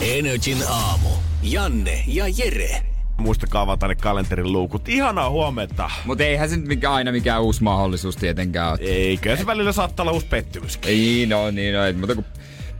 [0.00, 1.08] Energin aamu.
[1.42, 2.82] Janne ja Jere.
[3.18, 4.88] Muistakaa avata ne kalenterin luukut.
[4.88, 5.90] Ihanaa huomenta.
[6.04, 8.78] Mutta eihän se nyt mikä, aina mikään uusi mahdollisuus tietenkään ole.
[8.80, 10.90] Eikä se välillä saattaa olla uusi pettymyskin.
[10.90, 12.24] Ei no, niin no, mutta kun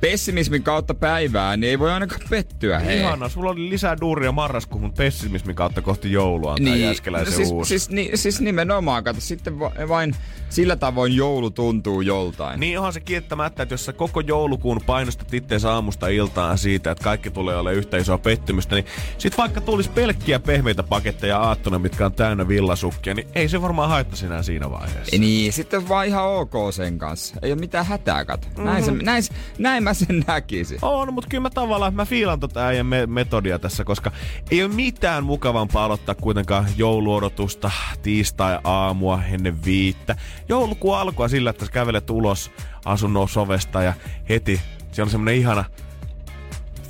[0.00, 2.78] pessimismin kautta päivää, niin ei voi ainakaan pettyä.
[2.78, 2.98] Hei.
[2.98, 7.68] Ihana, sulla oli lisää duuria marraskuun pessimismin kautta kohti joulua on niin, jäskeläisen siis, uusi.
[7.68, 10.14] Siis, ni, siis nimenomaan, kato, sitten vain
[10.48, 12.60] sillä tavoin joulu tuntuu joltain.
[12.60, 17.04] Niin onhan se kiittämättä, että jos sä koko joulukuun painostat itseäsi aamusta iltaan siitä, että
[17.04, 18.87] kaikki tulee olemaan yhtä isoa pettymystä, niin
[19.18, 23.88] sit vaikka tulisi pelkkiä pehmeitä paketteja aattona, mitkä on täynnä villasukkia, niin ei se varmaan
[23.88, 25.16] haittaisi enää siinä vaiheessa.
[25.18, 27.37] Niin, sitten vaan ihan ok sen kanssa.
[27.42, 28.46] Ei ole mitään hätää, kato.
[28.48, 28.64] Mm-hmm.
[28.64, 29.24] Näin, se, näin,
[29.59, 30.79] näin mä sen näkisin.
[30.83, 34.13] On, mutta kyllä mä tavallaan, mä fiilan tota äijän me- metodia tässä, koska
[34.51, 37.71] ei ole mitään mukavampaa aloittaa kuitenkaan jouluodotusta
[38.02, 40.16] tiistai-aamua ennen viittä.
[40.49, 42.51] Joulukuun alkua sillä, että sä kävelet ulos
[42.85, 43.93] asunnon sovesta ja
[44.29, 44.60] heti
[44.93, 45.65] siellä on semmonen ihana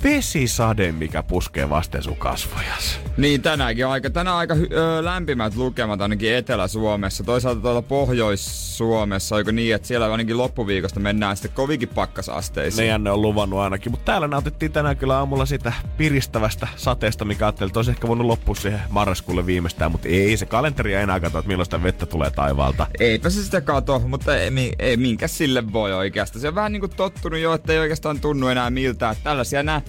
[0.03, 3.01] vesisade, mikä puskee vasten sun kasvojas.
[3.17, 7.25] Niin, tänäänkin on aika, tänään aika ö, lämpimät lukemat ainakin Etelä-Suomessa.
[7.25, 12.89] Toisaalta tuolla Pohjois-Suomessa, oiko niin, että siellä ainakin loppuviikosta mennään sitten kovinkin pakkasasteisiin.
[12.89, 17.47] Ne ne on luvannut ainakin, mutta täällä nautittiin tänään kyllä aamulla sitä piristävästä sateesta, mikä
[17.47, 21.39] ajattelin, että olisi ehkä voinut loppua siihen marraskuulle viimeistään, mutta ei se kalenteri enää katso,
[21.39, 22.87] että milloin sitä vettä tulee taivaalta.
[23.01, 26.41] Eipä se sitä kato, mutta ei, ei minkä sille voi oikeastaan.
[26.41, 29.17] Se on vähän niin kuin tottunut jo, että ei oikeastaan tunnu enää miltä.
[29.25, 29.83] Tällaisia nämä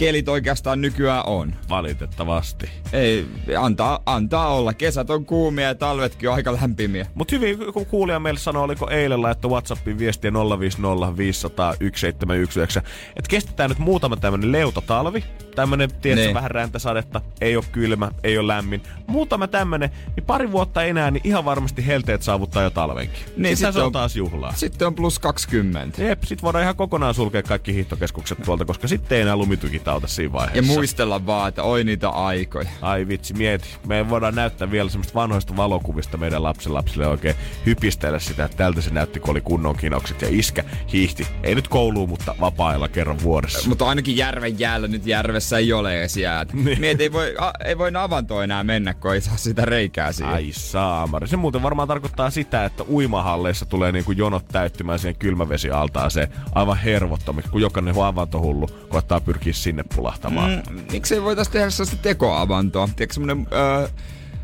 [0.00, 1.54] kelit oikeastaan nykyään on.
[1.68, 2.70] Valitettavasti.
[2.92, 3.26] Ei,
[3.58, 4.74] antaa, antaa olla.
[4.74, 7.06] Kesät on kuumia ja talvetkin on aika lämpimiä.
[7.14, 12.80] Mutta hyvin, kun kuulija meille sanoi, oliko eilen laittu WhatsAppin viestiä 050 500 1719,
[13.16, 15.24] että kestetään nyt muutama tämmönen leutotalvi.
[15.54, 16.34] Tämmönen, tiedätkö, Niin.
[16.34, 18.82] vähän räntäsadetta, ei ole kylmä, ei ole lämmin.
[19.06, 23.22] Muutama tämmönen, niin pari vuotta enää, niin ihan varmasti helteet saavuttaa jo talvenkin.
[23.36, 24.52] Niin, Sitten sit on- taas juhlaa.
[24.52, 26.02] Sitten on plus 20.
[26.04, 30.06] Jep, sit voidaan ihan kokonaan sulkea kaikki hiihtokeskukset tuolta, koska sitten ei enää lumitykitä auta
[30.06, 30.72] siinä vaiheessa.
[30.72, 32.68] Ja muistella vaan, että oi niitä aikoja.
[32.80, 33.68] Ai vitsi, mieti.
[33.86, 37.34] Me voidaan näyttää vielä semmoista vanhoista valokuvista meidän lapsenlapsille oikein
[37.66, 41.26] hypistellä sitä, että tältä se näytti, kun oli kunnon kinokset ja iskä hiihti.
[41.42, 43.68] Ei nyt kouluun, mutta vapaa kerran vuodessa.
[43.68, 46.56] Mutta ainakin järven jäällä nyt järvessä ei ole edes jäätä.
[46.56, 46.80] Niin.
[46.80, 50.34] Mieti, ei voi, a, ei voi avanto enää mennä, kun ei saa sitä reikää siihen.
[50.34, 51.28] Ai saamari.
[51.28, 57.50] Se muuten varmaan tarkoittaa sitä, että uimahalleissa tulee niinku jonot täyttymään siihen kylmävesialtaaseen aivan hervottomiksi,
[57.50, 60.62] kun jokainen avantohullu koittaa pyrkiä sinne pulahtamaan.
[60.70, 62.88] Mm, miksi ei voitaisiin tehdä sellaista tekoavantoa?
[62.96, 63.88] Tiedätkö semmonen öö,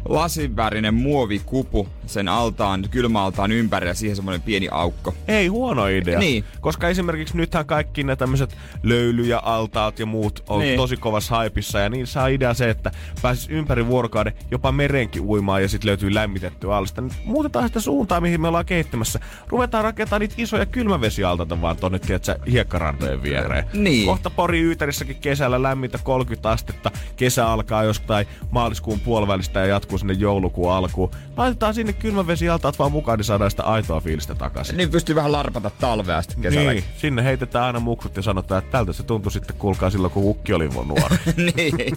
[0.09, 5.15] lasinvärinen muovikupu sen altaan, kylmäaltaan ympärillä ja siihen semmoinen pieni aukko.
[5.29, 6.19] Ei huono idea.
[6.19, 6.45] Niin.
[6.61, 10.77] Koska esimerkiksi nythän kaikki ne tämmöiset löyly- ja altaat ja muut on niin.
[10.77, 11.79] Tosi kovassa haipissa.
[11.79, 12.91] Ja niin saa idea se, että
[13.23, 17.01] pääsis ympäri vuorokauden jopa merenkin uimaan ja sitten löytyy lämmitettyä alasta.
[17.01, 19.21] Nyt muutetaan sitä suuntaa, mihin me ollaan kehittämässä.
[19.49, 23.65] Ruvetaan rakentamaan niitä isoja kylmävesialtaita vaan tonne, tiedätkö, hiekkarantojen viereen.
[23.73, 24.07] Niin.
[24.07, 26.91] Kohta Pori Yyterissäkin kesällä lämmintä 30 astetta.
[27.17, 31.11] Kesä alkaa jostain maaliskuun puolivälistä ja jatkuu sinne joulukuun alkuun.
[31.37, 34.77] Laitetaan sinne kylmävesialtaat vaan mukaan, niin saadaan sitä aitoa fiilistä takaisin.
[34.77, 36.73] Niin pystyy vähän larpata talvea sitten kesällä.
[36.73, 40.25] Niin, sinne heitetään aina muksut ja sanotaan, että tältä se tuntui sitten kuulkaa silloin, kun
[40.25, 41.17] ukki oli mun nuori.
[41.57, 41.97] niin.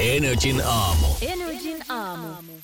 [0.00, 1.06] Energin aamu.
[1.22, 2.55] Energin aamu.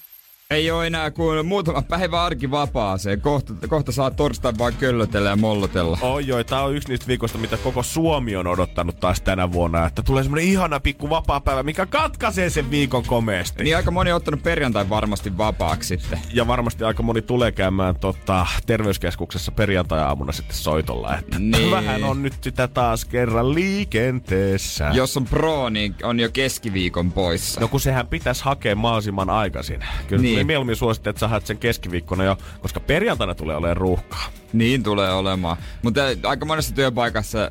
[0.52, 3.20] Ei ole enää kuin muutama päivä arki vapaaseen.
[3.20, 5.98] Kohta, kohta saa torstain vaan köllötellä ja mollotella.
[6.00, 9.86] Oi joo, tää on yksi niistä viikoista, mitä koko Suomi on odottanut taas tänä vuonna.
[9.86, 13.64] Että tulee semmonen ihana pikku vapaa-päivä, mikä katkaisee sen viikon komeasti.
[13.64, 16.18] Niin aika moni on ottanut perjantai varmasti vapaaksi sitten.
[16.32, 21.18] Ja varmasti aika moni tulee käymään tota, terveyskeskuksessa perjantai-aamuna sitten soitolla.
[21.18, 21.70] Että Niin.
[21.70, 24.90] vähän on nyt sitä taas kerran liikenteessä.
[24.92, 27.60] Jos on pro, niin on jo keskiviikon poissa.
[27.60, 29.84] No kun sehän pitäisi hakea mahdollisimman aikaisin.
[30.06, 30.41] Kyllä niin.
[30.42, 30.46] Niin.
[30.46, 34.24] mieluummin suosittelen, että sä haet sen keskiviikkona jo, koska perjantaina tulee olemaan ruuhkaa.
[34.52, 35.56] Niin tulee olemaan.
[35.82, 37.50] Mutta aika monessa työpaikassa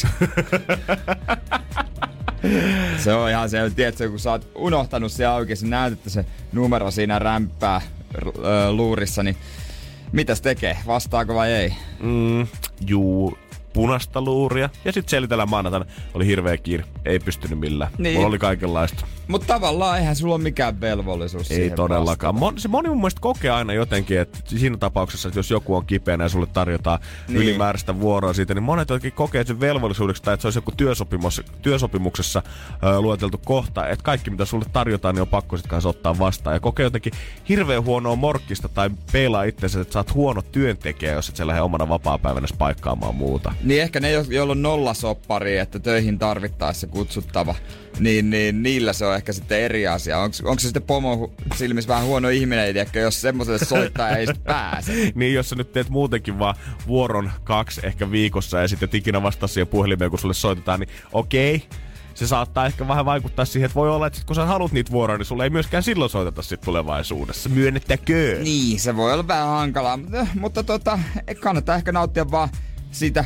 [0.07, 0.51] hetkeksi.
[3.03, 6.25] se on ihan se, tiedätkö, kun sä oot unohtanut se auki, sä näet, että se
[6.51, 7.81] numero siinä rämpää
[8.71, 9.37] luurissa, niin
[10.11, 10.77] mitäs tekee?
[10.87, 11.73] Vastaako vai ei?
[11.99, 12.47] Mm,
[12.87, 13.37] juu,
[13.73, 14.69] punasta luuria.
[14.85, 16.83] Ja sitten selitellä maanantaina oli hirveä kiire.
[17.05, 17.91] Ei pystynyt millään.
[17.97, 18.15] Niin.
[18.15, 19.05] Mulla oli kaikenlaista.
[19.27, 22.35] Mutta tavallaan eihän sulla ole mikään velvollisuus Ei todellakaan.
[22.35, 25.85] Mon, se moni mun mielestä kokee aina jotenkin, että siinä tapauksessa, että jos joku on
[25.85, 27.37] kipeänä ja sulle tarjotaan niin.
[27.37, 31.41] ylimääräistä vuoroa siitä, niin monet jotenkin kokee sen velvollisuudeksi tai että se olisi joku työsopimus,
[31.61, 32.43] työsopimuksessa
[32.83, 36.55] ö, lueteltu kohta, että kaikki mitä sulle tarjotaan, niin on pakko sitten kanssa ottaa vastaan.
[36.55, 37.13] Ja kokee jotenkin
[37.49, 41.61] hirveän huonoa morkkista tai peilaa itsensä, että sä oot huono työntekijä, jos et sä lähde
[41.61, 43.53] omana vapaa-päivänä paikkaamaan muuta.
[43.63, 47.55] Niin ehkä ne, joilla on nollasoppari, että töihin tarvittaessa kutsuttava,
[47.99, 50.19] niin, niin niillä se on ehkä sitten eri asia.
[50.19, 54.93] Onko, se sitten pomo silmissä vähän huono ihminen, tiedätkö, jos semmoiselle soittaa ei sitten pääse?
[55.15, 56.55] niin, jos sä nyt teet muutenkin vaan
[56.87, 61.55] vuoron kaksi ehkä viikossa ja sitten ikinä vastaa siihen puhelimeen, kun sulle soitetaan, niin okei.
[61.55, 61.67] Okay
[62.13, 64.91] se saattaa ehkä vähän vaikuttaa siihen, että voi olla, että sit kun sä haluat niitä
[64.91, 67.49] vuoroja, niin sulle ei myöskään silloin soiteta sit tulevaisuudessa.
[67.49, 68.39] Myönnettäkö?
[68.43, 70.99] Niin, se voi olla vähän hankalaa, mutta, mutta tota,
[71.39, 72.49] kannattaa ehkä nauttia vaan
[72.91, 73.25] siitä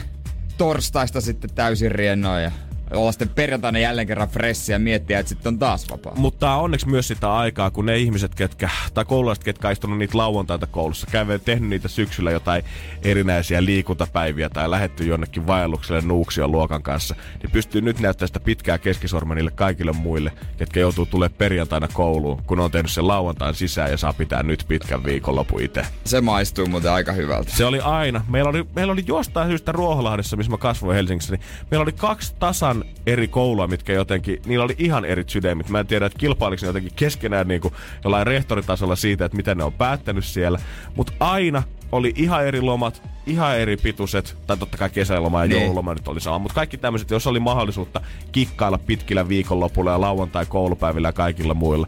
[0.57, 2.51] torstaista sitten täysin riennoin ja
[2.91, 6.13] olla sitten perjantaina jälleen kerran fressiä ja miettiä, että sitten on taas vapaa.
[6.15, 10.67] Mutta onneksi myös sitä aikaa, kun ne ihmiset, ketkä, tai koululaiset, ketkä istunut niitä lauantaita
[10.67, 12.63] koulussa, käyvät tehnyt niitä syksyllä jotain
[13.03, 18.77] erinäisiä liikuntapäiviä tai lähetty jonnekin vaellukselle Nuuksion luokan kanssa, niin pystyy nyt näyttämään sitä pitkää
[18.77, 23.91] keskisormen niille kaikille muille, ketkä joutuu tulee perjantaina kouluun, kun on tehnyt sen lauantain sisään
[23.91, 25.85] ja saa pitää nyt pitkän viikonlopun itse.
[26.03, 27.51] Se maistuu muuten aika hyvältä.
[27.51, 28.25] Se oli aina.
[28.29, 32.35] Meillä oli, meillä oli jostain syystä Ruoholahdessa, missä mä kasvoin Helsingissä, niin meillä oli kaksi
[32.39, 32.74] tasan
[33.07, 35.69] eri koulua, mitkä jotenkin, niillä oli ihan eri sydämit.
[35.69, 37.73] Mä en tiedä, että kilpailiko ne jotenkin keskenään niin kuin
[38.03, 40.59] jollain rehtoritasolla siitä, että miten ne on päättänyt siellä.
[40.95, 45.61] Mutta aina oli ihan eri lomat, ihan eri pituiset, tai totta kai kesäloma ja niin.
[45.61, 48.01] joululoma nyt oli sama, mutta kaikki tämmöiset, jos oli mahdollisuutta
[48.31, 51.87] kikkailla pitkillä viikonlopulla ja lauantai koulupäivillä ja kaikilla muilla,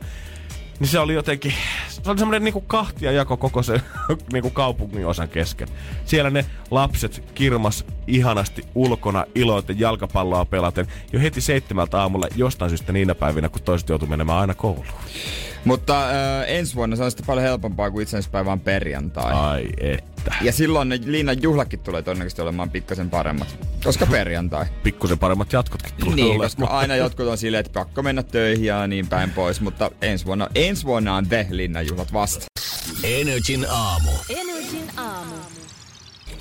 [0.80, 1.54] niin se oli jotenkin,
[1.88, 3.82] se oli semmoinen niinku kahtia jako koko se
[4.34, 5.68] niinku kaupungin osan kesken.
[6.06, 12.94] Siellä ne lapset kirmas ihanasti ulkona iloiten jalkapalloa pelaten jo heti seitsemältä aamulla jostain syystä
[12.94, 14.86] niinä päivinä, kun toiset joutuu menemään aina kouluun.
[15.66, 16.14] Mutta äh,
[16.48, 19.34] ensi vuonna se on sitten paljon helpompaa kuin itsenäispäivä on perjantai.
[19.34, 20.36] Ai että.
[20.42, 23.58] Ja silloin ne Liinan juhlakin tulee todennäköisesti olemaan pikkasen paremmat.
[23.84, 24.66] Koska perjantai.
[24.84, 26.46] Pikkusen paremmat jatkotkin tulee Niin, olemaan.
[26.50, 29.62] koska aina jotkut on silleen, että pakko mennä töihin ja niin päin pois.
[29.62, 32.46] Mutta ensi vuonna, ensi vuonna on The Linnan juhlat vasta.
[33.04, 34.12] Energin aamu.
[34.30, 35.36] Energin aamu.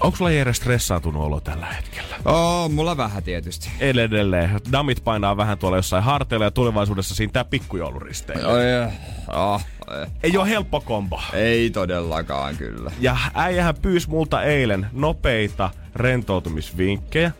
[0.00, 2.16] Onko sulla Jere stressaantunut olo tällä hetkellä?
[2.24, 3.70] Oo, mulla vähän tietysti.
[3.80, 4.60] Edelleen.
[4.72, 8.46] Damit painaa vähän tuolla jossain harteilla ja tulevaisuudessa siinä tää pikkujouluristeily.
[8.46, 8.64] Oi,
[9.32, 9.64] oh,
[10.22, 11.20] Ei ole helppo kombo.
[11.32, 12.90] Ei todellakaan kyllä.
[13.00, 17.32] Ja äijähän pyysi multa eilen nopeita rentoutumisvinkkejä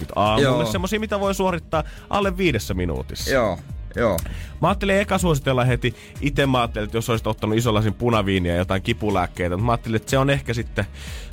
[0.00, 0.66] 6.20 aamulle.
[0.66, 3.30] Semmosia, mitä voi suorittaa alle viidessä minuutissa.
[3.30, 3.58] Joo,
[3.98, 4.18] Joo.
[4.62, 5.94] Mä ajattelin eka suositella heti.
[6.20, 9.96] Itse mä ajattelin, että jos olisit ottanut isolasin punaviiniä ja jotain kipulääkkeitä, mutta mä ajattelin,
[9.96, 10.84] että se on ehkä sitten...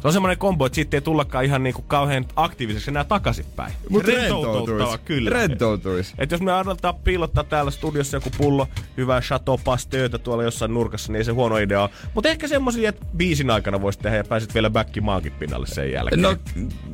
[0.01, 3.73] Se on semmoinen kombo, että siitä ei tullakaan ihan niinku kauhean aktiiviseksi enää takaisinpäin.
[3.89, 4.97] Mutta rentoutuisi.
[5.05, 5.29] Kyllä.
[5.29, 6.13] Rentoutuisi.
[6.17, 8.67] Et jos me aletaan piilottaa täällä studiossa joku pullo
[8.97, 11.89] hyvää Chateau Pasteurta tuolla jossain nurkassa, niin ei se huono idea ole.
[12.13, 15.91] Mutta ehkä semmoisia, että biisin aikana voisi tehdä ja pääsit vielä backi maankin pinnalle sen
[15.91, 16.21] jälkeen.
[16.21, 16.35] No,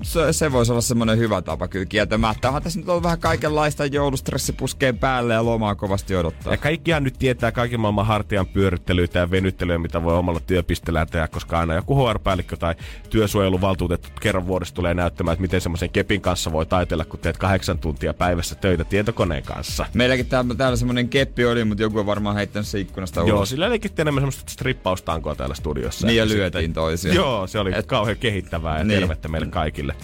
[0.02, 2.48] se, se voisi olla semmoinen hyvä tapa kyllä kieltämättä.
[2.48, 6.54] Onhan tässä nyt ollut vähän kaikenlaista joulustressi puskeen päälle ja lomaa kovasti odottaa.
[6.54, 11.28] Ja kaikkihan nyt tietää kaiken maailman hartian pyörittelyitä ja venyttelyä, mitä voi omalla työpisteellään tehdä,
[11.28, 12.76] koska aina joku HR-päällikkö tai
[13.10, 17.80] työsuojeluvaltuutettu kerran vuodessa tulee näyttämään, että miten semmoisen kepin kanssa voi taitella, kun teet kahdeksan
[17.80, 19.86] tuntia päivässä töitä tietokoneen kanssa.
[19.94, 23.30] Meilläkin täällä, täällä semmoinen keppi oli, mutta joku on varmaan heittänyt se ikkunasta ulos.
[23.30, 26.08] Joo, sillä olikin enemmän semmoista strippaustankoa täällä studiossa.
[26.08, 27.14] Niin ja lyötiin toisia.
[27.14, 27.86] Joo, se oli Et...
[27.86, 29.00] kauhean kehittävää ja niin.
[29.00, 29.96] tervettä meille kaikille.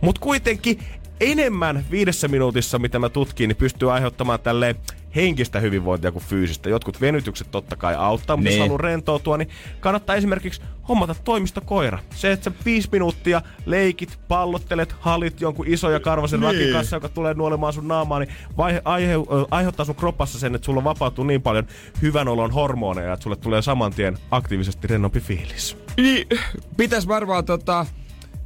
[0.00, 0.78] Mutta kuitenkin
[1.20, 4.76] enemmän viidessä minuutissa, mitä mä tutkin, niin pystyy aiheuttamaan tälle
[5.16, 6.68] henkistä hyvinvointia kuin fyysistä.
[6.70, 8.58] Jotkut venytykset totta kai auttaa, mutta niin.
[8.58, 9.48] jos haluaa rentoutua, niin
[9.80, 11.98] kannattaa esimerkiksi hommata toimistokoira.
[12.10, 16.52] Se, että sä viisi minuuttia leikit, pallottelet, halit jonkun iso ja karvasen niin.
[16.52, 19.14] rakin kanssa, joka tulee nuolemaan sun naamaa, niin vaihe, aihe,
[19.50, 21.66] aiheuttaa sun kropassa sen, että sulla vapautuu niin paljon
[22.02, 25.76] hyvän olon hormoneja, että sulle tulee saman tien aktiivisesti rennompi fiilis.
[25.96, 26.28] Niin,
[26.76, 27.86] pitäis varmaan tota,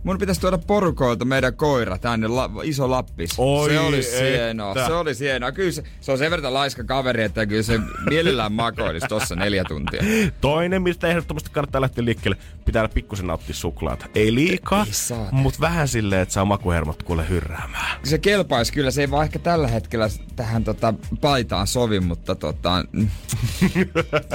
[0.06, 3.30] Mun pitäisi tuoda porukoilta meidän koira tänne, la, iso lappis.
[3.38, 5.52] Oi, se oli hienoa, se oli hienoa.
[5.52, 9.64] Kyllä se, se on sen verran laiska kaveri, että kyllä se mielellään makoilisi tossa neljä
[9.64, 10.02] tuntia.
[10.40, 14.06] Toinen, mistä ehdottomasti kannattaa lähteä liikkeelle, pitää pikkusen nauttia suklaata.
[14.14, 14.86] Ei liikaa,
[15.32, 18.00] mutta vähän silleen, että saa makuhermot kuule hyrräämään.
[18.04, 22.84] Se kelpaisi kyllä, se ei vaan ehkä tällä hetkellä tähän tota, paitaan sovi, mutta tota,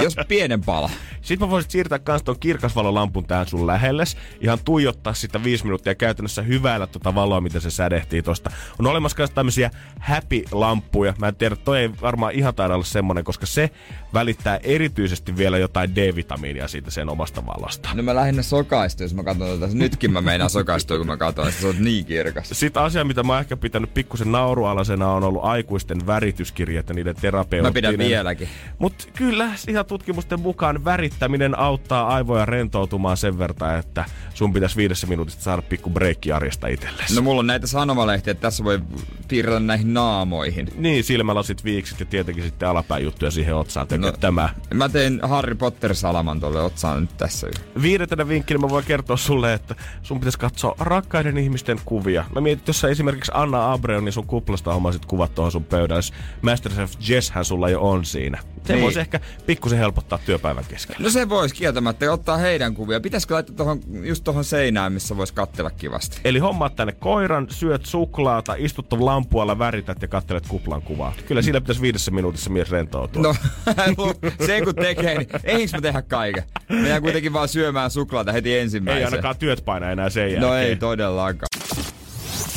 [0.02, 0.90] jos pienen pala.
[1.22, 4.04] Sitten mä voisin siirtää kans ton kirkasvalolampun tähän sun lähelle,
[4.40, 8.50] ihan tuijottaa sitä viisi minuuttia käytännössä hyväillä tuota valoa, mitä se sädehtii tosta.
[8.78, 11.14] On olemassa myös tämmöisiä happy-lamppuja.
[11.18, 13.70] Mä en tiedä, toi ei varmaan ihan taida olla semmonen, koska se
[14.14, 17.88] välittää erityisesti vielä jotain D-vitamiinia siitä sen omasta valosta.
[17.94, 19.74] No mä lähinnä sokaistuin, jos mä katson tätä.
[19.74, 22.48] Nytkin mä meinaan sokaistua, kun mä katson, että se on niin kirkas.
[22.52, 27.16] Sitten asia, mitä mä oon ehkä pitänyt pikkusen naurualasena, on ollut aikuisten värityskirjat ja niiden
[27.16, 27.64] terapeuttinen.
[27.64, 28.48] Mä pidän vieläkin.
[28.78, 34.04] Mutta kyllä ihan tutkimusten mukaan värittäminen auttaa aivoja rentoutumaan sen verran, että
[34.34, 37.14] sun pitäisi viidessä minuutissa saada pikku breikki arjesta itsellesi.
[37.14, 38.80] No mulla on näitä sanomalehtiä, että tässä voi
[39.28, 40.68] piirrellä näihin naamoihin.
[40.76, 43.86] Niin, silmälasit, viiksit ja tietenkin sitten alapään juttuja siihen otsaan.
[43.98, 44.48] No, tämä.
[44.74, 47.46] Mä tein Harry Potter-salaman tuolle otsaan nyt tässä.
[47.82, 52.24] Viidentenä vinkkinä mä voin kertoa sulle, että sun pitäisi katsoa rakkaiden ihmisten kuvia.
[52.34, 56.02] Mä mietin, jos sä esimerkiksi Anna Abreu, niin sun kuplasta hommasit kuvat tuohon sun pöydälle.
[56.42, 58.38] Masterchef Jesshän sulla jo on siinä.
[58.64, 58.82] Se niin.
[58.82, 61.02] voisi ehkä pikkusen helpottaa työpäivän keskellä.
[61.02, 63.00] No se voisi kieltämättä ottaa heidän kuvia.
[63.00, 66.20] Pitäisikö laittaa tohon, just tuohon seinään, missä voisi katsella kivasti?
[66.24, 71.12] Eli hommaat tänne koiran, syöt suklaata, istut lampualla, värität ja kattelet kuplan kuvaa.
[71.26, 73.22] Kyllä siinä pitäisi viidessä minuutissa mies rentoutua.
[73.22, 73.34] No,
[74.46, 76.42] se kun tekee, niin eihinkö mä tehdä kaiken?
[76.68, 78.98] Meidän kuitenkin vaan syömään suklaata heti ensimmäisenä.
[79.00, 80.42] Ei ainakaan työt paina enää sen jälkeen.
[80.42, 81.46] No ei todellakaan.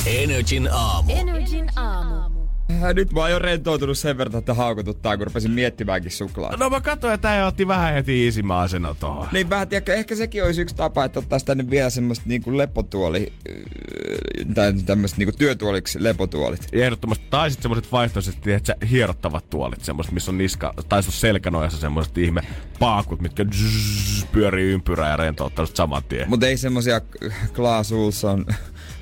[0.05, 1.13] Energin aamu.
[1.13, 2.34] Energin aamu.
[2.71, 6.57] Äh, nyt mä oon jo rentoutunut sen verran, että haukututtaa, kun rupesin miettimäänkin suklaata.
[6.57, 9.27] No mä katsoin, että tää otti vähän heti iisimaasena tohon.
[9.31, 13.33] Niin vähän, tiedätkö, ehkä sekin olisi yksi tapa, että ottaisi tänne vielä semmoista niinku lepotuoli,
[13.49, 13.55] äh,
[14.55, 16.67] tai tämmöistä niinku työtuoliksi lepotuolit.
[16.71, 21.79] Ehdottomasti, tai sitten semmoiset vaihtoiset, että hierottavat tuolit, semmoiset, missä on niska, tai on selkänojassa
[21.79, 22.41] semmoiset ihme
[22.79, 26.29] paakut, mitkä zzz, pyörii ympyrää ja rentouttaa saman tien.
[26.29, 27.01] Mutta ei semmosia
[27.55, 28.45] Klaas Ulsson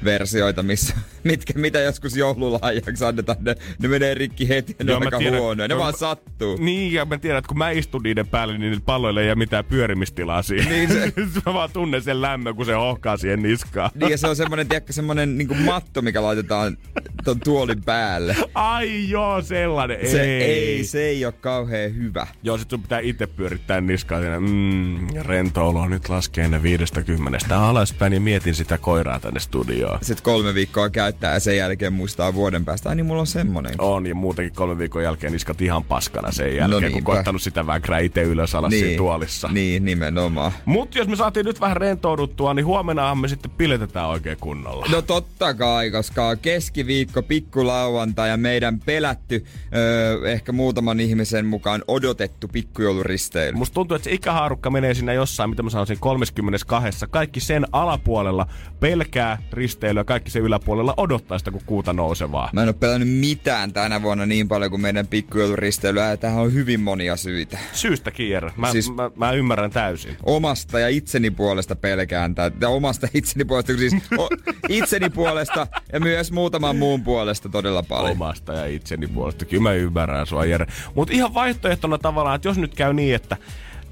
[0.03, 4.97] versioita, missä, mitkä, mitä joskus joululahjaksi annetaan, ne, ne menee rikki heti ja ne Joo,
[4.97, 5.67] on aika tiedän, huonoja.
[5.67, 6.57] Ne vaan sattuu.
[6.59, 9.65] Niin, ja mä tiedän, että kun mä istun niiden päälle, niin palloille ei ole mitään
[9.65, 10.69] pyörimistilaa siinä.
[10.69, 11.13] Niin se...
[11.45, 13.91] mä vaan tunnen sen lämmön, kun se ohkaa siihen niskaan.
[13.95, 16.77] Niin, ja se on semmonen, tiedätkö, semmonen niin matto, mikä laitetaan
[17.23, 18.35] ton tuolin päälle.
[18.53, 20.11] Ai joo, sellainen.
[20.11, 20.43] Se ei.
[20.43, 22.27] ei, se ei ole kauhean hyvä.
[22.43, 24.39] Joo, sit sun pitää itse pyörittää niskaa siinä.
[24.39, 29.99] Mm, rentoulu nyt laskee ne viidestä kymmenestä alaspäin ja mietin sitä koiraa tänne studioon.
[30.01, 32.89] Sitten kolme viikkoa käyttää ja sen jälkeen muistaa vuoden päästä.
[32.89, 33.73] Ai niin mulla on semmonen.
[33.77, 37.67] On ja muutenkin kolme viikon jälkeen iskat ihan paskana sen jälkeen, no kun koittanut sitä
[37.67, 39.47] väkrää itse ylös alas niin, siinä tuolissa.
[39.47, 40.51] Niin, nimenomaan.
[40.65, 44.85] Mutta jos me saatiin nyt vähän rentouduttua, niin huomenna me sitten piletetään oikein kunnolla.
[44.91, 52.47] No totta kai, koska keskiviikko, pikkulauantai ja meidän pelätty, öö, ehkä muutaman ihmisen mukaan odotettu
[52.47, 53.57] pikkujouluristeily.
[53.57, 57.05] Musta tuntuu, että se ikähaarukka menee siinä jossain, mitä mä sanoisin, 32.
[57.09, 58.47] Kaikki sen alapuolella
[58.79, 62.49] pelkää risteilyä kaikki se yläpuolella odottaa sitä, kun kuuta nousevaa.
[62.53, 66.53] Mä en ole pelannut mitään tänä vuonna niin paljon kuin meidän pikkujouluristeilyä, ja tähän on
[66.53, 67.57] hyvin monia syitä.
[67.73, 68.51] Syystä kierrä.
[68.57, 70.17] Mä, siis mä, mä, ymmärrän täysin.
[70.23, 72.69] Omasta ja itseni puolesta pelkään tätä.
[72.69, 74.29] Omasta itseni puolesta, siis o,
[74.69, 78.11] itseni puolesta ja myös muutaman muun puolesta todella paljon.
[78.11, 79.45] Omasta ja itseni puolesta.
[79.45, 80.65] Kyllä mä ymmärrän sua, Jere.
[80.95, 83.37] Mutta ihan vaihtoehtona tavallaan, että jos nyt käy niin, että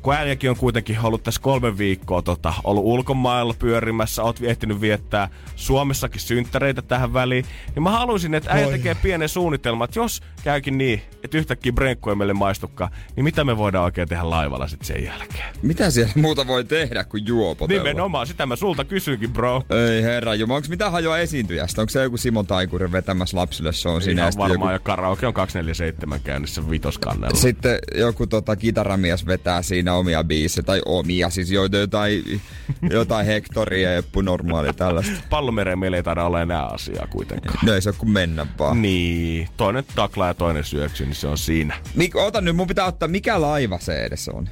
[0.01, 5.29] kun äijäkin on kuitenkin ollut tässä kolme viikkoa tota, ollut ulkomailla pyörimässä, oot ehtinyt viettää
[5.55, 10.77] Suomessakin synttäreitä tähän väliin, niin mä haluaisin, että äijä tekee pienen suunnitelman, että jos käykin
[10.77, 14.87] niin, että yhtäkkiä brenkku ei meille maistukaan, niin mitä me voidaan oikein tehdä laivalla sitten
[14.87, 15.53] sen jälkeen?
[15.61, 17.83] Mitä siellä muuta voi tehdä kuin juopotella?
[17.83, 19.63] Nimenomaan, sitä mä sulta kysynkin, bro.
[19.69, 21.81] Ei herra Jumala, onko mitä hajoa esiintyjästä?
[21.81, 24.29] Onko se joku Simo Taikurin vetämässä lapsille on siinä?
[24.37, 24.69] Varmaan, joku...
[24.69, 27.37] ja karaoke on 247 käynnissä vitoskannella.
[27.37, 32.41] Sitten joku tota, kitaramies vetää siinä siinä omia biisejä, tai omia, siis joita jotain,
[32.89, 35.21] jotain hektoria ja normaali tällaista.
[35.29, 37.65] Pallomereen meillä ei taida olla enää asiaa kuitenkaan.
[37.65, 38.81] No ei se ole kuin mennä vaan.
[38.81, 41.77] Niin, toinen takla ja toinen syöksy, niin se on siinä.
[41.95, 44.49] Mik, ota nyt, mun pitää ottaa, mikä laiva se edes on?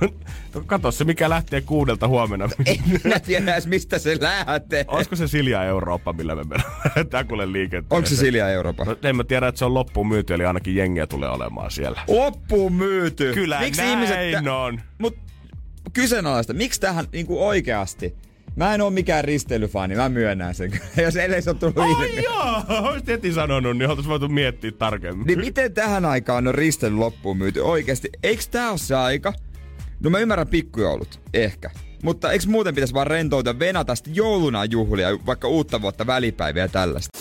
[0.66, 2.48] Kato se, mikä lähtee kuudelta huomenna.
[2.66, 4.84] En minä tiedä edes, mistä se lähtee.
[4.88, 7.96] Olisiko se Silja Eurooppa, millä me mennään kuule liikenteeseen?
[7.96, 8.84] Onko se Silja Eurooppa?
[8.84, 12.02] No, en mä tiedä, että se on loppuun myyty, eli ainakin jengiä tulee olemaan siellä.
[12.08, 13.32] Loppuun myyty?
[13.34, 14.80] Kyllä Miksi näin ihmiset on.
[14.98, 15.16] Mut
[15.92, 18.14] kyseenalaista, miksi tähän niinku oikeasti
[18.56, 20.80] Mä en oo mikään risteilyfani, mä myönnän sen.
[20.96, 22.22] Jos ei se tullut Ai ilmi.
[22.22, 25.26] joo, olisit heti sanonut, niin oltais voitu miettiä tarkemmin.
[25.26, 28.08] Niin miten tähän aikaan on risteily loppuun myyty oikeasti?
[28.22, 29.32] Eikö tää ole se aika,
[30.00, 31.70] No mä ymmärrän pikkujoulut, ehkä.
[32.02, 36.68] Mutta eikö muuten pitäisi vaan rentoutua venata sitten jouluna juhlia, vaikka uutta vuotta välipäiviä ja
[36.68, 37.18] tällaista?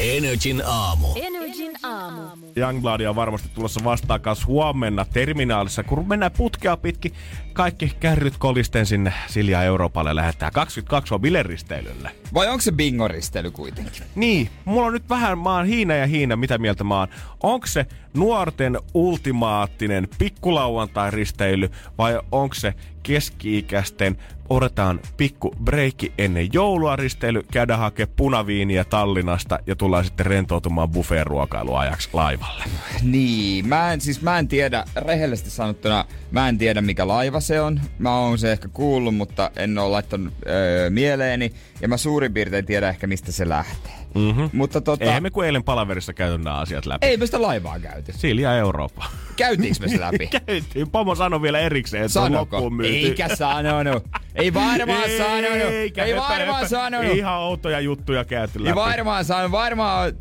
[0.00, 1.06] Energin aamu.
[1.16, 2.46] Energin aamu.
[2.56, 7.12] Youngblood on varmasti tulossa vastaan kanssa huomenna terminaalissa, kun mennään putkea pitkin.
[7.52, 12.10] Kaikki kärryt kolisten sinne Silja Euroopalle lähettää 22 on bileristeilylle.
[12.34, 14.02] Vai onko se bingoristeily kuitenkin?
[14.14, 17.08] Niin, mulla on nyt vähän, mä oon hiina ja hiina, mitä mieltä mä oon.
[17.42, 24.18] Onko se nuorten ultimaattinen pikkulauantai-risteily vai onko se keski-ikäisten
[24.52, 32.08] odotetaan pikku breikki ennen joulua risteily, käydään hakemaan punaviiniä Tallinnasta ja tullaan sitten rentoutumaan buffet-ruokailuajaksi
[32.12, 32.64] laivalle.
[33.02, 37.60] Niin, mä en, siis mä en tiedä, rehellisesti sanottuna, mä en tiedä mikä laiva se
[37.60, 37.80] on.
[37.98, 41.52] Mä oon se ehkä kuullut, mutta en ole laittanut öö, mieleeni.
[41.80, 44.01] Ja mä suurin piirtein tiedä ehkä mistä se lähtee.
[44.14, 44.50] Mm-hmm.
[44.52, 45.04] Mutta tota...
[45.04, 47.06] Eihän me kuin eilen palaverissa käyty nämä asiat läpi.
[47.06, 48.12] Ei me sitä laivaa käyty.
[48.16, 49.04] Silja Eurooppa.
[49.36, 50.26] Käytiinkö me se läpi?
[50.46, 50.90] Käytiin.
[50.90, 52.56] Pomo sanoi vielä erikseen, että Sanoko?
[52.56, 52.94] on loppuun myyty.
[52.94, 54.04] Eikä sanonut.
[54.34, 55.72] Ei varmaan Ei, sanonut.
[55.72, 57.12] eikä, Ei varmaan sanonut.
[57.16, 58.76] Ihan outoja juttuja käyty Ei läpi.
[58.76, 59.52] varmaan sanonut.
[59.52, 60.12] Varmaan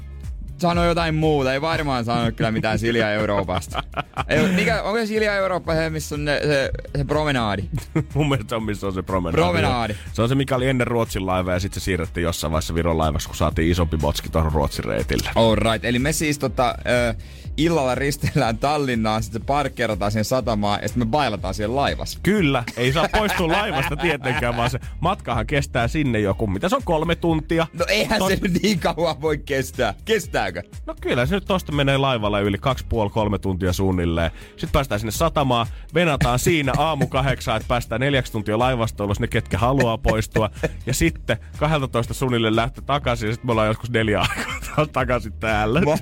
[0.61, 1.53] sanoi jotain muuta.
[1.53, 3.83] Ei varmaan sanonut kyllä mitään Silja Euroopasta.
[4.27, 7.63] Ei, mikä, onko se Silja Eurooppa se, missä on ne, se, se promenaadi?
[8.13, 9.41] Mun mielestä se on, missä on se promenaadi.
[9.41, 9.95] Promenaadi.
[10.13, 12.97] Se on se, mikä oli ennen Ruotsin laiva ja sitten se siirrettiin jossain vaiheessa Viron
[12.97, 15.29] laivaksi, kun saatiin isompi botski tuohon Ruotsin reitille.
[15.35, 15.85] All right.
[15.85, 17.13] Eli me siis tota, ö,
[17.57, 22.19] illalla ristellään Tallinnaan, sitten parkkeerataan siihen satamaan ja sitten me bailataan siihen laivassa.
[22.23, 26.83] Kyllä, ei saa poistua laivasta tietenkään, vaan se matkahan kestää sinne joku, mitä se on
[26.83, 27.67] kolme tuntia.
[27.73, 29.93] No eihän Tot- se nyt niin kauan voi kestää.
[30.05, 30.63] Kestääkö?
[30.85, 34.31] No kyllä se nyt tosta menee laivalla yli kaksi puoli kolme tuntia suunnilleen.
[34.49, 39.27] Sitten päästään sinne satamaan, venataan siinä aamu kahdeksan, että päästään neljäksi tuntia laivasta ulos ne,
[39.27, 40.49] ketkä haluaa poistua.
[40.85, 45.81] Ja sitten 12 suunnilleen lähtö takaisin ja sitten me ollaan joskus neljä aikaa takaisin täällä.
[45.81, 45.95] Mä,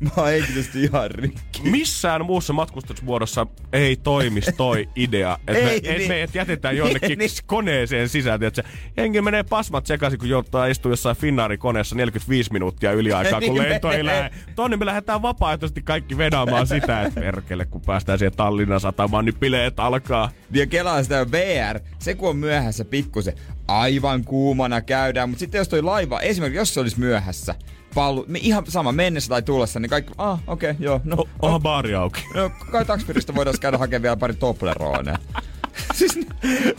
[0.00, 1.62] mä oon henkisesti ihan rikki.
[1.70, 6.08] Missään muussa matkustusmuodossa ei toimisi toi idea, että me, Ei et niin.
[6.08, 7.30] me jätetään jonnekin Niin.
[7.46, 8.40] koneeseen sisään.
[8.40, 8.62] Tiedätkö?
[8.96, 13.68] Jengi menee pasmat sekaisin, kun joutuu istua jossain Finnaarin koneessa 45 minuuttia yliaikaa, kun Niin
[13.68, 14.30] lento ei lähde.
[14.54, 19.38] Tonne me lähdetään vapaaehtoisesti kaikki vedaamaan sitä, että perkele, kun päästään siihen Tallinnan satamaan, niin
[19.38, 20.30] bileet alkaa.
[20.50, 23.34] Ja kelaa sitä VR, se kun on myöhässä pikkusen,
[23.68, 27.54] aivan kuumana käydään, mutta sitten jos toi laiva, esimerkiksi jos se olisi myöhässä,
[27.94, 31.62] pallu, me ihan sama mennessä tai tullessa, niin kaikki, ah, okei, okay, joo, no, onhan
[31.62, 32.24] baari auki.
[32.34, 35.18] no kai taksipiristä voidaan käydä hakemaan vielä pari Tobleronea.
[35.98, 36.18] siis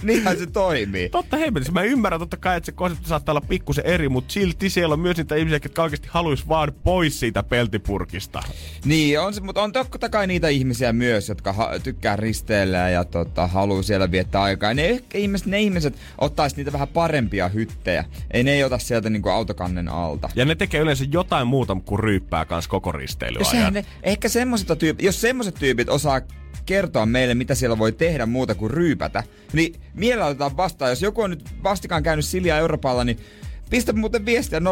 [0.04, 1.10] niinhän se toimii.
[1.10, 1.74] Totta hemmetissä.
[1.74, 5.00] Mä ymmärrän totta kai, että se konsepti saattaa olla pikkusen eri, mutta silti siellä on
[5.00, 8.44] myös niitä ihmisiä, jotka oikeasti haluaisi vaan pois siitä peltipurkista.
[8.86, 13.06] Niin, on se, mutta on totta kai niitä ihmisiä myös, jotka ha- tykkää risteillä ja
[13.06, 14.74] tota, haluaa siellä viettää aikaa.
[14.74, 18.06] Ne, ehkä ihmiset, ne ihmiset ottais niitä vähän parempia hyttejä.
[18.32, 20.30] Ei ne ei ota sieltä niinku autokannen alta.
[20.36, 23.74] Ja ne tekee yleensä jotain muuta kuin ryyppää kans koko risteilyajan.
[23.74, 26.22] ne, ehkä semmoiset tyypit, jos semmoiset tyypit osaa
[26.66, 29.24] kertoa meille, mitä siellä voi tehdä muuta kuin ryypätä,
[29.54, 30.92] niin mielellä otetaan vastaan.
[30.92, 33.20] Jos joku on nyt vastikaan käynyt Silja Euroopalla, niin
[33.70, 34.64] pistä muuten viestiä 050501719.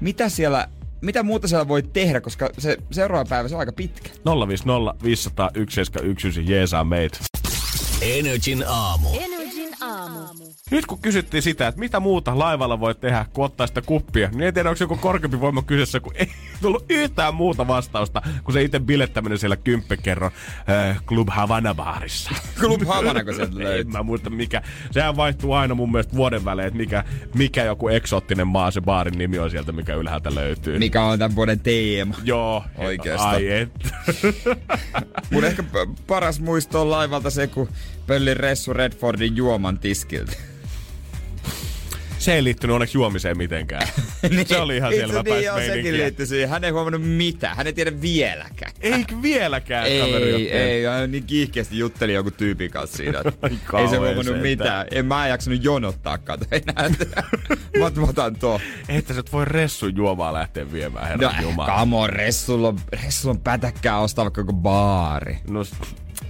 [0.00, 0.68] Mitä siellä,
[1.00, 4.10] mitä muuta siellä voi tehdä, koska se seuraava päivä se on aika pitkä.
[4.48, 7.18] 050 500 1719, jeesaa meitä.
[8.02, 9.08] Energin aamu.
[9.20, 10.30] Energin aamu.
[10.70, 14.42] Nyt kun kysyttiin sitä, että mitä muuta laivalla voi tehdä, kun ottaa sitä kuppia, niin
[14.42, 16.30] en tiedä, onko joku korkeampi voima kyseessä, kun ei
[16.62, 20.30] tullut yhtään muuta vastausta, kuin se itse bilettäminen siellä kymppekerron
[20.70, 22.30] äh, Club Havana baarissa.
[22.60, 23.92] Club Havanako sieltä En löytyy?
[23.92, 24.62] mä muista mikä.
[24.90, 29.18] Sehän vaihtuu aina mun mielestä vuoden välein, että mikä, mikä joku eksoottinen maa se baarin
[29.18, 30.78] nimi on sieltä, mikä ylhäältä löytyy.
[30.78, 32.14] Mikä on tämän vuoden teema.
[32.24, 32.64] Joo.
[32.78, 33.34] Oikeastaan.
[33.34, 33.70] Ai et.
[35.30, 35.64] Mun ehkä
[36.06, 37.68] paras muisto on laivalta se, kun
[38.06, 40.32] pöllin Ressu Redfordin juoman tiskiltä.
[42.22, 43.88] Se ei liittynyt onneksi juomiseen mitenkään.
[44.46, 46.48] Se oli ihan selvä niin, joo, sekin liittyy siihen.
[46.48, 47.56] Hän ei huomannut mitään.
[47.56, 48.72] Hän ei tiedä vieläkään.
[48.80, 53.18] Eikö vieläkään kaveri Ei, ole ei, hän niin kiihkeästi jutteli joku tyypin kanssa siinä.
[53.80, 54.42] ei se huomannut sentään.
[54.42, 54.86] mitään.
[54.90, 56.88] En mä jaksanut jonottaa kato enää.
[57.78, 58.60] mä, ot- mä otan tuo.
[58.88, 61.78] Että sä et voi ressun juomaa lähteä viemään, No, herran jumala.
[61.78, 65.36] come on, Ressulla on, Ressulla on pätäkkää ostaa vaikka baari.
[65.50, 65.64] No,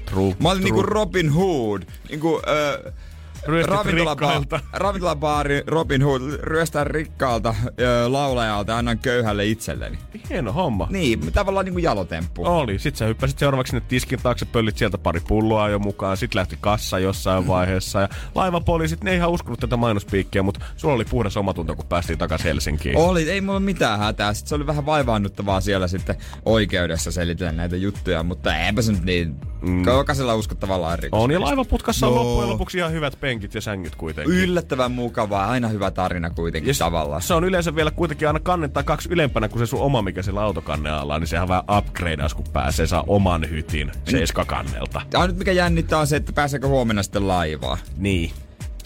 [0.04, 0.64] true, Mä olin true.
[0.64, 1.82] niinku Robin Hood.
[2.08, 3.11] Niinku, ö, Ryöstit
[3.46, 9.98] ravintolaba- ravintolabaari Robin Hood ryöstää rikkaalta ö, laulajalta ja annan köyhälle itselleni.
[10.30, 10.86] Hieno homma.
[10.90, 12.46] Niin, tavallaan niinku jalotemppu.
[12.46, 12.78] Oli.
[12.78, 16.16] Sitten sä hyppäsit seuraavaksi sinne tiskin taakse, pöllit sieltä pari pulloa jo mukaan.
[16.16, 18.00] Sitten lähti kassa jossain vaiheessa.
[18.00, 22.18] Ja laivapoliisit, ne ei ihan uskonut tätä mainospiikkiä, mutta sulla oli puhdas omatunto, kun päästiin
[22.18, 22.96] takaisin Helsinkiin.
[22.96, 24.34] Oli, ei mulla mitään hätää.
[24.34, 29.04] Sitten se oli vähän vaivaannuttavaa siellä sitten oikeudessa selitellä näitä juttuja, mutta eipä se nyt
[29.04, 29.36] niin.
[29.62, 29.84] Mm.
[29.86, 31.20] Jokaisella uskottavalla rikos.
[31.22, 32.24] On, ja laivaputkassa on No.
[32.24, 34.34] loppujen lopuksi ihan hyvät penkit ja sängyt kuitenkin.
[34.34, 37.22] Yllättävän mukavaa, aina hyvä tarina kuitenkin Ja tavallaan.
[37.22, 40.42] Se on yleensä vielä kuitenkin aina kannettaa kaksi ylempänä kuin se sun oma, mikä siellä
[40.42, 45.00] autokannen alla on, niin sehän vähän upgradeas, kun pääsee saa oman hytin seiskakannelta.
[45.14, 47.78] Ainut mikä jännittää on se, että pääseekö huomenna sitten laivaa.
[47.96, 48.30] Niin.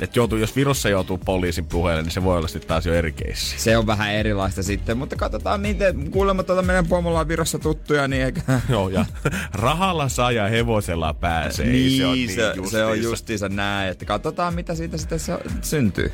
[0.01, 3.13] Et joutuu, jos Virossa joutuu poliisin puheelle, niin se voi olla sitten taas jo eri
[3.13, 3.61] keissi.
[3.61, 8.09] Se on vähän erilaista sitten, mutta katsotaan miten, kuulemma tuota meidän pomolla on Virossa tuttuja,
[8.09, 8.43] niin eikä...
[8.69, 9.07] Joo, ja
[9.53, 11.71] rahalla saa ja hevosella pääsee.
[11.71, 13.49] Ei se on niin se, se on justiinsa.
[13.49, 16.13] näin, että katsotaan mitä siitä sitten se syntyy.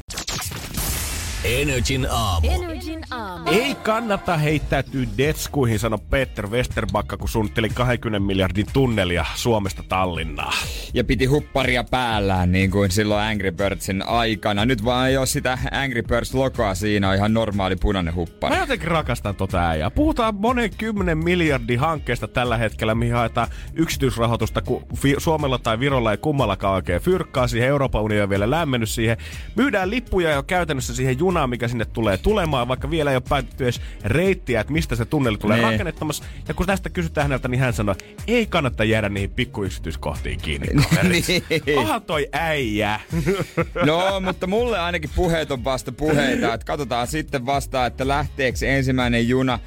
[1.44, 2.48] Energin aamu.
[2.50, 3.50] Energin aamu.
[3.50, 10.52] Ei kannata heittäytyä detskuihin, sano Peter Westerbakka, kun suunnitteli 20 miljardin tunnelia Suomesta Tallinnaa.
[10.94, 14.64] Ja piti hupparia päällään niin kuin silloin Angry Birdsin aikana.
[14.64, 18.54] Nyt vaan ei ole sitä Angry Birds-logoa siinä, on ihan normaali punainen huppari.
[18.54, 19.90] Mä jotenkin rakastan tota äijää.
[19.90, 26.10] Puhutaan monen kymmenen miljardin hankkeesta tällä hetkellä, mihin haetaan yksityisrahoitusta, kun fi- Suomella tai Virolla
[26.10, 27.68] ei kummallakaan oikein fyrkkaa siihen.
[27.68, 29.16] Euroopan unioni on vielä lämmennyt siihen.
[29.56, 33.64] Myydään lippuja jo käytännössä siihen junaan, mikä sinne tulee tulemaan, vaikka vielä ei ole päätetty
[33.64, 35.70] edes reittiä, että mistä se tunneli tulee Nee.
[35.70, 36.24] rakennettamassa.
[36.48, 40.66] Ja kun tästä kysytään häneltä, niin hän sanoi, että ei kannata jäädä niihin pikkuyksityiskohtiin kiinni.
[40.96, 41.26] kaverit."
[41.66, 41.78] Niin.
[41.78, 43.00] Aha toi äijä.
[43.86, 46.54] No, mutta mulle ainakin puheet on vasta puheita.
[46.54, 49.58] Että katsotaan sitten vasta, että lähteekö ensimmäinen juna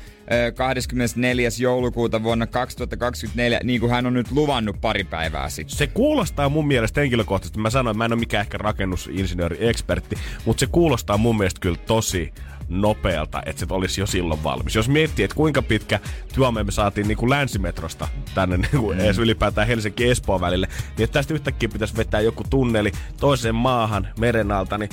[0.55, 1.49] 24.
[1.59, 5.77] joulukuuta vuonna 2024, niin kuin hän on nyt luvannut pari päivää sitten.
[5.77, 10.59] Se kuulostaa mun mielestä henkilökohtaisesti, mä sanoin, että mä en ole mikään ehkä rakennusinsinööri-ekspertti, mutta
[10.59, 12.33] se kuulostaa mun mielestä kyllä tosi
[12.69, 14.75] nopealta, että se olisi jo silloin valmis.
[14.75, 15.99] Jos miettii, että kuinka pitkä
[16.33, 21.13] työmme me saatiin niin kuin länsimetrosta tänne niin kuin edes ylipäätään Helsinki-Espoon välille, niin että
[21.13, 24.89] tästä yhtäkkiä pitäisi vetää joku tunneli toiseen maahan meren alta, niin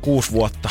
[0.00, 0.70] kuusi vuotta.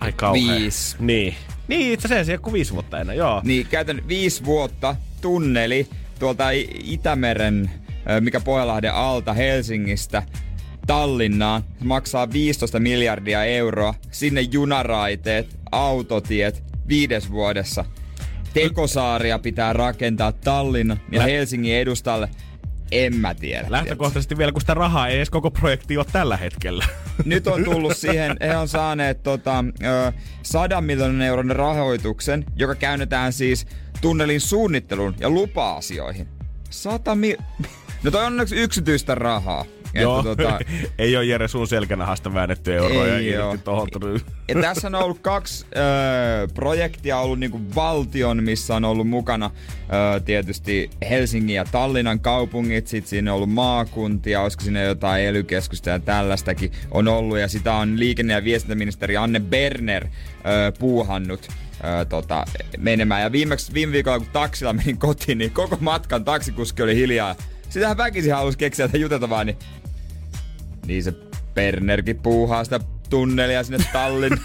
[0.00, 0.60] Ai kauhean.
[0.60, 0.96] Viisi.
[0.98, 1.34] Niin.
[1.70, 3.40] Niin, itse asiassa ei ole kuin viisi vuotta enää, joo.
[3.44, 5.86] Niin käytän viisi vuotta tunneli
[6.18, 6.44] tuolta
[6.84, 7.70] Itämeren,
[8.20, 10.22] mikä Pohjanlahden alta Helsingistä
[10.86, 11.62] Tallinnaan.
[11.78, 13.94] Se maksaa 15 miljardia euroa.
[14.10, 17.84] Sinne junaraiteet, autotiet viides vuodessa.
[18.54, 22.28] Tekosaaria pitää rakentaa Tallinnan ja Helsingin edustalle.
[22.92, 23.66] En mä tiedä.
[23.68, 26.84] Lähtökohtaisesti vielä, kun sitä rahaa ei edes koko projekti ole tällä hetkellä.
[27.24, 33.32] Nyt on tullut siihen, he on saaneet tota, ö, 100 miljoonan euron rahoituksen, joka käynnetään
[33.32, 33.66] siis
[34.00, 36.28] tunnelin suunnitteluun ja lupa-asioihin.
[36.70, 37.36] 100 mil...
[38.02, 39.64] No toi on onneksi yksityistä rahaa.
[39.94, 40.58] Joo, Että, tota,
[40.98, 43.32] ei ole Jere sun selkänahasta väännetty euroja Ei
[43.64, 43.88] tohon.
[44.48, 49.50] ja tässä on ollut kaksi ö, projektia ollut niinku valtion, missä on ollut mukana
[50.16, 55.44] ö, tietysti Helsingin ja Tallinnan kaupungit, sit siinä on ollut maakuntia, olisiko siinä jotain ely
[55.86, 61.48] ja tällaistakin on ollut, ja sitä on liikenne- ja viestintäministeri Anne Berner ö, puuhannut
[62.00, 62.44] ö, tota,
[62.78, 63.22] menemään.
[63.22, 67.36] Ja viimeksi viime viikolla, kun taksilla menin kotiin, niin koko matkan taksikuski oli hiljaa.
[67.68, 69.56] Sitähän väkisin halusi keksiä, että juteltavaa, niin
[70.90, 71.12] niin se
[71.54, 74.32] Bernerkin puuhaa sitä tunnelia sinne Tallin.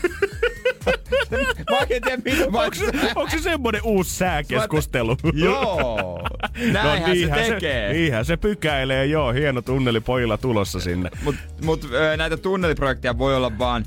[1.71, 2.60] mä oikein tiedä, mitä mä...
[2.60, 5.17] Onko se, onko se semmonen uusi sääkeskustelu?
[5.34, 6.27] Joo,
[6.71, 7.88] näinhän se niinhän tekee.
[7.88, 9.31] Se, niinhän se pykäilee, joo.
[9.31, 11.10] Hieno tunneli pojilla tulossa sinne.
[11.23, 13.86] Mut, mut näitä tunneliprojekteja voi olla vaan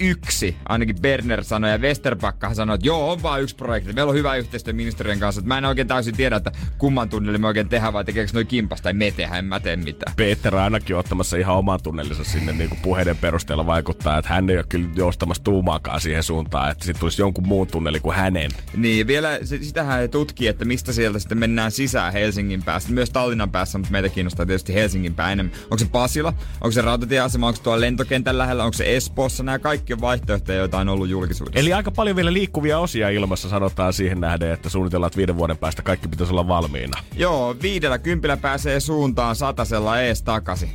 [0.00, 3.92] yksi, ainakin Berner sanoi, ja Westerbakka sanoi, että joo, on vaan yksi projekti.
[3.92, 5.38] Meillä on hyvä yhteistyö ministeriön kanssa.
[5.38, 8.44] Että mä en oikein täysin tiedä, että kumman tunneli me oikein tehdään, vai tekeekö noi
[8.44, 10.12] kimpasta, tai me tehdään, en mä tee mitään.
[10.16, 14.56] Peter ainakin ottamassa ihan oman tunnelissa sinne niin kuin puheiden perusteella vaikuttaa, että hän ei
[14.56, 18.50] ole kyllä joustamassa tuumaakaan siihen suuntaan, että sitten tulisi jonkun muun tunneli kuin hänen.
[18.76, 22.92] Niin, vielä sitähän he tutkii, että mistä sieltä sitten mennään sisään Helsingin päästä.
[22.92, 25.56] Myös Tallinnan päässä, mutta meitä kiinnostaa tietysti Helsingin pää enemmän.
[25.62, 26.32] Onko se Pasila?
[26.60, 27.46] Onko se rautatieasema?
[27.46, 28.64] Onko se tuolla lentokentän lähellä?
[28.64, 29.42] Onko se Espoossa?
[29.42, 31.60] Nämä kaikki on vaihtoehtoja, joita on ollut julkisuudessa.
[31.60, 35.58] Eli aika paljon vielä liikkuvia osia ilmassa sanotaan siihen nähden, että suunnitellaan, että viiden vuoden
[35.58, 37.00] päästä kaikki pitäisi olla valmiina.
[37.16, 40.70] Joo, viidellä kympillä pääsee suuntaan satasella ees takaisin.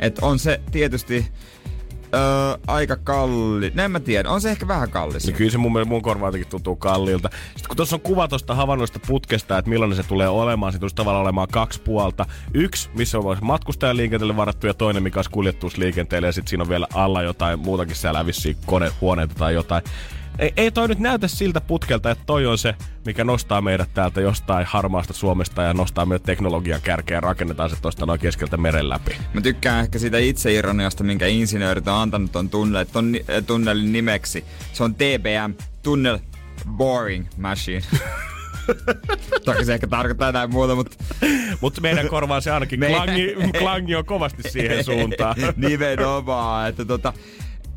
[0.00, 1.26] Et on se tietysti
[2.14, 3.72] öö, aika kalli.
[3.74, 5.26] No en mä tiedä, on se ehkä vähän kallis.
[5.26, 7.28] Niin kyllä se mun, mun korvaan jotenkin tuntuu kalliilta.
[7.46, 10.96] Sitten kun tuossa on kuva tuosta havainnoista putkesta, että millainen se tulee olemaan, se tulisi
[10.96, 12.26] tavallaan olemaan kaksi puolta.
[12.54, 16.86] Yksi, missä on matkustajaliikenteelle varattu ja toinen, mikä olisi kuljetusliikenteelle ja sitten siinä on vielä
[16.94, 19.82] alla jotain muutakin siellä vissiin konehuoneita tai jotain.
[20.38, 22.74] Ei, ei toi nyt näytä siltä putkelta, että toi on se,
[23.06, 27.76] mikä nostaa meidät täältä jostain harmaasta Suomesta ja nostaa meidät teknologian kärkeä ja rakennetaan se
[27.82, 29.16] tosta noin keskeltä meren läpi.
[29.32, 34.44] Mä tykkään ehkä siitä itseironiasta, minkä insinöörit on antanut ton, tunnel, ton äh, tunnelin nimeksi.
[34.72, 36.18] Se on TBM, Tunnel
[36.68, 37.82] Boring Machine.
[39.44, 40.96] Toki se ehkä tarkoittaa jotain muuta, mutta
[41.60, 45.36] Mutta meidän korvaan se ainakin klangi, klangi on kovasti siihen suuntaan.
[45.56, 46.68] nimenomaan.
[46.68, 47.12] Että tota,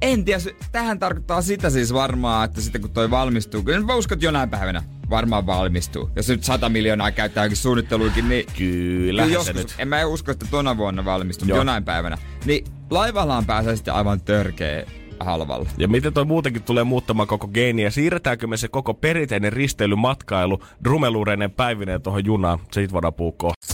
[0.02, 3.96] en tiedä, se- tähän tarkoittaa sitä siis varmaan, että sitten kun toi valmistuu, kyllä mä
[3.96, 6.10] uskon, että jonain päivänä varmaan valmistuu.
[6.16, 9.76] Jos nyt 100 miljoonaa käyttää johonkin suunnitteluikin, niin Kyllä se joskus, nyt.
[9.78, 11.58] en mä usko, että tona vuonna valmistuu, mutta Joo.
[11.60, 12.18] jonain päivänä.
[12.46, 14.84] Niin laivallaan pääsee sitten aivan törkeä
[15.20, 15.70] halvalla.
[15.78, 17.90] Ja miten toi muutenkin tulee muuttamaan koko geeniä?
[17.90, 22.60] Siirretäänkö me se koko perinteinen risteilymatkailu drumeluureinen päivineen tuohon junaan?
[22.72, 23.74] Siitä voidaan puhua kohta.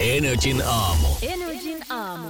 [0.00, 1.06] Energin aamu.
[1.22, 2.28] Energin aamu.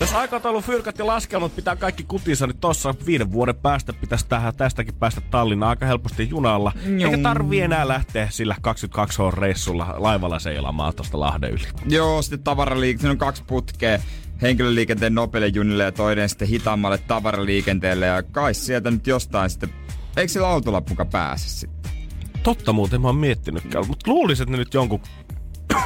[0.00, 4.56] Jos aikataulu fyrkat ja laskelmat pitää kaikki kutinsa, niin tossa viiden vuoden päästä pitäisi tähän,
[4.56, 6.72] tästäkin päästä Tallinnaan aika helposti junalla.
[7.04, 11.62] Eikä tarvii enää lähteä sillä 22H-reissulla laivalla seilaamaan tuosta Lahden yli.
[11.88, 13.98] Joo, sitten tavaraliike, siinä on kaksi putkea.
[14.42, 18.06] henkilöliikenteen nopeille junille ja toinen sitten hitaammalle tavaraliikenteelle.
[18.06, 19.70] Ja kai sieltä nyt jostain sitten,
[20.16, 21.92] eikö sillä autolla muka pääse sitten?
[22.42, 25.00] Totta muuten, mä oon miettinytkään, mutta luulisin, että ne nyt jonkun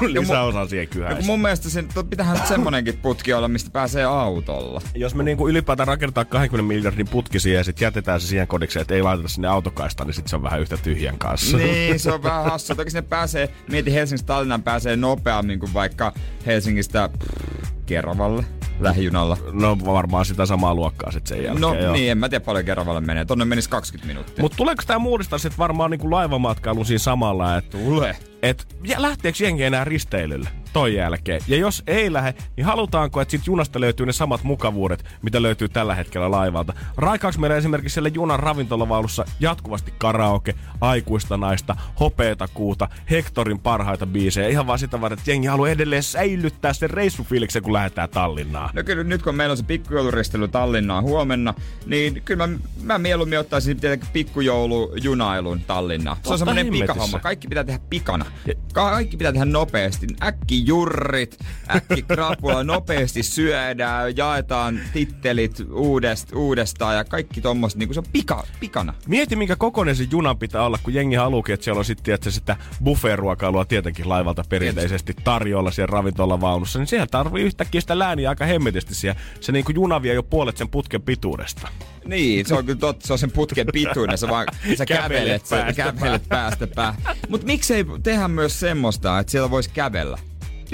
[0.01, 1.27] lisäosan siihen kyhäisi.
[1.27, 1.89] mun mielestä sen,
[2.33, 4.83] nyt semmonenkin putki olla, mistä pääsee autolla.
[4.95, 8.81] Jos me niinku ylipäätään rakennetaan 20 miljardin putki siihen ja sitten jätetään se siihen kodikseen,
[8.83, 11.57] että ei laiteta sinne autokaistaan, niin sitten se on vähän yhtä tyhjän kanssa.
[11.57, 12.75] Niin, se on vähän hassu.
[12.75, 16.13] Toki sinne pääsee, mieti Helsingistä Tallinnaan pääsee nopeammin kuin vaikka
[16.47, 18.45] Helsingistä pff, Keravalle
[18.81, 19.37] lähijunalla.
[19.53, 21.61] No varmaan sitä samaa luokkaa sitten sen jälkeen.
[21.61, 21.93] No joo.
[21.93, 23.25] niin, en mä tiedä paljon Keravalle menee.
[23.25, 24.43] Tonne menisi 20 minuuttia.
[24.43, 28.17] Mutta tuleeko tämä muodistaa sitten varmaan niinku laivamatkailun siinä samalla, että Tule.
[28.43, 31.41] et, ja lähteekö jengi enää risteilylle ton jälkeen?
[31.49, 35.69] Ja jos ei lähde, niin halutaanko, että sit junasta löytyy ne samat mukavuudet, mitä löytyy
[35.69, 36.75] tällä hetkellä laivalta?
[36.97, 44.49] Raikaaks meillä esimerkiksi siellä junan ravintolavaulussa jatkuvasti karaoke, aikuista naista, hopeeta kuuta, Hektorin parhaita biisejä,
[44.49, 48.71] ihan vaan sitä varten, että jengi haluaa edelleen säilyttää sen reissufiiliksen, kun lähdetään Tallinnaan.
[48.73, 51.55] No kyllä nyt kun meillä on se pikkujouluristely Tallinnaan huomenna,
[51.87, 56.17] niin kyllä mä, mä mieluummin ottaisin tietenkin pikkujoulujunailun Tallinnaan.
[56.23, 57.19] Se on semmoinen pikahomma.
[57.19, 58.27] Kaikki pitää tehdä pikana.
[58.73, 60.07] Kaikki pitää tehdä nopeasti.
[60.23, 61.39] Äkki jurrit,
[61.77, 68.07] äkki krapula, nopeasti syödään, jaetaan tittelit uudest, uudestaan ja kaikki tommoset, niin kuin se on
[68.13, 68.95] pika, pikana.
[69.09, 72.31] Mieti, minkä kokoinen se junan pitää olla, kun jengi haluukin, että siellä on sitten että
[72.31, 78.45] sitä buffet-ruokailua tietenkin laivalta perinteisesti tarjolla siellä ravintolavaunussa, niin siellä tarvii yhtäkkiä sitä lääniä aika
[78.45, 79.21] hemmetisti siellä.
[79.41, 81.69] Se niinku juna vie jo puolet sen putken pituudesta.
[82.05, 84.47] Niin, se on kyllä totta, se on sen putken pituinen, sä vaan
[84.79, 87.17] sä Kävelet kävelet, sä päästä kävelet päästä päähän.
[87.29, 90.19] Mut miksei tehdä myös semmoista, että siellä voisi kävellä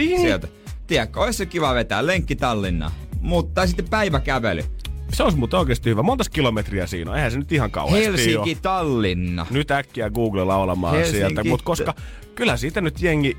[0.08, 0.20] Niin.
[0.20, 0.48] sieltä.
[0.86, 4.64] Tiedätkö, olisi se kiva vetää lenkki Tallinnaan, mutta sitten päiväkävely.
[5.12, 6.02] Se olisi muuten oikeasti hyvä.
[6.02, 7.16] Monta kilometriä siinä on?
[7.16, 8.58] Eihän se nyt ihan kauheasti Helsinki, ole.
[8.62, 9.46] Tallinna.
[9.50, 11.44] Nyt äkkiä Googlella olemaan Helsinki- sieltä.
[11.44, 11.94] Mutta koska
[12.34, 13.36] kyllä siitä nyt jengi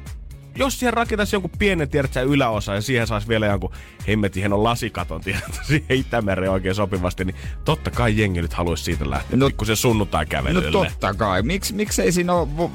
[0.56, 3.72] jos siihen rakentaisi jonkun pienen, tiedätkö, yläosa ja siihen saisi vielä jonkun
[4.08, 9.10] hemmetin hienon lasikaton, tiedätkö, siihen Itämereen oikein sopivasti, niin totta kai jengi nyt haluaisi siitä
[9.10, 10.72] lähteä No- no, pikkusen sunnuntai No kävelylle.
[10.90, 11.42] totta kai.
[11.44, 12.70] Miks, miksei siinä ole...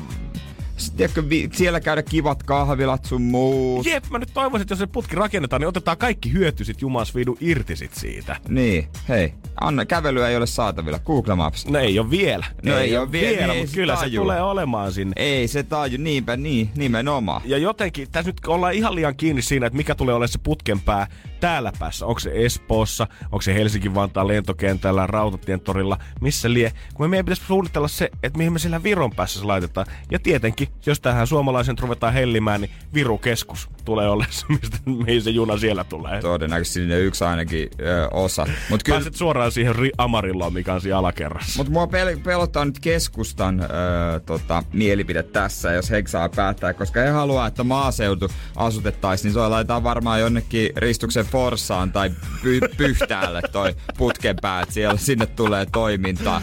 [0.77, 3.87] vo- s- Tiedätkö, vi- siellä käydä kivat kahvilat sun muut.
[3.87, 7.15] Jep, mä nyt toivoisin, että jos se putki rakennetaan, niin otetaan kaikki hyöty sit Jumas
[7.15, 8.37] viidu irti sit siitä.
[8.49, 9.35] Niin, hei.
[9.61, 10.99] Anna, kävelyä ei ole saatavilla.
[10.99, 11.67] Google Maps.
[11.67, 12.47] No ei ole vielä.
[12.63, 14.23] No ei oo vielä, niin ei mutta se kyllä se tajua.
[14.23, 15.13] tulee olemaan sinne.
[15.17, 17.43] Ei se taju, niinpä niin, nimenomaan.
[17.45, 20.81] Ja jotenkin, tässä nyt ollaan ihan liian kiinni siinä, että mikä tulee olemaan se putken
[20.81, 21.07] pää
[21.41, 22.07] täällä päässä.
[22.07, 26.73] Onko se Espoossa, onko se Helsinki-Vantaan lentokentällä, Rautatien torilla, missä lie.
[26.95, 29.87] Kun me meidän pitäisi suunnitella se, että mihin me siellä Viron päässä se laitetaan.
[30.11, 35.31] Ja tietenkin, jos tähän suomalaisen ruvetaan hellimään, niin Viru-keskus tulee olemaan se, mistä, mihin se
[35.31, 36.21] juna siellä tulee.
[36.21, 38.47] Todennäköisesti sinne yksi ainakin ö, osa.
[38.71, 41.57] Mut kyllä, Pääset suoraan siihen ri- Amarilloon, mikä on siinä alakerrassa.
[41.57, 47.01] Mutta mua pel- pelottaa nyt keskustan öö, tota, mielipide tässä, jos he saa päättää, koska
[47.01, 52.11] he haluaa, että maaseutu asutettaisiin, niin se laitetaan varmaan jonnekin ristuksen Forsaan tai
[52.43, 54.71] py- Pyhtäälle toi putken päät.
[54.73, 56.43] Siellä sinne tulee toimintaa.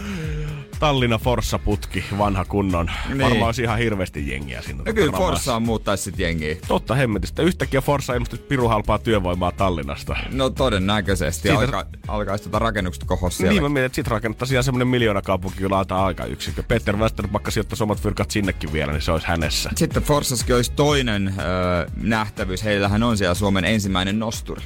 [0.84, 2.90] Tallinna Forssa-putki, vanha kunnon.
[3.08, 3.18] Niin.
[3.18, 4.82] Varmaan olisi ihan hirveästi jengiä sinne.
[4.86, 5.16] No kyllä.
[5.16, 6.56] Forsaan muuttaisi sit jengiä.
[6.68, 7.42] Totta hemmetistä.
[7.42, 10.16] Yhtäkkiä Forssa ilmestyi piru halpaa työvoimaa Tallinnasta.
[10.32, 11.48] No todennäköisesti.
[11.48, 13.52] Siitä- Alka, alkaisi tota rakennukset kohos siellä.
[13.52, 16.62] Niin mä mietin, että sit rakennettaisiin ihan semmonen miljoona kaupunki, kyllä laitetaan aikayksikkö.
[16.62, 19.70] Peter Westerpakka sijoittaisi omat fyrkat sinnekin vielä, niin se olisi hänessä.
[19.76, 22.64] Sitten Forsaskin olisi toinen öö, nähtävyys.
[22.64, 24.62] Heillähän on siellä Suomen ensimmäinen nosturi.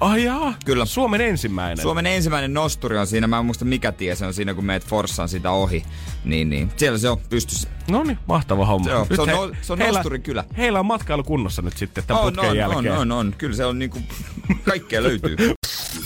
[0.00, 0.84] Ai jaa, Kyllä.
[0.84, 1.82] Suomen ensimmäinen.
[1.82, 4.84] Suomen ensimmäinen nosturi on siinä, mä en muista mikä tie se on siinä, kun meet
[4.86, 5.82] Forssaan sitä ohi.
[6.24, 6.70] Niin, niin.
[6.76, 7.68] Siellä se on pystyssä.
[7.90, 8.88] No niin, mahtava homma.
[8.88, 10.44] Se on- Nyt se on no- se on nosturikylä.
[10.56, 12.92] Heillä on matkailu kunnossa nyt sitten tämän On, putken on, jälkeen.
[12.92, 13.34] on, on, on.
[13.38, 13.98] Kyllä se on niinku,
[14.70, 15.36] kaikkea löytyy.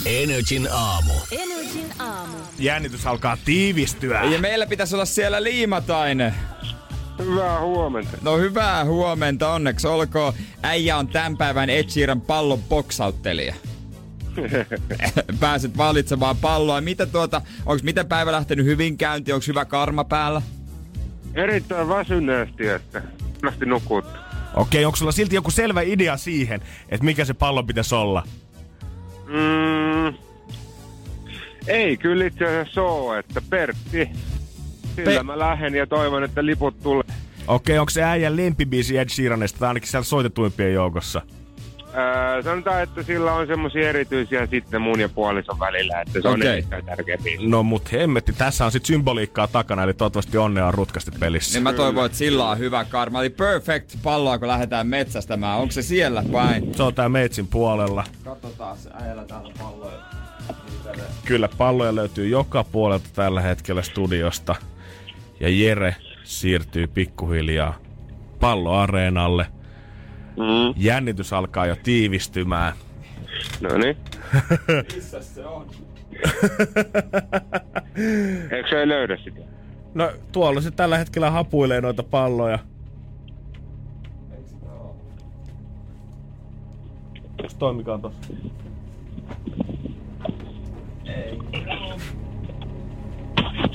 [0.05, 1.13] Energin aamu.
[1.31, 2.37] Energin aamu.
[2.59, 4.23] Jännitys alkaa tiivistyä.
[4.23, 6.33] Ja meillä pitäisi olla siellä liimatainen.
[7.19, 8.17] Hyvää huomenta.
[8.21, 10.33] No hyvää huomenta, onneksi olkoon.
[10.63, 13.55] Äijä on tämän päivän Ed Sheeran pallon boksauttelija.
[15.39, 16.81] Pääset valitsemaan palloa.
[16.81, 19.33] Mitä tuota, onks miten päivä lähtenyt hyvin käynti?
[19.33, 20.41] Onko hyvä karma päällä?
[21.33, 23.01] Erittäin väsyneesti, että
[23.43, 24.05] lähti nukut.
[24.55, 28.23] Okei, onko sulla silti joku selvä idea siihen, että mikä se pallo pitäisi olla?
[29.27, 30.13] Mm,
[31.67, 34.09] ei kyllä itse asiassa ole, että Pertti.
[34.95, 37.03] Sillä Pe- mä lähden ja toivon, että liput tulee.
[37.47, 41.21] Okei, onko se äijän lempibiisi Ed Sheeranista tai ainakin siellä soitetuimpien joukossa?
[41.97, 46.33] Öö, sanotaan, että sillä on semmosia erityisiä sitten mun ja puolison välillä, että se on
[46.33, 46.51] Okei.
[46.51, 47.47] erittäin tärkeä biisi.
[47.47, 51.53] No mut hemmetti, tässä on sit symboliikkaa takana, eli toivottavasti onnea on rutkasti pelissä.
[51.53, 53.21] Niin mä toivon, että sillä on hyvä karma.
[53.21, 55.59] Eli perfect palloa, kun lähdetään metsästämään.
[55.59, 56.73] Onko se siellä päin?
[56.73, 58.03] Se on tää Meitsin puolella.
[58.23, 59.97] Katsotaan, se äijällä täällä palloja.
[61.25, 64.55] Kyllä palloja löytyy joka puolelta tällä hetkellä studiosta.
[65.39, 67.79] Ja Jere siirtyy pikkuhiljaa
[68.39, 69.45] palloareenalle.
[70.37, 70.73] Mm.
[70.75, 72.73] Jännitys alkaa jo tiivistymään.
[73.61, 73.97] No niin.
[74.95, 75.67] Missä se on?
[78.51, 79.39] Eikö se ei löydä sitä?
[79.93, 82.59] No tuolla se tällä hetkellä hapuilee noita palloja.
[87.59, 88.33] Toimikaan tossa.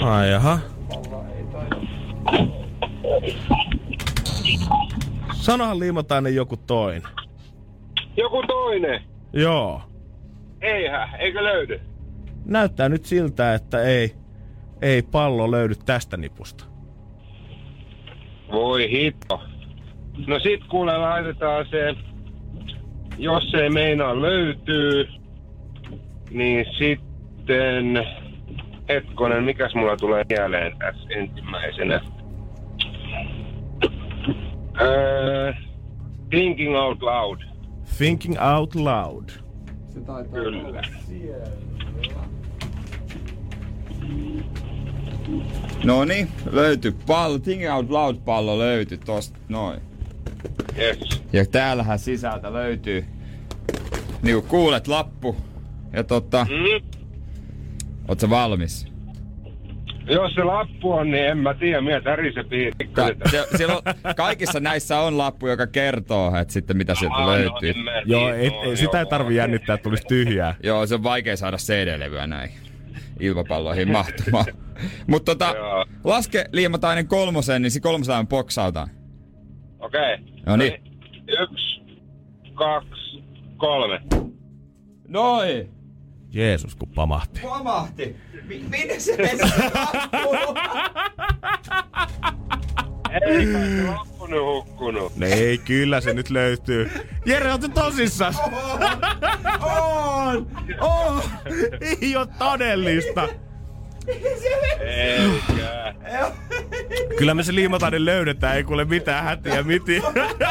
[0.00, 0.58] Ai jaha.
[5.40, 7.02] Sanohan liimatainen joku toinen.
[8.16, 9.02] Joku toinen.
[9.32, 9.82] Joo.
[10.60, 11.80] Eihän, eikö löydy?
[12.44, 14.14] Näyttää nyt siltä, että ei,
[14.82, 16.64] ei pallo löydy tästä nipusta.
[18.52, 19.42] Voi hitto.
[20.26, 21.94] No sit kuule laitetaan se,
[23.18, 25.08] jos se ei meinaa löytyy,
[26.30, 28.06] niin sitten,
[28.88, 32.00] hetkonen, mikäs mulla tulee mieleen tässä ensimmäisenä?
[34.80, 35.52] Öö,
[36.30, 37.38] thinking out loud,
[37.98, 39.30] Thinking out loud.
[39.88, 40.82] Se taitaa kyllä.
[45.84, 47.38] No niin, löytyi pallo.
[47.38, 49.80] Think Out Loud pallo löytyi tosta noin.
[50.78, 51.22] Yes.
[51.32, 53.04] Ja täällähän sisältä löytyy,
[54.22, 55.36] niinku kuulet lappu.
[55.92, 56.86] Ja tota, Mm.
[58.08, 58.86] oot sä valmis?
[60.10, 62.44] Jos se lappu on, niin en mä tiedä, mitä tärise
[63.30, 63.82] se, siellä on,
[64.16, 67.74] kaikissa näissä on lappu, joka kertoo, että sitten mitä sieltä löytyy.
[68.04, 70.54] Joo, ei, ei, sitä ei tarvi jännittää, että tulisi tyhjää.
[70.62, 72.50] Joo, se on vaikea saada CD-levyä näin
[73.20, 74.44] ilmapalloihin mahtumaan.
[75.06, 75.86] Mutta tota, Joo.
[76.04, 78.88] laske liimatainen kolmosen, niin se kolmosella boksautaan.
[79.78, 80.18] Okei.
[80.46, 80.82] No niin.
[81.42, 81.82] Yksi,
[82.54, 83.24] kaksi,
[83.56, 84.00] kolme.
[85.08, 85.79] Noin!
[86.32, 87.40] Jeesus, kun pamahti.
[87.40, 88.16] Pamahti!
[88.48, 89.40] Mi- minne se meni?
[93.26, 95.12] Ei kai hukkunut.
[95.22, 96.90] Ei, kyllä se nyt löytyy.
[97.26, 98.34] Jere, oot tosissaan?
[99.60, 100.46] On!
[100.80, 101.22] On!
[101.80, 103.28] Ei oo todellista.
[104.80, 105.94] Eikä.
[107.18, 110.02] Kyllä me se liimatainen löydetään, ei kuule mitään hätiä miti.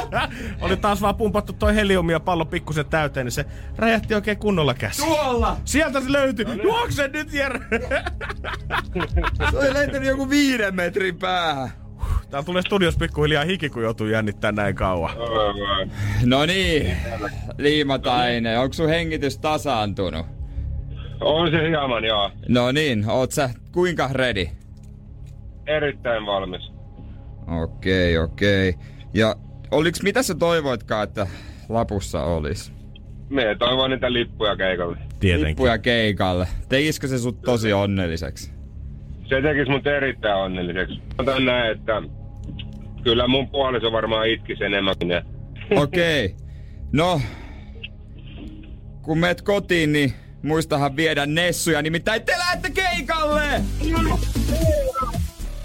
[0.61, 3.45] Oli taas vaan pumpattu toi heliumi ja pallo pikkusen täyteen, niin se
[3.77, 5.05] räjähti oikein kunnolla käsi.
[5.05, 5.57] Tuolla!
[5.65, 6.45] Sieltä se löytyi.
[6.63, 7.59] Juokse nyt, Jere!
[9.51, 11.69] Se oli lentänyt joku viiden metrin päähän.
[12.29, 15.15] Täällä tulee studios pikkuhiljaa hiki, kun joutuu jännittämään näin kauan.
[16.25, 16.97] No niin,
[17.57, 18.59] liimatainen.
[18.59, 20.38] Onko sun hengitys tasaantunut?
[21.21, 22.31] On se hieman, joo.
[22.47, 24.47] No niin, oot sä kuinka ready?
[25.67, 26.71] Erittäin valmis.
[27.61, 28.73] Okei, okei.
[29.13, 29.35] Ja
[29.71, 31.27] oliks, mitä sä toivoitkaan, että
[31.69, 32.71] lapussa olisi?
[33.29, 34.97] Me toivon niitä lippuja keikalle.
[35.19, 35.47] Tietenkin.
[35.47, 36.47] Lippuja keikalle.
[36.69, 38.51] Tekisikö se sut tosi onnelliseksi?
[39.29, 40.99] Se tekisi mut erittäin onnelliseksi.
[41.17, 42.01] Otan näin, että
[43.03, 45.09] kyllä mun puoliso varmaan itkisi enemmänkin.
[45.09, 45.21] Ja
[45.75, 46.35] Okei.
[46.93, 47.21] No,
[49.01, 53.61] kun meet kotiin, niin muistahan viedä Nessuja, nimittäin te lähdette keikalle!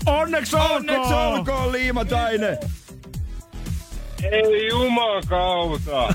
[0.06, 0.76] Onneksi olkoon!
[0.76, 2.58] Onneksi olkoon, liimatainen!
[4.22, 6.14] Ei jumakauta!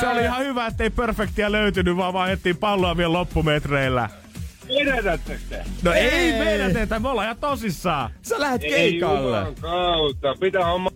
[0.00, 4.08] Se oli ihan hyvä, ettei perfektiä löytynyt, vaan vaihdettiin palloa vielä loppumetreillä.
[4.68, 5.64] Pidätättekö te?
[5.82, 6.32] No ei, Ei.
[6.32, 8.10] ei meidän teitä, me ollaan ihan tosissaan.
[8.22, 9.38] Sä lähdet Ei keikalle!
[9.38, 10.34] jumakauta.
[10.40, 10.90] Pitää olla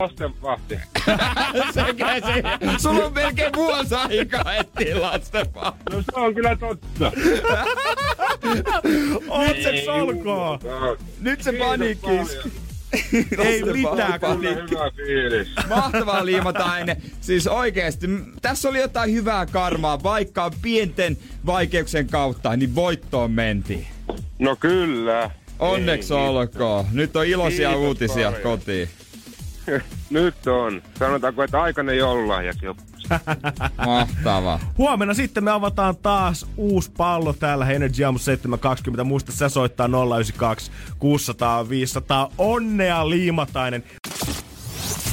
[2.22, 2.42] se.
[2.78, 5.76] Sulla on melkein vuosi aikaa etsiä lastenpaa.
[5.92, 7.12] No se on kyllä totta.
[9.28, 10.58] Onneksi olkoon!
[10.64, 11.04] jumakauta.
[11.20, 12.52] Nyt se paniikki iski.
[13.38, 14.20] Ei mitään,
[14.96, 15.48] fiilis.
[15.68, 16.96] Mahtavaa liimataine.
[17.20, 18.06] Siis oikeesti,
[18.42, 23.86] tässä oli jotain hyvää karmaa, vaikka pienten vaikeuksien kautta, niin voittoon mentiin.
[24.38, 25.30] No kyllä.
[25.58, 26.84] Onneksi Ei, olkoon.
[26.92, 28.42] Nyt on iloisia Kiitos uutisia paljon.
[28.58, 28.88] kotiin.
[30.10, 30.82] Nyt on.
[30.98, 32.76] Sanotaanko, että aikainen joululahjakin jo.
[33.86, 34.60] Mahtavaa.
[34.78, 39.04] Huomenna sitten me avataan taas uusi pallo täällä Energy Aamu 720.
[39.04, 42.30] Muista sä soittaa 092 600 500.
[42.38, 43.84] Onnea liimatainen.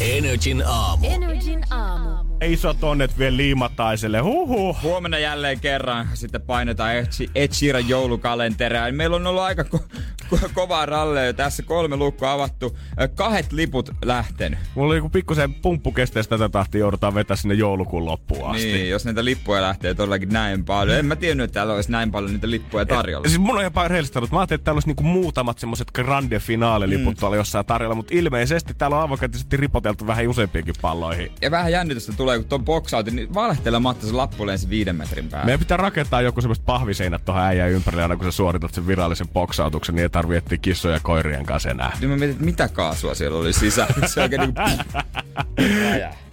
[0.02, 1.06] Energin aamu.
[1.08, 2.25] Energin aamu.
[2.42, 4.20] Isot onnet vielä liimataiselle.
[4.20, 4.78] Huhu.
[4.84, 8.92] Huomenna jälleen kerran sitten painetaan Ed She- Ed Sheeran joulukalenteria.
[8.92, 9.98] Meillä on ollut aika ko-
[10.36, 11.34] ko- kovaa ralleja.
[11.34, 12.78] Tässä kolme lukkoa avattu.
[13.02, 14.60] Ö, Kahdet liput lähtenyt.
[14.76, 18.66] Mulla oli joku pikkusen pumppu kesteestä tätä tahtia joudutaan vetää sinne joulukuun loppuun asti.
[18.74, 20.98] Niin, jos näitä lippuja lähtee todellakin näin paljon.
[21.00, 23.28] En mä tiennyt, että täällä olisi näin paljon niitä lippuja tarjolla.
[23.28, 24.32] Siis mun on jopa rehellistä ollut.
[24.32, 27.20] Mä ajattelin, että täällä olisi niinku muutamat semmoset grande finaaliliput mm.
[27.20, 31.32] tuolla jossain tarjolla, mutta ilmeisesti täällä on avokätisesti ripoteltu vähän useampiinkin palloihin.
[31.42, 35.46] Ja vähän jännitystä tulee, kun ton boksautin, niin valehtelematta se lappu lensi viiden metrin päähän.
[35.46, 39.28] Meidän pitää rakentaa joku semmoiset pahviseinät tuohon äijän ympärille aina kun sä suoritat sen virallisen
[39.28, 41.98] boksautuksen, niin ei tarvii etsiä kissoja ja koirien kanssa enää.
[42.00, 44.08] Niin mä mietin, että mitä kaasua siellä oli sisällä.
[44.14, 44.62] Se oikein niinku...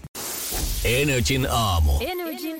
[0.84, 1.92] Energin aamu.
[2.00, 2.52] Energy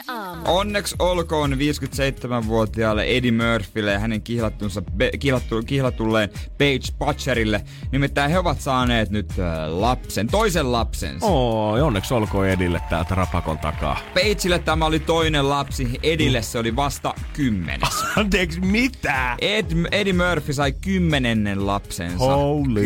[0.45, 7.65] Onneksi olkoon 57-vuotiaalle Eddie Murphylle ja hänen kihlattunsa, be, kihlattu, kihlatulleen Paige Butcherille.
[7.93, 11.27] Nimittäin he ovat saaneet nyt äh, lapsen, toisen lapsensa.
[11.27, 14.01] Oo, ja onneksi olkoon Edille täältä rapakon takaa.
[14.15, 18.05] Pageille tämä oli toinen lapsi, Edille se oli vasta kymmenes.
[18.17, 19.37] Anteeksi, mitä?
[19.41, 22.19] Ed, Eddie Murphy sai kymmenennen lapsensa.
[22.19, 22.83] Holy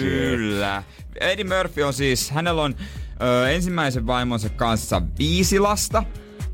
[0.00, 0.82] Kyllä.
[1.20, 2.74] Eddie Murphy on siis, hänellä on
[3.22, 6.02] ö, ensimmäisen vaimonsa kanssa viisi lasta.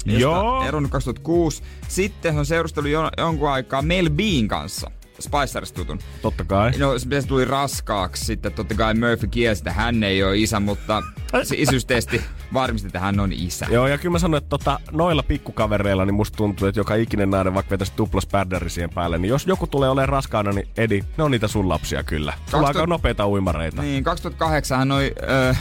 [0.06, 0.64] Joo.
[0.68, 1.62] Eronnut 2006.
[1.88, 4.90] Sitten on seurustellut jo, jonkun aikaa Mel Bean kanssa.
[5.20, 5.98] Spiceris tutun.
[6.22, 6.70] Totta kai.
[6.78, 8.24] No se tuli raskaaksi.
[8.24, 11.02] Sitten totta kai Murphy kielsi, että hän ei ole isä, mutta
[11.42, 13.66] se isyystesti varmisti, että hän on isä.
[13.70, 17.30] Joo, ja kyllä mä sanoin, että tota, noilla pikkukavereilla niin musta tuntuu, että joka ikinen
[17.30, 21.04] nainen vaikka vetäisi tuplas pärdäri siihen päälle, niin jos joku tulee olemaan raskaana, niin Edi,
[21.16, 22.32] ne on niitä sun lapsia kyllä.
[22.32, 23.82] Sulla on 2000 aika nopeita uimareita.
[23.82, 25.54] Niin, 2008 hän oli ö,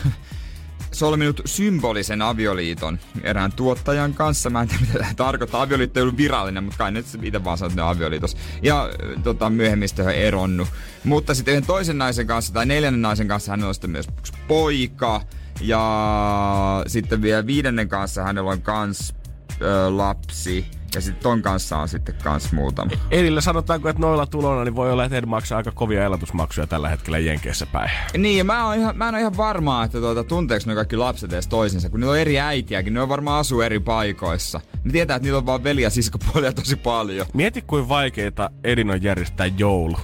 [0.91, 4.49] solminut symbolisen avioliiton erään tuottajan kanssa.
[4.49, 5.61] Mä en tiedä, mitä tämä tarkoittaa.
[5.61, 8.37] Avioliitto ei ollut virallinen, mutta kai nyt itse vaan sanoo, avioliitos.
[8.61, 8.89] Ja
[9.23, 10.67] tota, myöhemmin sitten eronnut.
[11.03, 14.07] Mutta sitten yhden toisen naisen kanssa, tai neljännen naisen kanssa, hänellä on sitten myös
[14.47, 15.21] poika.
[15.61, 19.13] Ja sitten vielä viidennen kanssa hänellä on kans
[19.61, 20.65] ö, lapsi.
[20.95, 22.91] Ja sitten ton kanssa on sitten kans muutama.
[23.11, 26.89] Edillä sanotaanko, että noilla tuloilla niin voi olla, että Ed maksaa aika kovia elatusmaksuja tällä
[26.89, 27.91] hetkellä Jenkeissä päin.
[28.17, 30.97] Niin, ja mä, oon ihan, mä en ole ihan varma, että tuota, tunteeko ne kaikki
[30.97, 34.61] lapset edes toisensa, kun niillä on eri äitiäkin, ne on varmaan asuu eri paikoissa.
[34.83, 37.27] Ne tietää, että niillä on vaan veli- ja siskopuolia tosi paljon.
[37.33, 39.97] Mieti, kuin vaikeita Edin on järjestää joulu.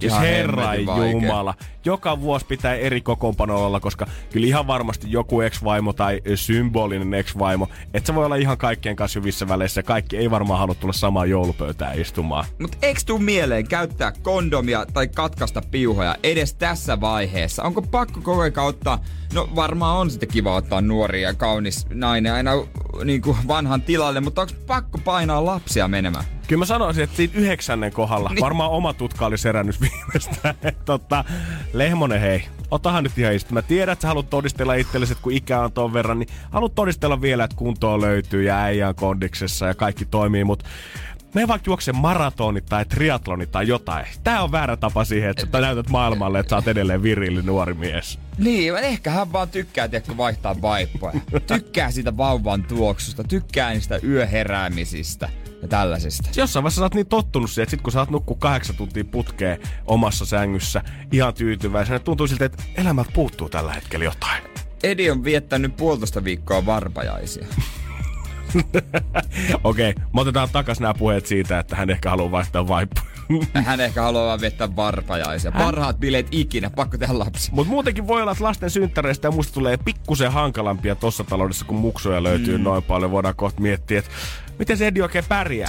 [0.00, 1.54] Siis herra jumala.
[1.84, 7.68] Joka vuosi pitää eri kokoonpanolla olla, koska kyllä ihan varmasti joku ex-vaimo tai symbolinen ex-vaimo,
[7.94, 9.82] että se voi olla ihan kaikkien kanssa hyvissä väleissä.
[9.82, 12.44] Kaikki ei varmaan halua tulla samaan joulupöytään istumaan.
[12.60, 17.62] Mutta eikö tuu mieleen käyttää kondomia tai katkaista piuhoja edes tässä vaiheessa?
[17.62, 18.98] Onko pakko koko ajan ottaa,
[19.34, 22.50] no varmaan on sitten kiva ottaa nuori ja kaunis nainen aina
[23.04, 26.24] niin kuin vanhan tilalle, mutta onko pakko painaa lapsia menemään?
[26.48, 28.40] Kyllä mä sanoisin, että siinä yhdeksännen kohdalla Niin.
[28.40, 30.54] varmaan oma tutka oli serännyt viimeistään.
[30.62, 31.24] Et tota,
[31.72, 33.54] Lehmonen hei, otahan nyt ihan istu.
[33.54, 36.74] Mä tiedän, että sä haluat todistella itsellesi, että kun ikä on ton verran, niin haluat
[36.74, 40.64] todistella vielä, että kuntoa löytyy ja äijä on kondiksessa ja kaikki toimii, mutta
[41.34, 44.06] me vaikka juokse maratoni tai triatloni tai jotain.
[44.24, 47.74] Tää on väärä tapa siihen, että sä näytät maailmalle, että sä oot edelleen virilli nuori
[47.74, 48.18] mies.
[48.38, 51.20] Niin, ehkä hän vaan tykkää, tiedätkö, vaihtaa vaippoja.
[51.46, 55.28] Tykkää siitä vauvan tuoksusta, tykkää niistä yöheräämisistä
[55.62, 56.30] ja tällaisista.
[56.36, 59.04] Jossain vaiheessa sä oot niin tottunut siihen, että sit kun sä oot nukkuu kahdeksan tuntia
[59.04, 64.42] putkeen omassa sängyssä ihan tyytyväisenä, että tuntuu siltä, että elämältä puuttuu tällä hetkellä jotain.
[64.82, 67.46] Edi on viettänyt puolitoista viikkoa varpajaisia.
[69.64, 73.10] Okei, me otetaan takas nämä puheet siitä, että hän ehkä haluaa vaihtaa vaippoja.
[73.64, 75.52] Hän ehkä haluaa vaan viettää varpajaisia.
[75.52, 77.50] Parhaat bileet ikinä, pakko tehdä lapsi.
[77.52, 81.76] Mutta muutenkin voi olla, että lasten synttäreistä ja musta tulee pikkusen hankalampia tossa taloudessa, kun
[81.76, 82.64] muksuja löytyy mm.
[82.64, 83.10] noin paljon.
[83.10, 84.10] Voidaan kohta miettiä, että
[84.58, 85.68] miten se Edi oikein pärjää.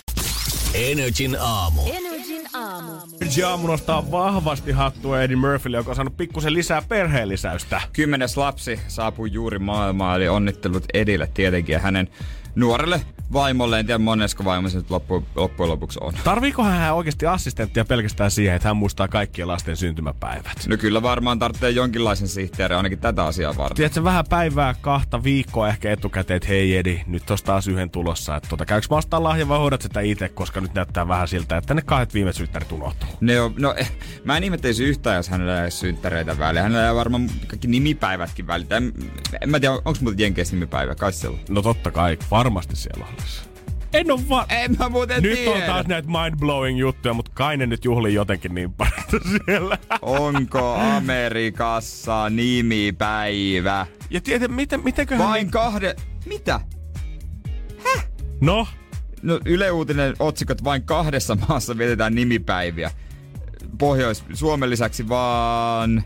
[0.73, 1.81] Energin aamu.
[1.81, 2.91] Energin aamu.
[3.21, 7.81] Energy aamu nostaa vahvasti hattua Eddie Murphylle, joka on saanut pikkusen lisää perheenlisäystä.
[7.93, 12.07] Kymmenes lapsi saapui juuri maailmaan, eli onnittelut Edille tietenkin ja hänen
[12.55, 13.01] nuorelle
[13.33, 13.79] vaimolle.
[13.79, 16.13] En tiedä monesko vaimo se nyt loppu, loppujen lopuksi on.
[16.23, 20.67] Tarviikohan hän oikeasti assistenttia pelkästään siihen, että hän muistaa kaikkien lasten syntymäpäivät?
[20.67, 23.75] No kyllä varmaan tarvitsee jonkinlaisen sihteerin ainakin tätä asiaa varten.
[23.75, 28.35] Tiedätkö, vähän päivää, kahta viikkoa ehkä etukäteen, että hei Edi, nyt tosta taas yhden tulossa.
[28.35, 31.57] Että tota, käykö mä ostaa lahja vai hoidat sitä itse, koska nyt näyttää vähän siltä,
[31.57, 33.09] että ne kahdet viime synttärit unohtuu.
[33.21, 33.91] Ne on, no, eh,
[34.23, 36.63] mä en ihmettelisi yhtään, jos hänellä ei ole synttäreitä väliä.
[36.63, 38.67] Hänellä ei varmaan kaikki nimipäivätkin väliä.
[38.77, 38.93] En,
[39.41, 40.95] en mä tiedä, onko muuten Jenkeissä nimipäivä?
[40.95, 41.37] Kai siellä.
[41.49, 43.41] No totta kai, varmasti siellä olisi.
[43.93, 45.51] En oo va- En mä muuten Nyt tiedä.
[45.55, 49.77] on taas näitä mind-blowing juttuja, mutta kai ne nyt juhlii jotenkin niin paljon siellä.
[50.01, 53.85] Onko Amerikassa nimipäivä?
[54.09, 55.27] Ja tiedä, miten, mitenköhän...
[55.27, 55.95] Vain kahde...
[56.25, 56.59] Mitä?
[58.41, 58.67] No,
[59.21, 62.91] No Yle Uutinen otsikot vain kahdessa maassa vietetään nimipäiviä.
[63.77, 66.03] Pohjois-Suomen lisäksi vaan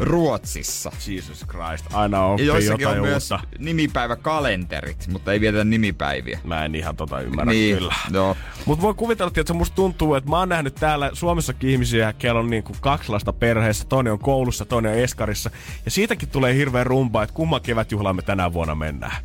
[0.00, 0.92] Ruotsissa.
[1.08, 3.46] Jesus Christ, aina Ja oppii joissakin jotain on myös uutta.
[3.58, 6.40] nimipäiväkalenterit, mutta ei vietetä nimipäiviä.
[6.44, 7.94] Mä en ihan tota ymmärrä Niin, kyllä.
[8.12, 8.36] joo.
[8.64, 12.50] Mutta voi kuvitella, että musta tuntuu, että mä oon nähnyt täällä Suomessakin ihmisiä, kello on
[12.50, 15.50] niinku kaksi lasta perheessä, toinen on koulussa, toinen on eskarissa.
[15.84, 19.16] Ja siitäkin tulee hirveä rumba, että kumman kevätjuhlaan me tänä vuonna mennään.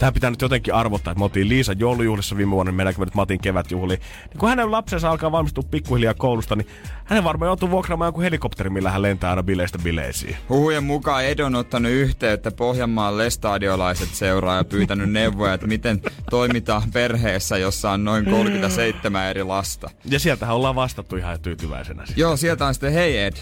[0.00, 3.04] Tää pitää nyt jotenkin arvottaa, että me oltiin Liisa joulujuhlissa viime vuonna, niin mennäänkö me
[3.04, 4.00] nyt Matin kevätjuhliin.
[4.30, 6.66] Niin kun hänen lapsensa alkaa valmistua pikkuhiljaa koulusta, niin
[7.04, 10.36] hänen varmaan joutuu vuokraamaan joku helikopteri, millä hän lentää aina bileistä bileisiin.
[10.48, 16.82] Huhujen mukaan Edo on ottanut yhteyttä Pohjanmaan lestadiolaiset seuraa ja pyytänyt neuvoja, että miten toimitaan
[16.92, 19.90] perheessä, jossa on noin 37 eri lasta.
[20.04, 22.06] Ja sieltähän ollaan vastattu ihan tyytyväisenä.
[22.06, 22.18] siis.
[22.18, 23.32] Joo, sieltä on sitten, hei Ed,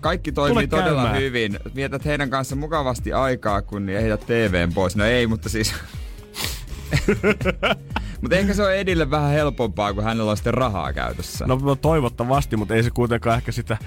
[0.00, 1.22] kaikki toimii Tule todella käymään.
[1.22, 1.58] hyvin.
[1.74, 4.96] Vietät heidän kanssa mukavasti aikaa, kun ei heitä TVn pois.
[4.96, 5.74] No ei, mutta siis
[8.20, 11.46] Mutta ehkä se on Edille vähän helpompaa, kun hänellä on sitten rahaa käytössä.
[11.46, 13.78] No, no toivottavasti, mutta ei se kuitenkaan ehkä sitä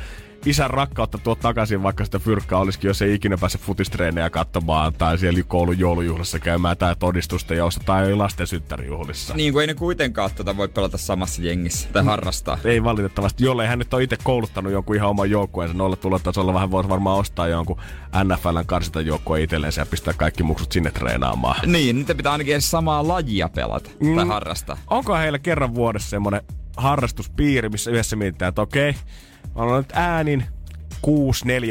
[0.45, 5.17] isän rakkautta tuo takaisin, vaikka sitä fyrkkaa olisikin, jos ei ikinä pääse futistreenejä katsomaan tai
[5.17, 9.33] siellä koulun joulujuhlassa käymään tai todistusten jousta tai lasten synttärijuhlissa.
[9.33, 12.57] Niin kuin ei ne kuitenkaan tota voi pelata samassa jengissä tai harrastaa.
[12.63, 16.71] Ei valitettavasti, jollei hän nyt ole itse kouluttanut jonkun ihan oman joukkueensa noilla tulotasolla, vähän
[16.71, 17.77] voisi varmaan ostaa jonkun
[18.23, 21.71] NFLn karsintajoukkueen itselleen ja pistää kaikki muksut sinne treenaamaan.
[21.71, 24.15] Niin, niitä pitää ainakin edes samaa lajia pelata mm.
[24.15, 24.77] tai harrastaa.
[24.87, 26.41] Onko heillä kerran vuodessa semmoinen
[26.77, 28.95] harrastuspiiri, missä yhdessä mietitään, että okei,
[29.55, 30.45] mä olen nyt äänin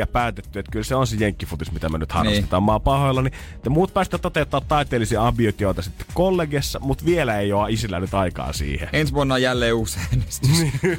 [0.05, 2.61] 6-4 päätetty, että kyllä se on se jenkkifutis, mitä me nyt harrastetaan.
[2.61, 2.67] Niin.
[2.67, 3.31] Mä oon pahoillani.
[3.63, 8.53] Te muut päästä toteuttaa taiteellisia ambitioita sitten kollegessa, mutta vielä ei ole isillä nyt aikaa
[8.53, 8.89] siihen.
[8.93, 10.51] Ensi vuonna on jälleen uusi äänestys.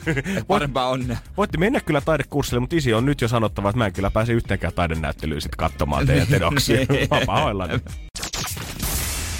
[0.47, 1.17] Parempaa onnea.
[1.37, 4.33] Voitte mennä kyllä taidekurssille, mutta isi on nyt jo sanottava, että mä en kyllä pääse
[4.33, 6.77] yhteenkään taidenäyttelyyn sitten katsomaan teidän tedoksia.
[7.11, 7.79] Mä oon pahoillani.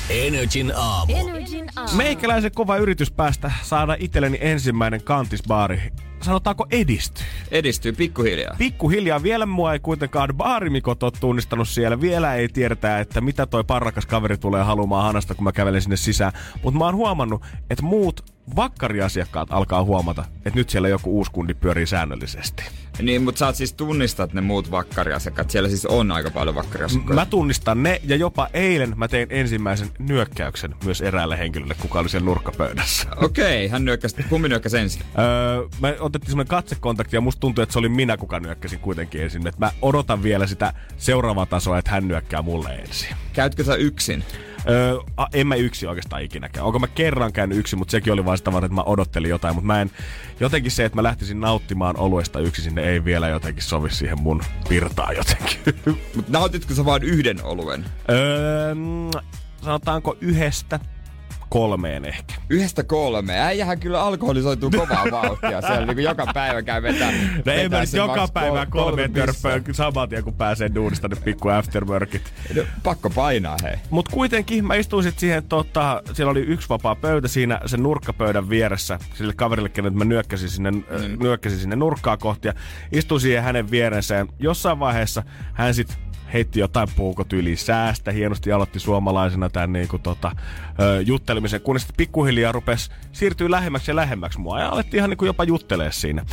[0.09, 1.15] Energin aamu.
[1.15, 1.97] Energin aamu.
[1.97, 5.81] Meikäläisen kova yritys päästä saada itselleni ensimmäinen kantisbaari.
[6.21, 7.25] Sanotaanko edistyy?
[7.51, 8.55] Edistyy pikkuhiljaa.
[8.57, 12.01] Pikkuhiljaa vielä mua ei kuitenkaan baarimikot ole tunnistanut siellä.
[12.01, 15.97] Vielä ei tiedetä, että mitä toi parrakas kaveri tulee haluamaan hanasta, kun mä kävelen sinne
[15.97, 16.31] sisään.
[16.63, 18.25] Mutta mä oon huomannut, että muut
[18.55, 22.63] vakkariasiakkaat alkaa huomata, että nyt siellä joku uusi kundi pyörii säännöllisesti.
[23.01, 25.49] Niin, mutta sä oot siis tunnistat ne muut vakkariasiakkaat.
[25.49, 27.21] Siellä siis on aika paljon vakkariasiakkaita.
[27.21, 32.09] Mä tunnistan ne ja jopa eilen mä tein ensimmäisen nyökkäyksen myös eräälle henkilölle, kuka oli
[32.09, 33.07] siellä nurkkapöydässä.
[33.15, 34.23] Okei, hän nyökkäsi.
[34.29, 35.01] Kumpi nyökkäsi ensin?
[35.19, 39.21] Öö, me otettiin semmoinen katsekontakti ja musta tuntui, että se oli minä, kuka nyökkäsin kuitenkin
[39.21, 39.47] ensin.
[39.47, 43.15] Et mä odotan vielä sitä seuraavaa tasoa, että hän nyökkää mulle ensin.
[43.33, 44.23] Käytkö sä yksin?
[44.69, 44.97] Öö,
[45.33, 46.65] en mä yksi oikeastaan ikinäkään.
[46.65, 49.55] Onko mä kerran käynyt yksin, mutta sekin oli vaan sitä varten, että mä odottelin jotain.
[49.55, 49.91] Mutta mä en,
[50.39, 54.41] jotenkin se, että mä lähtisin nauttimaan oluesta yksin sinne, ei vielä jotenkin sovi siihen mun
[54.69, 55.59] virtaan jotenkin.
[56.15, 57.85] Mut nautitko sä vain yhden oluen?
[58.09, 58.75] öö,
[59.61, 60.79] sanotaanko yhdestä
[61.51, 62.33] kolmeen ehkä.
[62.49, 63.39] Yhdestä kolme.
[63.39, 65.61] Äijähän kyllä alkoholisoituu kovaa vauhtia.
[65.61, 67.11] Siellä niinku joka päivä käy vetää.
[67.45, 71.49] No ei mä joka päivä kol- kolme törppöä saman tien, kun pääsee duunista, ne pikku
[71.49, 72.33] afterworkit.
[72.55, 73.75] No, pakko painaa hei.
[73.89, 78.49] Mut kuitenkin mä istuin sit siihen, tota, siellä oli yksi vapaa pöytä siinä sen nurkkapöydän
[78.49, 80.83] vieressä, sille kaverille, kenet mä nyökkäsin sinne, mm.
[81.19, 82.53] nyökkäsin sinne nurkkaa kohti ja
[82.91, 85.23] istuin siihen hänen vierensä ja jossain vaiheessa
[85.53, 85.97] hän sit
[86.33, 90.31] heitti jotain puukotyyliä säästä, hienosti aloitti suomalaisena tämän niin kuin, tota,
[91.05, 95.43] juttelemisen, kunnes pikkuhiljaa rupesi siirtyä lähemmäksi ja lähemmäksi mua ja alettiin ihan niin kuin jopa
[95.43, 96.25] juttelee siinä.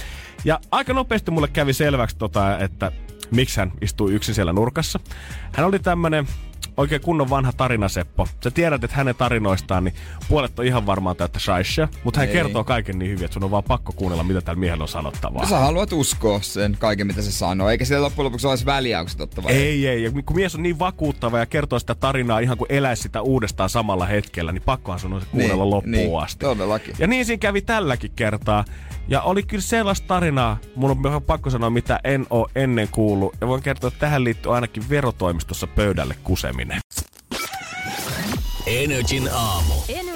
[0.44, 2.92] Ja aika nopeasti mulle kävi selväksi, tota, että
[3.30, 5.00] miksi hän istuu yksin siellä nurkassa.
[5.52, 6.26] Hän oli tämmönen
[6.76, 8.28] oikein kunnon vanha tarinaseppo.
[8.44, 9.94] Sä tiedät, että hänen tarinoistaan, niin
[10.28, 12.32] puolet on ihan varmaan täyttä shaishia, mutta hän Ei.
[12.34, 15.46] kertoo kaiken niin hyvin, että sun on vaan pakko kuunnella, mitä tällä miehellä on sanottavaa.
[15.46, 17.68] Sä haluat uskoa sen kaiken, mitä se sanoo.
[17.70, 20.02] Eikä sillä loppujen lopuksi olisi väliä, onko se totta vai Ei, ei.
[20.02, 23.70] Ja kun mies on niin vakuuttava ja kertoo sitä tarinaa ihan kuin eläisi sitä uudestaan
[23.70, 26.44] samalla hetkellä, niin pakkohan sun on se kuunnella Niin, loppuun niin, asti.
[26.46, 26.94] todellakin.
[26.98, 28.64] Ja niin siinä kävi tälläkin kertaa.
[29.08, 33.34] Ja oli kyllä sellaista tarinaa, mun on ihan pakko sanoa, mitä en oo ennen kuullut.
[33.40, 36.80] Ja voin kertoa, että tähän liittyy ainakin verotoimistossa pöydälle kuseminen.
[38.66, 39.72] Energin aamu.
[39.72, 40.07] Aamu.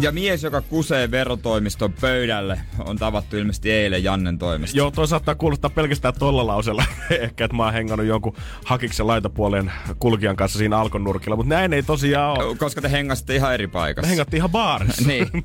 [0.00, 4.78] Ja mies, joka kusee verotoimiston pöydälle, on tavattu ilmeisesti eilen Jannen toimesta.
[4.78, 6.84] Joo, toi saattaa kuulostaa pelkästään tolla lausella.
[7.20, 11.72] Ehkä, että mä oon hengannut jonkun hakiksen laitapuolen kulkijan kanssa siinä alkon nurkilla, mutta näin
[11.72, 12.56] ei tosiaan ole.
[12.56, 14.08] Koska te hengasitte ihan eri paikassa.
[14.08, 15.00] Hengattiin ihan baarissa.
[15.10, 15.28] Niin.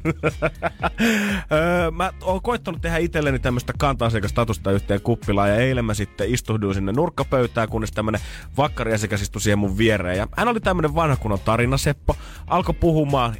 [1.51, 6.75] öö, mä oon koittanut tehdä itselleni tämmöistä kanta-asiakastatusta yhteen kuppilaan ja eilen mä sitten istuhduin
[6.75, 8.21] sinne nurkkapöytään, kunnes tämmönen
[8.57, 10.17] vakkariasiakas istui siihen mun viereen.
[10.17, 12.15] Ja hän oli tämmönen vanha kunnon tarinaseppo,
[12.47, 13.35] alkoi puhumaan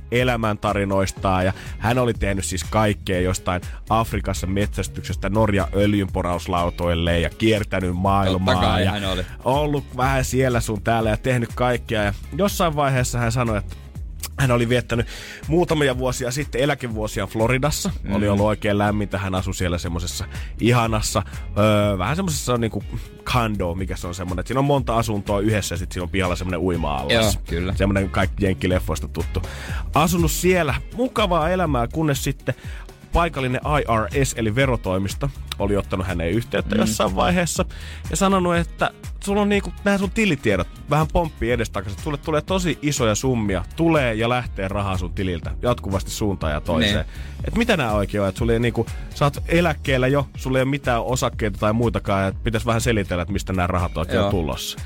[0.86, 8.56] elämäntarinoistaan ja hän oli tehnyt siis kaikkea jostain Afrikassa metsästyksestä Norja öljynporauslautoille ja kiertänyt maailmaa.
[8.56, 9.26] kai ja hän oli.
[9.44, 12.04] ollut vähän siellä sun täällä ja tehnyt kaikkea.
[12.04, 13.76] Ja jossain vaiheessa hän sanoi, että
[14.40, 15.08] hän oli viettänyt
[15.48, 17.92] muutamia vuosia sitten eläkevuosia Floridassa.
[18.04, 18.16] Mm.
[18.16, 19.18] Oli ollut oikein lämmintä.
[19.18, 20.26] Hän asui siellä semmoisessa
[20.62, 21.24] ihanassa,
[21.58, 22.84] öö, vähän semmoisessa niinku
[23.26, 24.40] condo, mikä se on semmoinen.
[24.40, 26.62] Että siinä on monta asuntoa yhdessä ja sitten siinä on pihalla semmoinen.
[27.36, 27.74] Joo, kyllä.
[27.76, 29.42] Semmoinen kaikki jenkkileffoista tuttu.
[29.94, 32.56] Asunut siellä mukavaa elämää, kunnes sitten
[33.16, 36.82] paikallinen IRS eli verotoimisto oli ottanut häneen yhteyttä mm.
[36.82, 37.66] jossain vaiheessa
[38.10, 38.92] ja sanonut, että
[39.24, 42.02] sulla on niinku nämä sun tilitiedot vähän pomppii edestakaisin.
[42.04, 46.96] Sulle tulee tosi isoja summia, tulee ja lähtee rahaa sun tililtä jatkuvasti suuntaan ja toiseen.
[46.96, 47.48] Niin.
[47.48, 48.30] Et mitä nämä oikein on?
[48.30, 48.86] Et sulla ei niinku,
[49.16, 53.22] sä oot eläkkeellä jo, sulla ei ole mitään osakkeita tai muitakaan, että pitäisi vähän selitellä,
[53.22, 54.26] että mistä nämä rahat on Joo.
[54.26, 54.78] jo tulossa.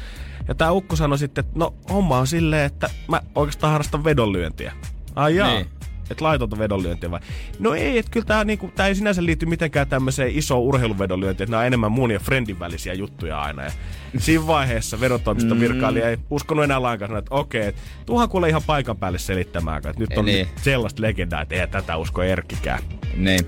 [0.47, 4.73] Ja tää ukko sanoi sitten, että no homma on silleen, että mä oikeastaan harrastan vedonlyöntiä.
[5.15, 5.53] Ai jaa.
[5.53, 5.78] Niin.
[6.09, 7.19] Että laitonta vedonlyöntiä vai?
[7.59, 11.51] No ei, että kyllä tämä niinku, tää ei sinänsä liity mitenkään tämmöiseen isoon urheiluvedonlyöntiin, että
[11.51, 13.63] nämä on enemmän mun ja friendin välisiä juttuja aina.
[13.63, 13.71] Ja
[14.17, 15.61] siinä vaiheessa verotoimiston Mm.
[15.61, 19.77] virkailija ei uskonut enää lainkaan sanoa, että okei, että tuohan kuule ihan paikan päälle selittämään,
[19.77, 20.35] että nyt on Niin.
[20.35, 20.47] niin.
[20.61, 22.79] sellaista legendaa, että ei tätä usko Erkkikään.
[23.15, 23.39] Niin.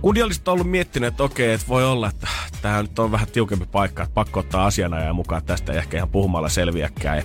[0.00, 2.28] Kudi olisi ollut miettinyt, että okei, että voi olla, että
[2.62, 6.08] tämä nyt on vähän tiukempi paikka, että pakko ottaa asianajaja mukaan tästä ei ehkä ihan
[6.08, 7.16] puhumalla selviäkään.
[7.18, 7.22] Ja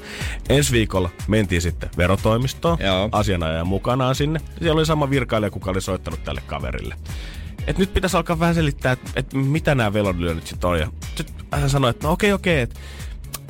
[0.49, 3.09] ensi viikolla mentiin sitten verotoimistoon, Joo.
[3.11, 4.39] asianajaja mukanaan sinne.
[4.59, 6.95] Siellä oli sama virkailija, kuka oli soittanut tälle kaverille.
[7.67, 10.79] Et nyt pitäisi alkaa vähän selittää, että et mitä nämä velonlyönnit sitten on.
[10.79, 12.79] Ja sitten hän sanoi, että no okei, okei, että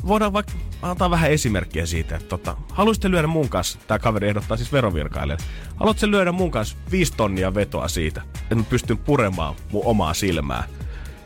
[0.07, 4.57] voidaan vaikka antaa vähän esimerkkiä siitä, että tota, haluaisitte lyödä mun kanssa, tämä kaveri ehdottaa
[4.57, 5.45] siis verovirkailijalle,
[5.75, 10.63] haluatte lyödä mun kanssa viisi tonnia vetoa siitä, että mä pystyn puremaan mun omaa silmää.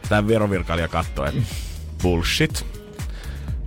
[0.10, 1.42] Tämä verovirkailija katsoi, että
[2.02, 2.66] bullshit.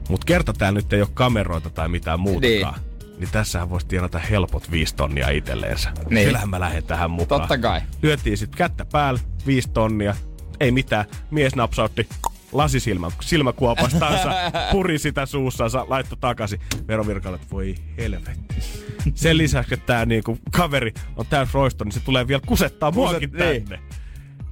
[0.08, 2.74] Mut kerta täällä nyt ei ole kameroita tai mitään muutakaan.
[2.74, 2.87] Niin.
[3.18, 5.90] Niin tässähän voisi tienata helpot viisi tonnia itselleensä.
[6.10, 6.26] Niin.
[6.26, 7.40] Kyllähän mä lähden tähän mukaan.
[7.40, 7.80] Totta kai.
[8.02, 10.14] Lyötiin sitten kättä päälle, viisi tonnia.
[10.60, 11.04] Ei mitään.
[11.30, 12.08] Mies napsautti
[12.52, 14.32] lasisilmä silmäkuopastansa,
[14.72, 16.60] puri sitä suussansa, laittoi takaisin.
[16.88, 18.54] Verovirkaille, että voi helvetti.
[19.14, 23.30] Sen lisäksi, että tämä niinku kaveri on täys roisto, niin se tulee vielä kusettaa muakin
[23.30, 23.64] Kuset- niin.
[23.64, 23.84] tänne.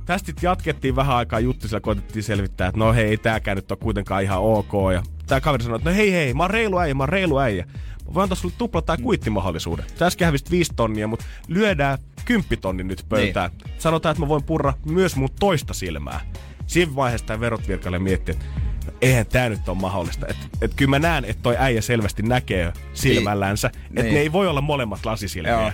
[0.04, 3.70] Tästä sitten jatkettiin vähän aikaa juttu, sillä koitettiin selvittää, että no hei, ei tääkään nyt
[3.70, 4.72] ole kuitenkaan ihan ok.
[4.94, 7.38] Ja tää kaveri sanoi, että no hei hei, mä oon reilu äijä, mä oon reilu
[7.38, 7.66] äijä.
[8.08, 9.84] Mä voin antaa sulle tupla tai kuittimahdollisuuden.
[9.98, 13.50] Sä äsken hävisit viisi tonnia, mutta lyödään kymppitonni nyt pöytään.
[13.64, 13.74] Niin.
[13.78, 16.20] Sanotaan, että mä voin purra myös mun toista silmää.
[16.66, 18.44] Siinä vaiheessa tämä verotvirkailija mietti, että
[18.86, 20.26] no, eihän tää nyt ole mahdollista.
[20.26, 24.14] Että et kyllä mä näen, että toi äijä selvästi näkee silmällänsä, että Niin.
[24.14, 25.52] ne ei voi olla molemmat lasisilmiä.
[25.52, 25.72] Joo.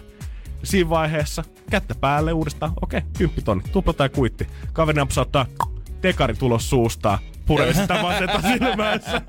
[0.62, 2.72] Siinä vaiheessa kättä päälle uudestaan.
[2.82, 4.46] Okei, kymppitonni, tupla tai kuitti.
[4.72, 5.46] Kaveri napsauttaa
[6.00, 7.18] tekari tulos suustaan.
[7.46, 9.20] Puree sitä vasenta silmänsä.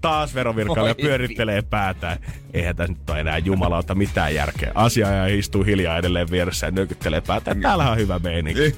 [0.00, 2.18] Taas verovirkailija pyörittelee päätään.
[2.54, 4.72] Eihän tässä nyt ole enää jumalauta mitään järkeä.
[4.74, 7.60] Asiaaja istuu hiljaa edelleen vieressä ja nykyttelee päätään.
[7.60, 8.74] Täällähän on hyvä meininki.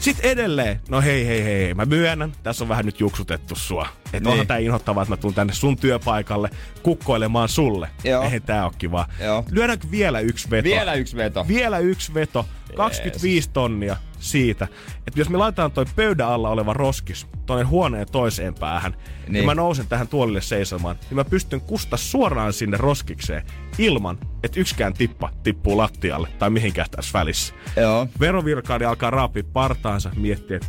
[0.00, 3.88] Sitten edelleen, no hei hei hei, mä myönnän, tässä on vähän nyt juksutettu sua.
[4.04, 4.26] Että Niin.
[4.28, 6.50] onhan tää inhottavaa, että mä tuun tänne sun työpaikalle
[6.82, 7.88] kukkoilemaan sulle.
[8.04, 8.22] Joo.
[8.22, 9.06] Eihän tää oo kiva.
[9.20, 9.44] Joo.
[9.50, 10.64] Lyödäänkö vielä yksi veto?
[10.68, 11.48] Vielä yksi veto.
[11.48, 12.46] Vielä yksi veto.
[12.76, 14.68] 25 tonnia siitä,
[15.06, 19.32] että jos me laitetaan toi pöydän alla oleva roskis tonne huoneen toiseen päähän, niin.
[19.32, 19.46] Niin.
[19.46, 23.42] mä nousen tähän tuolille seisomaan, niin mä pystyn kusta suoraan sinne roskikseen
[23.78, 27.54] ilman, että yksikään tippa tippuu lattialle tai mihinkään tässä välissä.
[27.76, 28.06] Joo.
[28.20, 30.68] Verovirkailija alkaa raapia partaansa, miettiä, että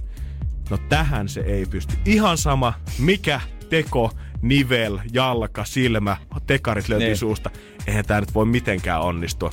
[0.70, 1.96] no tähän se ei pysty.
[2.06, 7.18] Ihan sama, mikä teko, nivel, jalka, silmä, tekarit löytyy Niin.
[7.18, 7.50] suusta.
[7.88, 9.52] Eihän tää nyt voi mitenkään onnistua.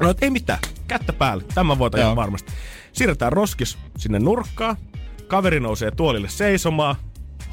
[0.00, 0.58] No ei mitään,
[0.88, 2.16] kättä päälle, tämä ihan Joo.
[2.16, 2.52] varmasti.
[2.96, 4.76] Siirretään roskis sinne nurkkaan,
[5.26, 6.96] kaveri nousee tuolille seisomaan,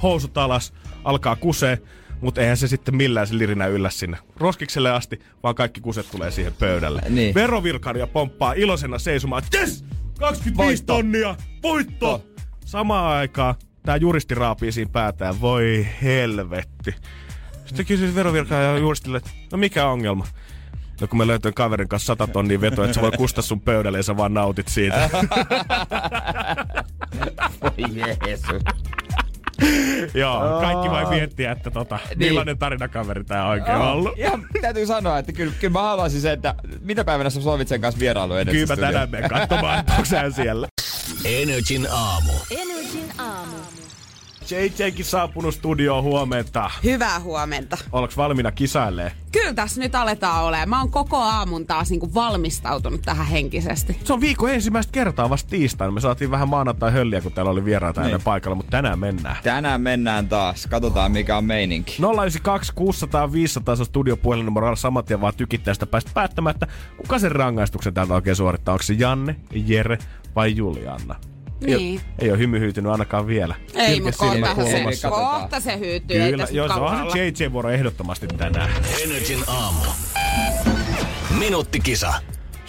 [0.04, 0.74] housut alas,
[1.04, 1.82] alkaa kusee,
[2.22, 6.32] mutta eihän se sitten millään se lirinä yllä sinne roskikselle asti, vaan kaikki kuset tulee
[6.32, 7.02] siihen pöydälle.
[7.10, 7.36] Niin.
[7.36, 9.86] Verovirkailija pomppaa iloisena seisomaan, yes!
[10.20, 10.94] 25 Voitto.
[10.94, 11.36] tonnia!
[11.64, 12.26] Voitto!
[12.66, 16.96] Samaan aikaan tää juristi raapii siinä päätään, voi helvetti.
[17.66, 20.28] Sitten kysyi verovirkailija juristille, että no mikä ongelma?
[21.04, 24.00] No kun me löytyy kaverin kanssa 100 tonnia vetoa, että se voi kustaa sun pöydälle
[24.00, 25.10] ja sä vaan nautit siitä.
[27.62, 28.64] Voi Jeesus.
[30.14, 34.18] Joo, kaikki vain miettiä, että tota, millainen tarinakaveri tää oikein on ollut.
[34.18, 37.82] Ja täytyy sanoa, että kyllä, kyllä mä haluaisin se, että mitä päivänä sä sovit sen
[37.82, 38.54] kanssa vierailu edes.
[38.54, 40.68] Kyllä mä tänään menen katsomaan, että onko siellä.
[41.26, 42.34] Energin aamu.
[42.52, 43.83] Energin aamu.
[44.52, 46.72] JJkin saapunut studioon huomenta.
[46.84, 47.78] Hyvää huomenta.
[47.92, 49.12] Ollaanko valmiina kisailee?
[49.32, 50.70] Kyllä tässä nyt aletaan olemaan.
[50.70, 54.00] Mä oon koko aamun taas niinku valmistautunut tähän henkisesti.
[54.04, 55.92] Se on viikon ensimmäistä kertaa vasta tiistaina.
[55.92, 58.06] Me saatiin vähän maanantai hölliä, kun täällä oli vieraita Niin.
[58.06, 59.36] ennen paikalla, mutta tänään mennään.
[59.44, 60.68] Tänään mennään taas.
[60.68, 61.92] Katsotaan mikä on meininki.
[62.02, 66.68] 092 600 500 se studiopuhelinumero samat ja vaan tykittää sitä päästä päättämättä,
[66.98, 68.74] kuka sen rangaistuksen täältä oikein suorittaa.
[68.74, 69.98] Onko se Janne, Jere
[70.36, 71.16] vai Julianna?
[71.68, 72.00] Ei, Niin.
[72.00, 73.56] ole, ei ole hymy hyytynyt ainakaan vielä.
[73.76, 74.56] Ei, mutta kohta
[74.96, 76.22] se, kohta se hyytyy.
[76.22, 78.70] Ei Kyllä, joo, se on JJ-vuoro ehdottomasti tänään.
[79.04, 79.80] Energin aamu.
[81.40, 82.14] Minuuttikisa.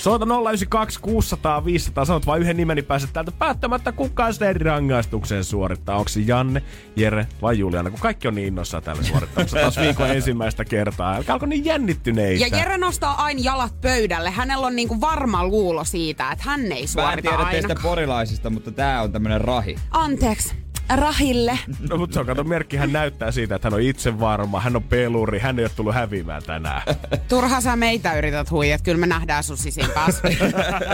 [0.05, 5.44] Soita 092 600 500, sanot vain yhden nimeni pääset täältä päättämättä, kuka sen eri rangaistuksen
[5.44, 5.96] suorittaa.
[5.96, 6.62] Onko se Janne,
[6.96, 11.14] Jere vai Juliana, kun kaikki on niin innoissaan täällä suorittamassa taas viikon ensimmäistä kertaa.
[11.14, 12.46] Älkää alko niin jännittyneitä.
[12.46, 14.30] Ja Jere nostaa aina jalat pöydälle.
[14.30, 17.80] Hänellä on niinku varma luulo siitä, että hän ei Mä en suorita tiedä teistä aina.
[17.82, 19.76] porilaisista, mutta tää on tämmönen rahi.
[19.90, 20.64] Anteeksi.
[20.97, 21.59] Rahille.
[21.91, 24.76] No, mutta se on, kato, merkki, hän näyttää siitä, että hän on itse varma, hän
[24.76, 26.82] on peluri, hän ei ole tullut häviämään tänään.
[27.28, 28.82] Turha sä meitä yrität huijat.
[28.82, 30.22] Kyllä me nähdään sun sisimpäässä.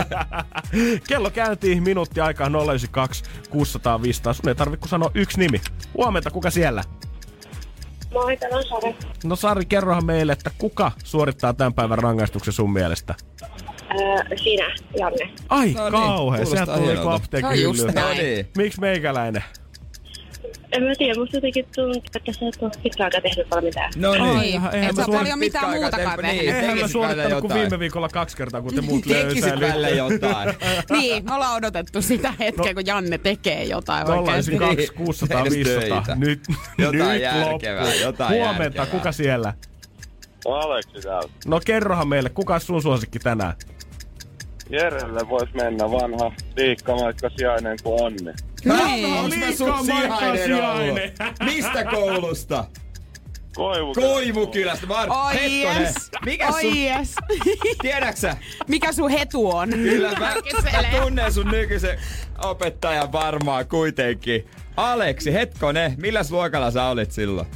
[1.07, 4.33] Kello käyntiin, minuutti aikaa 092 600 500.
[4.33, 5.61] Sun ei tarvitse sanoa yksi nimi.
[5.93, 6.83] Huomenta, kuka siellä?
[8.13, 8.95] Moi, täällä on Sari.
[9.23, 13.15] No Sari, kerrohan meille, että kuka suorittaa tämän päivän rangaistuksen sun mielestä?
[13.91, 15.29] Öö, sinä, Janne.
[15.49, 17.13] Ai No niin, kauhea, kuulostaa sieltä tuli hienolta.
[17.13, 17.49] apteekin.
[17.95, 18.47] No niin.
[18.57, 19.43] Miksi meikäläinen?
[20.71, 23.91] En mä tiedä, musta jotenkin tuntuu, että sä et ole pitkään aikaa tehnyt paljon mitään.
[23.95, 24.23] No niin.
[24.23, 26.41] Ai, eihän et mä sä paljon mitään pitkä muutakaan tehnyt.
[26.45, 26.55] niin.
[26.55, 27.61] Eihän mä suorittanut kuin jotain.
[27.61, 29.67] viime viikolla kaksi kertaa, kun te muut Tekisit löysäilitte.
[29.67, 30.49] välillä jotain.
[30.91, 34.51] Niin, me ollaan odotettu sitä hetkeä, kun Janne tekee jotain oikeasti.
[34.51, 35.81] 092 600 Edes 500.
[36.03, 36.15] töitä.
[36.15, 36.39] Nyt,
[36.77, 37.99] Jotain nyt järkevää, loppu.
[38.01, 38.85] jotain Huomenta, järkevää.
[38.85, 39.53] kuka siellä?
[40.45, 41.29] Aleksi täällä.
[41.45, 43.53] No kerrohan meille, kuka on sun suosikki tänään?
[44.69, 48.33] Jerelle vois mennä vanha liikkamaikka sijainen kuin Onni.
[48.65, 49.13] Niin.
[49.19, 51.11] Onks mä sun sijainen.
[51.45, 52.65] Mistä koulusta?
[53.55, 53.93] Koivu.
[53.93, 54.87] Koivukylästä.
[54.87, 55.95] Mä oon- Oi Hetkonen, yes.
[56.25, 56.55] Mikä sun...
[56.55, 57.15] Oi yes.
[57.81, 58.37] Tiedäksä?
[58.67, 59.69] Mikä sun hetu on?
[59.69, 60.17] Kyllä mä,
[60.93, 61.99] mä tunnen sun nykyisen
[62.43, 64.47] opettajan varmaan kuitenkin.
[64.77, 67.47] Aleksi, hetkonen, milläs luokalla sä olit silloin?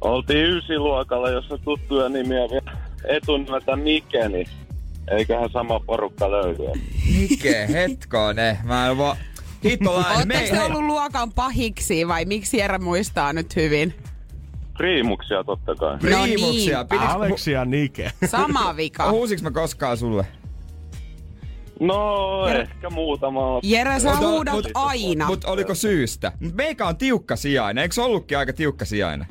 [0.00, 4.46] Oltiin ysiluokalla, jossa tuttuja nimiä vielä etunimeltä Mike, niin
[5.10, 6.62] eiköhän sama porukka löydy.
[7.20, 8.58] Mike, hetkonen.
[8.64, 9.16] Mä en vaan...
[9.64, 13.94] Hittolainen, Ootteko te ollut luokan pahiksi vai miksi Jere muistaa nyt hyvin?
[14.76, 15.92] Priimuksia totta kai.
[15.92, 16.78] No Priimuksia.
[16.78, 16.96] niinpä.
[16.96, 18.10] Pidiks- Aleksi ja Nike.
[18.26, 19.10] Sama vika.
[19.10, 20.26] Huusiks mä koskaan sulle?
[21.80, 23.40] No, ehkä muutama.
[23.62, 25.26] Jere, sä Mut- huudat mut- aina.
[25.26, 26.32] Mut oliko syystä?
[26.40, 27.82] Mut meikä on tiukka sijainen.
[27.82, 29.26] Eikö ollutkin aika tiukka sijainen?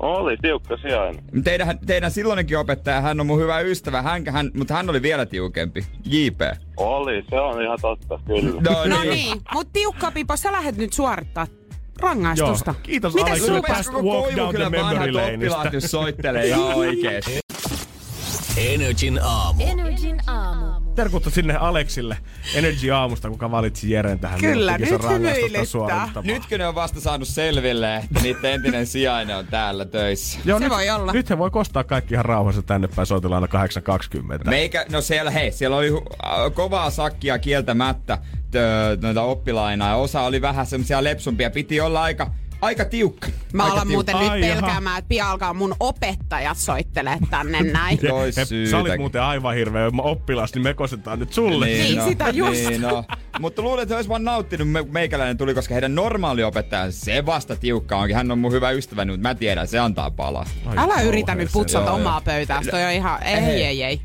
[0.00, 1.24] Oli tiukka sijainen.
[1.44, 5.26] Teidän, teidän silloinenkin opettaja, hän on mun hyvä ystävä, hän, hän, mutta hän oli vielä
[5.26, 5.84] tiukempi.
[6.04, 6.40] JP.
[6.76, 8.60] Oli, se on ihan totta, kyllä.
[8.60, 12.74] No, No niin, mut tiukka Pipo, sä lähdet nyt suorittaa Joo, rangaistusta.
[12.82, 13.46] kiitos Miten Aleksi.
[13.46, 15.88] sulla Nyt Rupes pääst koko walk down the memory laneista.
[15.88, 17.40] soittelee ihan oikeesti.
[18.56, 19.62] Energin aamu.
[19.66, 20.79] Energin aamu.
[20.94, 22.16] Terkuttu sinne Aleksille
[22.54, 26.08] Energy Aamusta, kuka valitsi Jeren tähän Kyllä, nyt hymyilyttää.
[26.22, 30.38] Nytkö ne on vasta saanut selville, että niiden entinen sijainen on täällä töissä?
[30.44, 31.12] Joo, Se nyt, voi olla.
[31.12, 33.66] Nyt he voi kostaa kaikki ihan rauhassa tänne päin, soitellaan aina
[34.38, 34.50] 8.20.
[34.50, 35.90] Meikä, no siellä, hei, siellä oli
[36.54, 38.18] kovaa sakkia kieltämättä
[38.50, 41.50] tö, noita oppilaina ja osa oli vähän semmosia lepsumpia.
[41.50, 42.30] Piti olla aika,
[42.60, 43.28] aika tiukka.
[43.52, 44.60] Mä aika alan muuten Ai, nyt jaha.
[44.60, 47.98] pelkäämään, että pian alkaa mun opettajat soittelee tänne näin.
[48.02, 48.66] He-.
[48.70, 51.66] Sä olit muuten aivan hirveä oppilas, niin me kostetaan nyt sulle.
[51.66, 52.68] Niin, sitä just.
[52.68, 53.04] Niin, no.
[53.40, 57.26] Mutta luulen, että he olisi vaan nauttinut, me- meikäläinen tuli, koska heidän normaali opettajansa, se
[57.26, 58.16] vasta tiukka onkin.
[58.16, 60.46] Hän on mun hyvä ystäväni, mutta mä tiedän, se antaa palaa.
[60.66, 61.52] Ai Älä yritä nyt se.
[61.52, 62.20] putsata Joo, omaa joo.
[62.24, 63.62] pöytää, toi on ihan, ei, Ei.
[63.64, 64.00] ei, ei.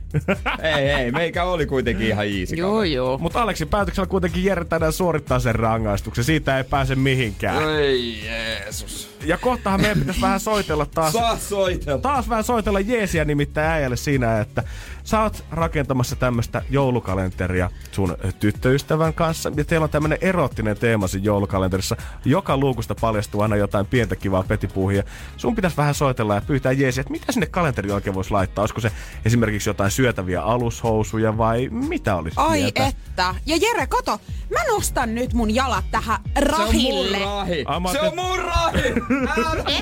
[0.75, 2.55] ei, ei, meikä oli kuitenkin ihan easy.
[2.55, 3.17] Juu, juu.
[3.17, 6.23] Mutta Aleksi päätöksellä kuitenkin Jere tänään suorittaa sen rangaistuksen.
[6.23, 7.69] Siitä ei pääse mihinkään.
[7.79, 9.15] Ei Jeesus.
[9.25, 11.13] Ja kohtahan meidän pitäisi vähän soitella taas.
[11.13, 11.99] Saa soitella.
[12.01, 14.63] Taas vähän soitella jeesiä nimittäin äijälle siinä, että
[15.05, 19.51] sä oot rakentamassa tämmöistä joulukalenteria sun tyttöystävän kanssa.
[19.55, 21.95] Ja teillä on tämmönen erottinen teema siinä joulukalenterissa.
[22.25, 25.03] Joka luukusta paljastuu aina jotain pientä kivaa petipuuhia.
[25.37, 28.61] Sun pitäisi vähän soitella ja pyytää jeesiä, että mitä sinne kalenteriin oikein voisi laittaa.
[28.63, 28.91] Olisiko se
[29.25, 32.87] esimerkiksi jotain syötäviä alushousuja vai mitä olisi Ai mieltä?
[32.87, 33.35] että.
[33.45, 34.19] Ja Jere, kato,
[34.53, 37.17] mä nostan nyt mun jalat tähän rahille.
[37.17, 37.91] Se on mun rahi.
[37.91, 38.87] Se on mun rahi.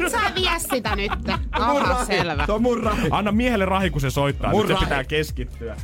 [0.05, 1.11] Et saa vie sitä nyt.
[1.25, 2.45] Se Aha, selvä.
[2.45, 3.07] Se on mun rahi.
[3.11, 4.51] Anna miehelle rahi, kun se soittaa.
[4.51, 4.85] Mun Nyt se rahi.
[4.85, 5.75] pitää keskittyä.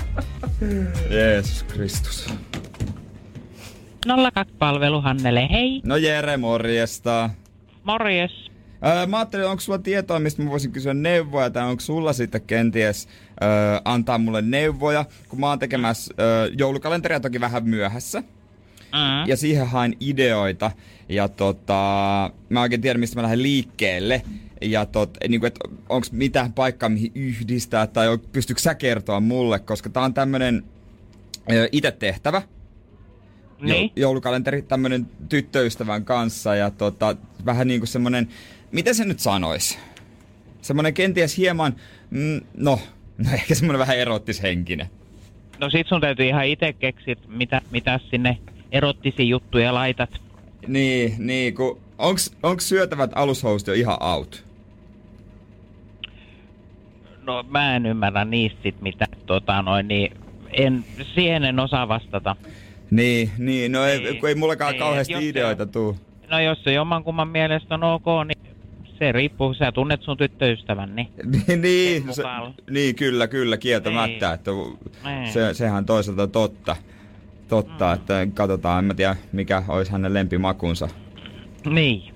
[1.10, 2.34] Jeesus Kristus.
[4.06, 7.30] 02-palvelu Hannele, hei, No Jere, morjesta.
[7.84, 8.50] morjes.
[8.86, 12.42] Öö, mä ajattelin, onko sulla tietoa, mistä mä voisin kysyä neuvoja, tai onko sulla sitten
[12.42, 13.08] kenties
[13.42, 13.48] öö,
[13.84, 18.20] antaa mulle neuvoja, kun mä oon tekemässä öö, joulukalenteria toki vähän myöhässä.
[18.20, 19.26] Mm.
[19.26, 20.70] Ja siihen haen ideoita,
[21.08, 24.22] ja tota, mä oikein tiedän, mistä mä lähden liikkeelle.
[24.60, 29.58] Ja tot, niin kuin, että onko mitään paikkaa, mihin yhdistää, tai pystyykö sä kertoa mulle,
[29.58, 30.64] koska tää on tämmönen
[31.52, 32.42] öö, itse tehtävä,
[33.60, 33.90] Niin.
[33.96, 38.28] joulukalenteri tämmönen tyttöystävän kanssa ja tota, vähän niinku semmonen,
[38.72, 39.78] miten se nyt sanois?
[40.62, 41.74] Semmonen kenties hieman,
[42.10, 42.80] mm, no,
[43.24, 44.86] no ehkä semmonen vähän erottishenkinen.
[45.60, 48.38] No sit sun täytyy ihan itse keksiä, mitä, mitä sinne
[48.72, 50.10] erottisia juttuja laitat.
[50.66, 54.44] Niin, niin, kun, onks, onks syötävät alushousut jo ihan out?
[57.22, 60.16] No mä en ymmärrä niistä sit mitä, tota noin, niin
[60.52, 60.84] en,
[61.14, 62.36] siihen en osaa vastata.
[62.90, 65.98] Niin, niin, no ei, Niin, kun ei mullakaan niin, kauheasti se ideoita tuu.
[66.30, 68.54] No jos se jommankumman mielestä on ok, niin
[68.98, 71.08] se riippuu, sä tunnet sun tyttöystävän, niin
[71.48, 72.22] Niin, niin, se,
[72.70, 74.34] niin, kyllä, kyllä, kieltämättä, Niin.
[74.34, 74.50] että
[75.04, 75.32] Niin.
[75.32, 76.76] se, sehän on toisaalta totta.
[77.48, 77.94] Totta, Mm.
[77.94, 80.88] että katsotaan, en mä tiedä mikä olisi hänen lempimakunsa.
[81.70, 82.14] Niin.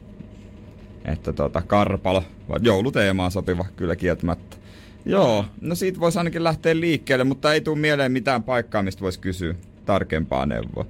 [1.04, 2.24] Että tota, Karpalo,
[2.60, 4.56] jouluteemaan sopiva kyllä kieltämättä.
[5.04, 9.20] Joo, no siitä voisi ainakin lähteä liikkeelle, mutta ei tule mieleen mitään paikkaa, mistä voisi
[9.20, 10.86] kysyä tarkempaa neuvoa.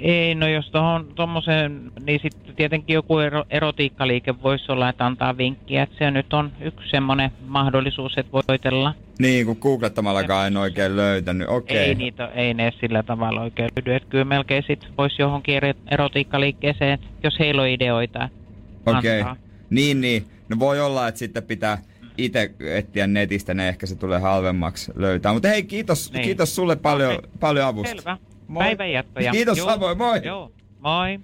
[0.00, 5.36] Ei, no jos tuohon tommoseen, niin sitten tietenkin joku ero, erotiikkaliike voisi olla, että antaa
[5.36, 8.94] vinkkiä, että se nyt on yksi semmoinen mahdollisuus, että voitella.
[9.18, 11.48] Niin, kun googlettamallakaan en oikein löytänyt.
[11.48, 11.76] Okei.
[11.76, 16.98] Ei niitä, ei ne sillä tavalla oikein löydy, että kyllä melkein sit voisi johonkin erotiikkaliikkeeseen,
[17.22, 18.28] jos heillä on ideoita
[18.86, 19.18] Okei.
[19.20, 19.36] antaa.
[19.70, 20.24] Niin, niin.
[20.48, 21.78] No voi olla, että sitten pitää
[22.18, 25.32] itse etsiä netistä, ne ehkä se tulee halvemmaksi löytää.
[25.32, 26.24] Mutta hei, kiitos, Niin.
[26.24, 27.30] kiitos sulle paljon, Okei.
[27.40, 27.96] paljon avusta.
[27.96, 28.16] Selvä.
[28.50, 28.64] Moi.
[28.64, 29.32] Päivänjatkoja.
[29.32, 29.70] Kiitos Joo.
[29.70, 30.20] samoin, moi.
[30.24, 31.20] Joo, moi.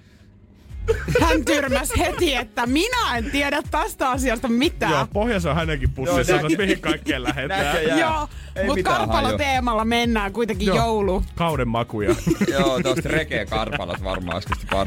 [1.20, 4.92] Hän tyrmäs heti, että minä en tiedä tästä asiasta mitään.
[4.92, 7.98] Joo, pohjassa on hänenkin pussissa, Joo, että näkö- mihin kaikkeen lähetään.
[7.98, 9.38] Joo, mutta mitään karpalo hajua.
[9.38, 10.76] teemalla mennään kuitenkin Joo.
[10.76, 11.22] joulu.
[11.34, 12.14] Kauden makuja.
[12.58, 14.86] Joo, tuosta rekeä karpalot varmaan olisi par.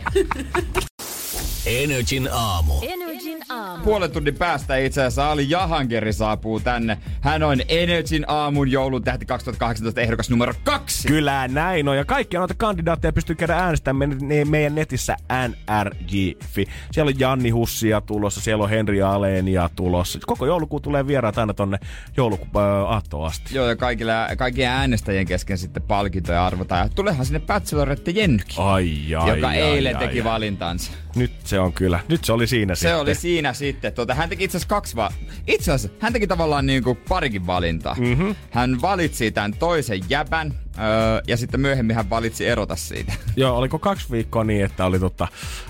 [1.65, 2.73] Energin aamu.
[2.81, 3.08] Energin
[3.49, 3.83] aamu.
[3.83, 6.97] Puolen tunnin päästä itse asiassa Ali Jahangeri saapuu tänne.
[7.21, 11.07] Hän on Energin aamun joulun tähti 2018 ehdokas numero kaksi.
[11.07, 11.97] Kyllä näin on.
[11.97, 16.65] Ja kaikkia noita kandidaatteja pystyy käydä äänestämään me- ne- meidän netissä nrj.fi.
[16.91, 20.19] Siellä on Janni Hussia tulossa, siellä on Henri Aleenia tulossa.
[20.25, 21.77] Koko joulukuu tulee vieraat aina tonne
[22.17, 23.55] joulukuun äh, asti.
[23.55, 26.85] Joo, ja kaikille, kaikkien äänestäjien kesken sitten palkintoja arvotaan.
[26.85, 30.23] Ja tulehan sinne Bachelorette Jennykin, Ai, ai, joka ai, eilen ai, teki ai.
[30.23, 30.91] valintansa.
[31.15, 31.99] Nyt se on kyllä.
[32.07, 32.97] Nyt se oli siinä Se sitten.
[32.99, 33.93] oli siinä sitten.
[33.93, 35.11] Tuota, hän teki itse asiassa kaksi va-
[35.47, 37.95] Itse asiassa hän teki tavallaan niin kuin parikin valintaa.
[37.99, 38.35] Mm-hmm.
[38.51, 43.13] Hän valitsi tämän toisen jäbän öö, ja sitten myöhemmin hän valitsi erota siitä.
[43.35, 45.27] Joo, oliko kaksi viikkoa niin, että oli tota,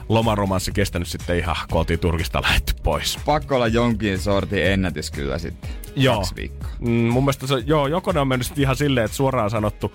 [0.10, 3.20] lomaromanssi kestänyt sitten ihan kotiin Turkista lähetty pois.
[3.26, 5.70] Pakko olla jonkin sortin ennätys kyllä sitten.
[5.96, 6.16] Joo.
[6.16, 6.70] Kaksi viikkoa.
[6.80, 9.94] Mm, mun mielestä se, joo, joko ne on mennyt ihan silleen, että suoraan sanottu,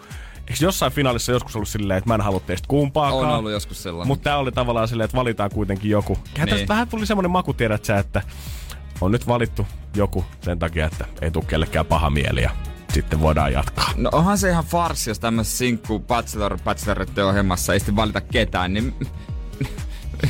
[0.49, 3.30] eikö jossain finaalissa joskus ollut silleen, että mä en halua teistä kumpaakaan?
[3.30, 4.09] On ollut joskus sellainen.
[4.09, 6.18] Mutta tää oli tavallaan silleen, että valitaan kuitenkin joku.
[6.36, 6.49] Niin.
[6.49, 8.22] Tästä vähän tuli semmonen maku, tiedät sä, että
[9.01, 9.66] on nyt valittu
[9.97, 12.51] joku sen takia, että ei tule kellekään paha mieli ja
[12.92, 13.90] sitten voidaan jatkaa.
[13.97, 18.74] No onhan se ihan farsi, jos tämmöisessä sinkku bachelor, bachelorette ohjelmassa ei sitten valita ketään,
[18.74, 18.95] niin...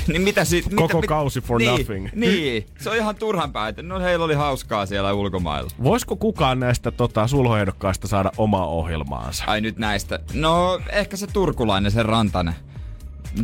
[0.09, 2.09] niin mitä sit, Koko mitä, kausi for niin, nothing.
[2.15, 3.83] Niin, se on ihan turhan päätä.
[3.83, 5.71] No heillä oli hauskaa siellä ulkomailla.
[5.83, 9.45] Voisiko kukaan näistä tota, sulhoehdokkaista saada omaa ohjelmaansa?
[9.47, 10.19] Ai nyt näistä.
[10.33, 12.55] No, ehkä se turkulainen, se Rantanen.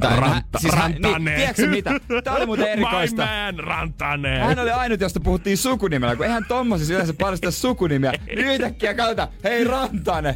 [0.00, 1.24] Tai Ranta- hän- hän-.
[1.24, 1.90] Niin, tiedätkö mitä?
[2.24, 3.22] Tää oli muuten erikoista.
[3.22, 4.40] My man, Rantanen.
[4.40, 8.12] Hän oli ainut, josta puhuttiin sukunimellä, kun eihän tommosissa yleensä paljasta sukunimiä.
[8.26, 10.34] Niin yhtäkkiä kautta, hei Rantanen!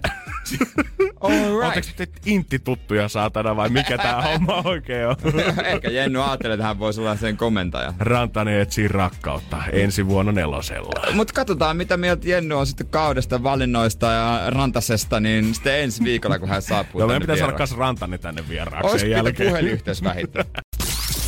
[1.20, 1.96] All Oletteko right.
[1.96, 5.16] te intti tuttuja saatana vai mikä tää homma oikein on?
[5.64, 7.92] Ehkä Jenny ajattelee, että hän voisi olla sen komentaja.
[7.98, 11.12] Rantanen etsii rakkautta ensi vuonna nelosella.
[11.12, 16.38] Mutta katsotaan, mitä mieltä Jenny on sitten kaudesta, valinnoista ja Rantasesta, niin sitten ensi viikolla,
[16.38, 19.18] kun hän saapuu Joo, tänne meidän pitäisi saada kas Rantanen tänne vieraaksi Ois sen pitää
[19.18, 19.48] jälkeen.
[19.50, 20.46] puhelinyhteys vähintään.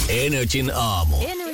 [0.08, 1.16] Energin aamu.
[1.20, 1.45] Energin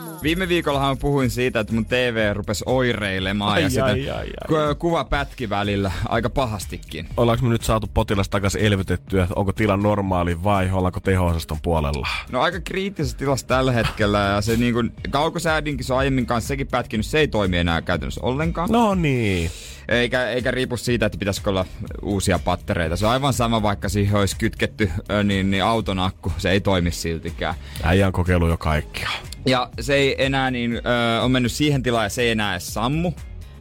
[0.00, 0.10] aamu.
[0.22, 4.26] Viime viikollahan puhuin siitä, että mun TV rupesi oireilemaan Ai, ja sitten ai, ai, ai.
[4.48, 7.06] ku- kuva pätki välillä aika pahastikin.
[7.16, 9.26] Ollaanko me nyt saatu potilas takaisin elvytettyä?
[9.36, 12.08] Onko tila normaali vai ollaanko teho-osaston puolella?
[12.32, 16.48] No aika kriittisessä tilassa tällä hetkellä ja se niin kuin kaukosäädinkin se on aiemmin kanssa
[16.48, 18.68] sekin pätkinyt, se ei toimi enää käytännössä ollenkaan.
[18.72, 19.50] No niin.
[19.90, 21.66] Eikä, eikä riipu siitä, että pitäisikö olla
[22.02, 22.96] uusia pattereita.
[22.96, 24.90] Se on aivan sama, vaikka siihen olisi kytketty
[25.24, 26.32] niin, niin auton akku.
[26.38, 27.54] Se ei toimi siltikään.
[27.82, 29.10] Äijä on kokeillut jo kaikkia.
[29.46, 32.74] Ja se ei enää niin, ö, on mennyt siihen tilaan ja se ei enää edes
[32.74, 33.12] sammu,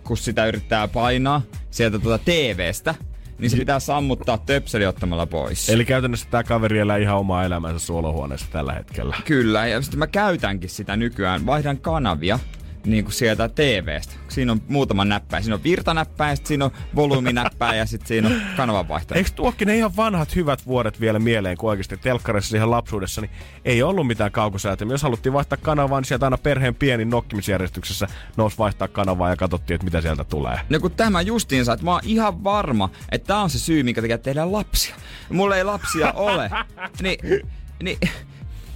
[0.03, 2.95] kun sitä yrittää painaa sieltä tuota TVstä.
[3.39, 5.69] Niin se pitää sammuttaa töpseli ottamalla pois.
[5.69, 9.15] Eli käytännössä tämä kaveri elää ihan omaa elämänsä suolohuoneessa tällä hetkellä.
[9.25, 11.45] Kyllä, ja sitten mä käytänkin sitä nykyään.
[11.45, 12.39] Vaihdan kanavia
[12.85, 14.13] niin kuin sieltä TVstä.
[14.27, 15.43] Siinä on muutama näppäin.
[15.43, 19.17] Siinä on virtanäppäin, sitten siinä on volyyminäppäin ja sitten siinä on kanavanvaihtaja.
[19.17, 23.31] Eikö tuokin ne ihan vanhat hyvät vuodet vielä mieleen, kun oikeasti telkkarissa ihan lapsuudessa, niin
[23.65, 24.93] ei ollut mitään kaukosäätömiä.
[24.93, 28.07] Jos haluttiin vaihtaa kanavaa, niin sieltä aina perheen pienin nokkimisjärjestyksessä
[28.37, 30.59] nousi vaihtaa kanavaa ja katsottiin, että mitä sieltä tulee.
[30.69, 34.01] No kun tämä justiinsa, että mä oon ihan varma, että tämä on se syy, minkä
[34.01, 34.95] takia tehdään lapsia.
[35.29, 36.49] Mulla ei lapsia ole.
[37.01, 37.47] Niin,
[37.83, 37.97] niin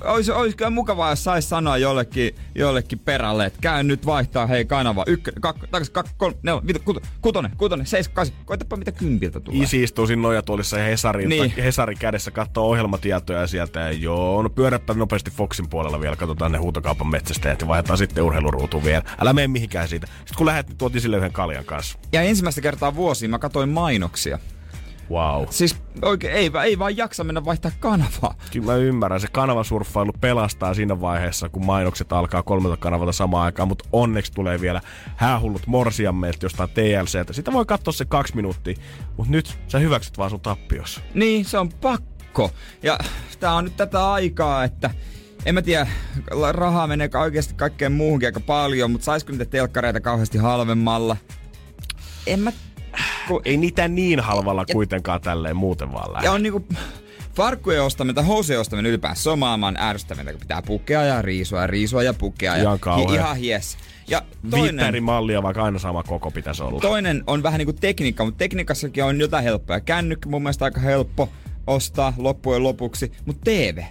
[0.03, 4.65] olisi, olisi kyllä mukavaa, jos sais sanoa jollekin, jollekin perälle, että käy nyt vaihtaa hei
[4.65, 5.03] kanava.
[5.07, 8.33] Ykkönen, kakkonen, takas, kak, kolme, nelä, viito, kuto, kutonen, kutonen, seis, kasi.
[8.45, 9.63] Koitapa mitä kympiltä tulee.
[9.63, 11.53] Isi istuu siinä nojatuolissa ja Hesarin, Niin.
[11.57, 13.79] Hesarin kädessä katsoo ohjelmatietoja sieltä.
[13.79, 18.23] Ja joo, no pyöräppä nopeasti Foxin puolella vielä, katsotaan ne huutokaupan metsästäjät ja vaihdetaan sitten
[18.23, 19.03] urheiluruutuun vielä.
[19.21, 20.07] Älä mene mihinkään siitä.
[20.07, 21.99] Sitten kun lähdet, niin tuotiin sille yhden kaljan kanssa.
[22.11, 24.39] Ja ensimmäistä kertaa vuosiin mä katsoin mainoksia.
[25.09, 25.45] Wow.
[25.49, 28.35] Siis oikein ei, ei vaan jaksa mennä vaihtaa kanavaa.
[28.51, 33.67] Kyllä mä ymmärrän, se kanavasurffailu pelastaa siinä vaiheessa, kun mainokset alkaa kolmelta kanavalta samaan aikaan,
[33.67, 34.81] mutta onneksi tulee vielä
[35.15, 37.33] häähullut morsiammeilta jostain TLCltä.
[37.33, 38.75] Sitä voi katsoa se kaksi minuuttia,
[39.17, 41.01] mutta nyt sä hyväksyt vaan sun tappiossa.
[41.13, 42.51] Niin, se on pakko.
[42.83, 42.97] Ja
[43.39, 44.89] tää on nyt tätä aikaa, että
[45.45, 45.87] en mä tiedä,
[46.51, 51.17] rahaa menee oikeasti kaikkeen muuhunkin aika paljon, mutta saisiko niitä telkkareita kauheasti halvemmalla?
[52.27, 52.51] En mä...
[53.27, 56.25] Kun, Ei niitä niin halvalla kuitenkaan tälleen muuten vaan lähde.
[56.27, 56.67] ja on niinku...
[57.35, 61.61] Farkkujen ostaminen tai housujen ostaminen ylipäänsä, se on maailman ärsyttävintä, kun pitää pukea ja riisua
[61.61, 62.55] ja riisua ja pukea.
[62.55, 63.15] Ihan ja, kauhea.
[63.15, 63.77] ihan hies.
[64.07, 66.79] Ja toinen, Viittärimallia, vaikka aina sama koko pitäisi olla.
[66.79, 69.79] toinen on vähän niinku tekniikka, mutta tekniikassakin on jotain helppoa.
[69.79, 71.29] Kännykkä mun mielestä aika helppo
[71.67, 73.83] ostaa loppujen lopuksi, mutta TV.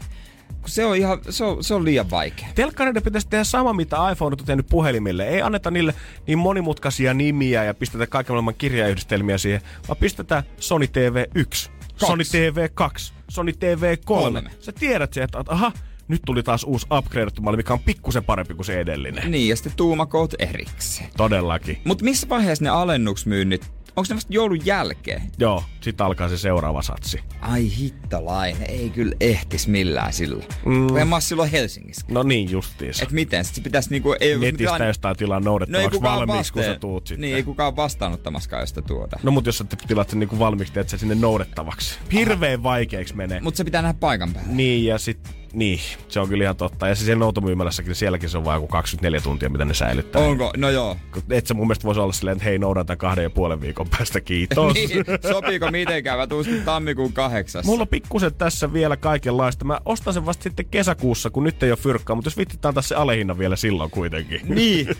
[0.67, 2.49] Se on ihan, se on, se on liian vaikea.
[2.55, 5.29] Telkkareiden pitäisi tehdä sama, mitä iPhone on tehnyt puhelimille.
[5.29, 5.95] Ei anneta niille
[6.27, 12.25] niin monimutkaisia nimiä ja pistetä kaiken maailman kirjayhdistelmiä siihen, vaan pistetään Sony TV 1, Sony
[12.25, 14.23] TV 2, Sony TV 3.
[14.23, 14.51] Kolme.
[14.61, 15.73] Sä tiedät se, että aha,
[16.09, 19.31] nyt tuli taas uusi upgradeattu malli, mikä on pikkusen parempi kuin se edellinen.
[19.31, 21.11] Niin, ja sitten tuumakoot erikseen.
[21.17, 21.79] Todellakin.
[21.85, 25.23] Mutta missä vaiheessa ne alennuksmyynnit, onko ne vasta joulun jälkeen?
[25.39, 27.21] Joo, sitten alkaa se seuraava satsi.
[27.41, 30.45] Ai hittolainen, ei kyllä ehtis millään silloin.
[30.65, 31.09] Mm.
[31.09, 32.07] Mä oon silloin Helsingissä.
[32.09, 33.03] No niin justiinsa.
[33.03, 33.45] Et miten?
[33.45, 34.17] Sitten se pitäisi niinku...
[34.21, 37.21] Ei, Netistä tilanne- jostain tilaa No noudettavaksi kukaan valmiiksi, kun sä tuut sitten.
[37.21, 39.19] Niin, ei kukaan vastaanottamaskaan, jos sitä tuota.
[39.23, 41.95] No mut jos sä tilaat sen niinku valmiiksi, teet sen sinne noudettavaksi.
[42.13, 43.41] Hirveän vaikeaksi menee.
[43.41, 44.53] Mutta se pitää nähdä paikan päällä.
[44.53, 45.19] Niin, ja sit,
[45.53, 46.89] niin, se on kyllä ihan totta.
[46.89, 50.23] Ja se siellä noutomyymälässäkin, sielläkin se on joku 24 tuntia, mitä ne säilyttää.
[50.23, 50.53] Onko?
[50.57, 50.97] No joo.
[51.31, 54.21] Et sä mun mielestä voisi olla silleen, että hei, noudatan kahden ja puolen viikon päästä,
[54.21, 54.75] kiitos.
[54.75, 54.91] niin,
[55.33, 56.19] sopiiko mitenkään?
[56.19, 57.65] Mä tuun tammikuun kahdeksas.
[57.65, 59.65] Mulla on pikkusen tässä vielä kaikenlaista.
[59.65, 62.83] Mä ostan sen vasta sitten kesäkuussa, kun nyt ei ole fyrkkaa, mutta jos vittit antaa
[62.83, 64.41] se alehinna vielä silloin kuitenkin.
[64.45, 64.87] Niin.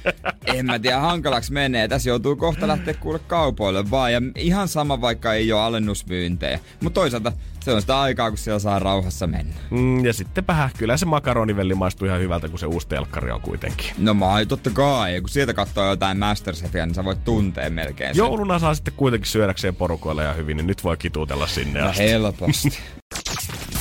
[0.47, 1.89] En mä tiedä, hankalaksi menee.
[1.89, 4.13] Tässä joutuu kohta lähteä kuule kaupoille vaan.
[4.13, 6.61] Ja ihan sama, vaikka ei ole alennusmyyntejä.
[6.81, 7.33] Mutta toisaalta
[7.65, 9.55] se on sitä aikaa, kun siellä saa rauhassa mennä.
[9.71, 13.87] Mm, ja sittenpä kyllä se makaronivelli maistuu ihan hyvältä, kun se uusi telkkari on kuitenkin.
[13.99, 15.21] No mä totta kai.
[15.21, 18.19] Kun sieltä katsoo jotain Masterchefia, niin sä voit tuntea melkein sen.
[18.19, 22.03] Jouluna saa sitten kuitenkin syödäkseen porukoille ja hyvin, niin nyt voi kituutella sinne No asti.
[22.03, 22.79] helposti.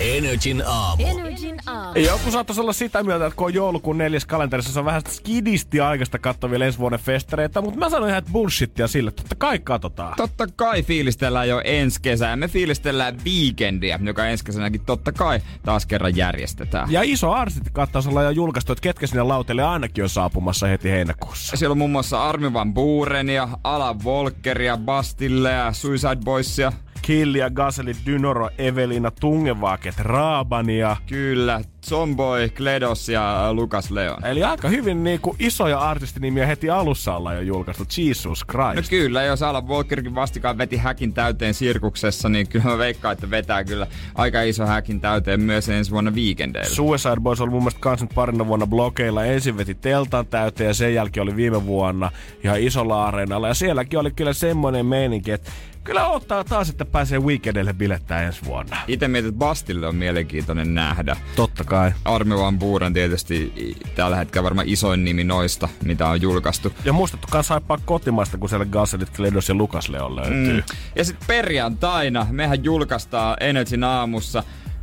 [0.00, 1.06] Energin aamu.
[1.06, 2.00] Energin aamu.
[2.00, 5.80] Joku saattaisi olla sitä mieltä, että kun on joulukuun neljäs kalenterissa, se on vähän skidisti
[5.80, 9.58] aikaista katsoa vielä ensi vuoden festareita, mutta mä sanoin ihan, että bullshittia sille, totta kai
[9.58, 10.14] katsotaan.
[10.16, 12.36] Totta kai fiilistellään jo ensi kesää.
[12.36, 16.92] Me fiilistellään weekendiä, joka ensi kesänäkin totta kai taas kerran järjestetään.
[16.92, 20.90] Ja iso arsitti kattaus olla jo julkaistu, että ketkä sinne lauteille ainakin on saapumassa heti
[20.90, 21.56] heinäkuussa.
[21.56, 26.72] Siellä on muun muassa Armi Van Buurenia, Alan Volkeria, Bastillea, Suicide Boysia.
[27.02, 30.96] Killia, Gaseli, Dynoro, Evelina, Tungevaaket, Raabania.
[31.06, 34.24] Kyllä, Zomboy, Kledos ja Lukas Leon.
[34.26, 37.84] Eli aika hyvin niinku isoja artistinimiä heti alussa ollaan jo julkaistu.
[37.98, 38.90] Jesus No Christ.
[38.90, 43.64] kyllä, jos Alan Walkerkin vastikaan veti häkin täyteen sirkuksessa, niin kyllä mä veikkaan, että vetää
[43.64, 46.74] kyllä aika iso häkin täyteen myös ensi vuonna viikendeillä.
[46.74, 49.24] Suicide Boys oli mun mielestä kans nyt parina vuonna blokeilla.
[49.24, 52.10] Ensin veti teltan täyteen ja sen jälkeen oli viime vuonna
[52.44, 53.48] ihan isolla areenalla.
[53.48, 55.50] Ja sielläkin oli kyllä semmoinen meininki, että
[55.84, 58.76] kyllä ottaa taas, että pääsee weekendille bilettää ensi vuonna.
[58.88, 61.16] Itse mietin, että Bastille on mielenkiintoinen nähdä.
[61.36, 61.79] Totta kai.
[62.04, 63.52] Armi Van Buuren tietysti
[63.94, 66.72] tällä hetkellä varmaan isoin nimi noista, mitä on julkaistu.
[66.84, 70.52] Ja muistettu kans haippaa kotimaista, kun siellä Gasselit, Kledos ja Lukas Leon löytyy.
[70.52, 70.62] Mm.
[70.96, 74.42] Ja sitten perjantaina mehän julkaistaan Energyn aamussa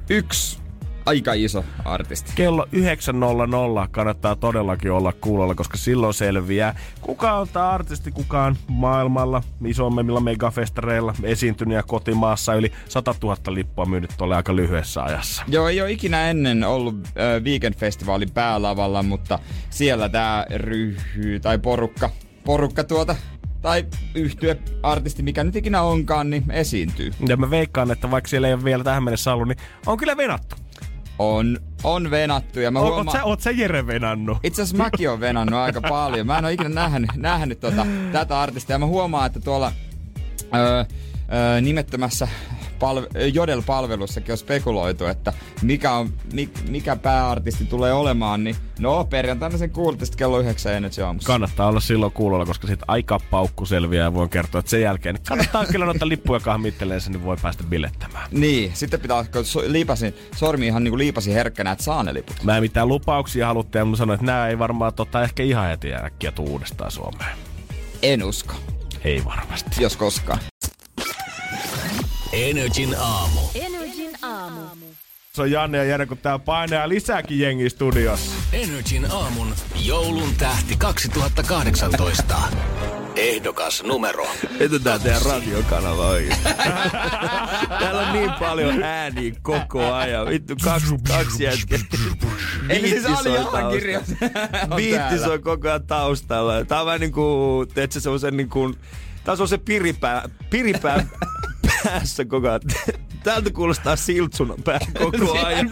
[0.10, 0.60] yksi
[1.08, 2.32] aika iso artisti.
[2.36, 2.68] Kello
[3.84, 9.44] 9.00 kannattaa todellakin olla kuulolla, koska silloin selviää, kuka on tämä artisti, kuka on maailmalla
[9.66, 15.44] isommilla megafestareilla esiintynyt ja kotimaassa yli 100 000 lippua myynyt tuolle aika lyhyessä ajassa.
[15.48, 19.40] Joo, ei ole ikinä ennen ollut äh, Weekend-festivaalin päälavalla, mutta
[19.70, 22.10] siellä tämä ryhy tai porukka,
[22.44, 23.16] porukka tuota,
[23.62, 23.86] tai
[24.16, 27.12] yhtye artisti, mikä nyt ikinä onkaan, niin esiintyy.
[27.28, 30.18] Ja mä veikkaan, että vaikka siellä ei ole vielä tähän mennessä ollut, niin on kyllä
[30.18, 30.56] venattu.
[31.20, 33.18] On, on venattu ja mä O- Oot huomaan...
[33.18, 34.38] sä, oot sä Jere venannut?
[34.44, 36.28] Itse asiassa mäkin oon venannut aika paljon.
[36.28, 38.74] Mä en ole ikinä nähnyt, nähnyt tota, tätä artistia.
[38.74, 39.72] Ja mä huomaan, että tuolla
[40.56, 40.80] öö,
[41.34, 42.28] öö, nimettömässä
[42.80, 49.58] palve- Jodel-palvelussakin on spekuloitu, että mikä, on, mi, mikä pääartisti tulee olemaan, niin no perjantaina
[49.58, 51.28] sen kuulitte sitten kello 9 Energy aamussa.
[51.28, 55.16] Kannattaa olla silloin kuulolla, koska sit aika paukku selviää ja voin kertoa, että sen jälkeen
[55.16, 58.28] niin kannattaa kyllä noita lippuja kahmitteleen, niin voi päästä bilettämään.
[58.32, 62.44] Niin, sitten pitää ottaa so, liipasin, sormi ihan niinku liipasi herkkänä, että saa ne liput.
[62.44, 65.68] Mä en mitään lupauksia haluttu ja mä sanoin, että nämä ei varmaan tota, ehkä ihan
[65.70, 67.38] heti äkkiä tuu uudestaan Suomeen.
[68.04, 68.54] En usko,
[69.04, 69.84] Ei varmasti.
[69.84, 70.40] jos koskaan.
[72.38, 73.40] Energin aamu.
[73.56, 74.62] Energin aamu.
[75.34, 78.32] Se on Janne ja Jere, kun tää painaa lisääkin jengi studiossa.
[78.54, 82.36] Energin aamun joulun tähti 2018.
[83.16, 84.28] Ehdokas numero.
[84.60, 86.38] Etetään teidän radiokanava oikein.
[87.80, 90.28] Täällä on niin paljon ääniä koko ajan.
[90.28, 91.80] Vittu, kaksi, kaksi jätkää.
[92.70, 94.02] Eli siis Ali Jahankirja
[94.70, 95.34] taustalla.
[95.34, 96.66] on koko ajan taustalla.
[96.66, 98.76] Tää on vähän niinku, teetkö semmosen niinku,
[99.24, 101.06] tää on se piripää, piripää
[101.84, 102.62] päässä koko ajan.
[103.24, 105.70] Täältä kuulostaa siltsun pää koko ajan.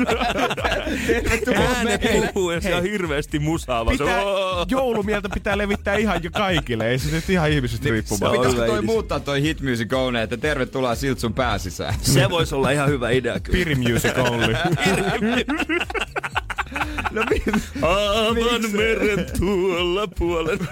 [1.55, 1.99] Ääne
[2.33, 3.91] puhuu ja se on hirveästi musaava.
[3.91, 4.21] Se Pitää,
[4.67, 6.87] joulumieltä pitää levittää ihan jo kaikille.
[6.89, 8.31] Ei se nyt ihan ihmisistä riippumaan.
[8.31, 11.93] on Pitäisikö toi muuttaa toi Hit Music Only, että tervetuloa Siltsun pääsisään?
[12.01, 13.57] Se voisi olla ihan hyvä idea kyllä.
[13.57, 14.55] Piri music only.
[17.11, 17.43] No mi-
[17.81, 20.65] Aavan meren tuolla puolella.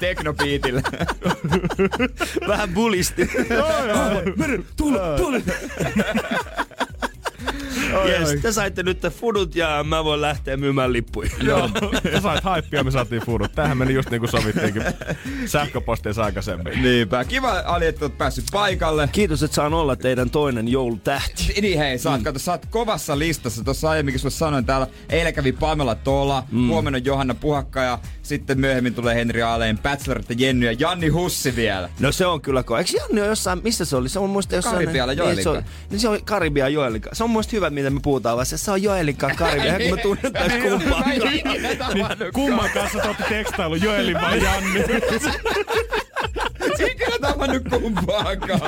[0.00, 0.82] Teknopiitillä.
[2.48, 3.30] Vähän bulisti.
[4.36, 5.52] Meren tuolla puolella.
[8.08, 11.30] Jes, te saitte nyt fudut ja mä voin lähteä myymään lippuja.
[11.42, 11.70] Joo,
[12.12, 13.52] sä sait haippia, me saatiin foodut.
[13.52, 14.82] Tähän meni just niinku sovittiinkin
[15.46, 16.82] sähköposteissa aikaisemmin.
[16.82, 17.24] Niinpä.
[17.24, 19.08] Kiva, Ali, että oot päässyt paikalle.
[19.12, 21.60] Kiitos, että saan olla teidän toinen joulutähti.
[21.60, 22.24] Niin hei, sä oot, mm.
[22.24, 23.64] kato, sä oot kovassa listassa.
[23.64, 26.68] Tuossa aiemminkin sulle sanoin täällä, eilen kävi Pamela Tola, mm.
[26.68, 31.56] huomenna Johanna Puhakka ja sitten myöhemmin tulee Henri Aaleen, Bachelor ja Jenny ja Janni Hussi
[31.56, 31.88] vielä.
[32.00, 32.78] No se on kyllä ko.
[32.78, 34.08] Eikö Janni ole jossain, missä se oli?
[34.08, 34.74] Se on muista jossain...
[34.74, 37.10] Karibialla niin, se on, niin se on Karibia Joelinka.
[37.12, 39.78] Se on muista hyvä, mitä me puhutaan, vaan se, se on Joelinka Karibia.
[39.78, 41.02] kun me tunnetaan kumpaa.
[41.94, 44.84] Niin, kumman kanssa te ootte tekstailu, Joelin vai Janni?
[46.98, 48.60] Kyllä tavannut kumpaakaan.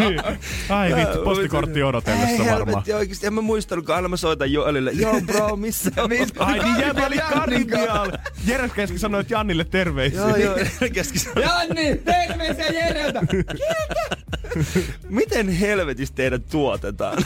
[0.69, 2.59] Ai vittu, postikortti odotellessa Ei varmaan.
[2.67, 4.91] helvetti oikeesti, en mä muistanut, kun aina mä soitan Joelille.
[4.95, 6.11] Joo bro, missä on?
[6.39, 8.19] Ai niin, Jäbä oli Karibialla.
[8.47, 10.21] Jere kesken sanoi, että Jannille terveisiä.
[10.21, 10.55] Joo, joo,
[10.95, 13.21] kesken Janni, terveisiä Jereltä!
[15.09, 17.19] Miten helvetissä teidät tuotetaan?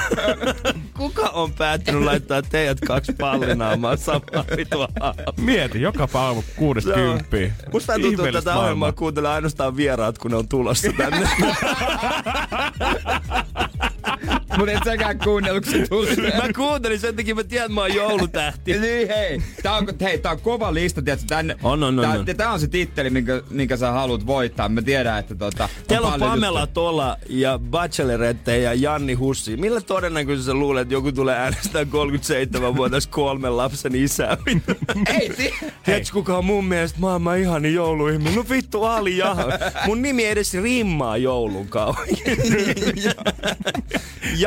[0.98, 4.88] Kuka on päättänyt laittaa teidät kaksi pallinaamaan samaa vitua
[5.36, 7.52] Mieti, joka päivä kuudesta kymppiin.
[7.72, 11.28] Musta tuntuu, että tätä ohjelmaa kuuntelee ainoastaan vieraat, kun ne on tulossa tänne.
[14.58, 16.16] Mutta et säkään kuunnellut, kun se tuli.
[16.16, 18.78] mä kuuntelin, sen takia mä tiedän, että mä oon joulutähti.
[18.78, 21.56] Niin hei, tää on, hei, tää on kova lista, tiedätkö, tänne.
[21.62, 22.26] On, on, on, tää, on.
[22.36, 24.68] tää on se titteli, minkä, minkä sä haluat voittaa.
[24.68, 25.68] Mä tiedän, että tota...
[25.88, 26.74] Teillä on Pamela juttuja.
[26.74, 29.56] Tola ja Bachelorette ja Janni Hussi.
[29.56, 34.36] Millä todennäköisesti sä luulet, että joku tulee äänestää 37-vuotias kolmen lapsen isää?
[35.20, 35.54] Ei, ti-
[35.84, 38.34] Tiedätkö, kuka on mun mielestä maailman ihani jouluihminen?
[38.34, 39.44] No vittu Ali Jaha.
[39.86, 42.06] Mun nimi edes rimmaa joulun kauan.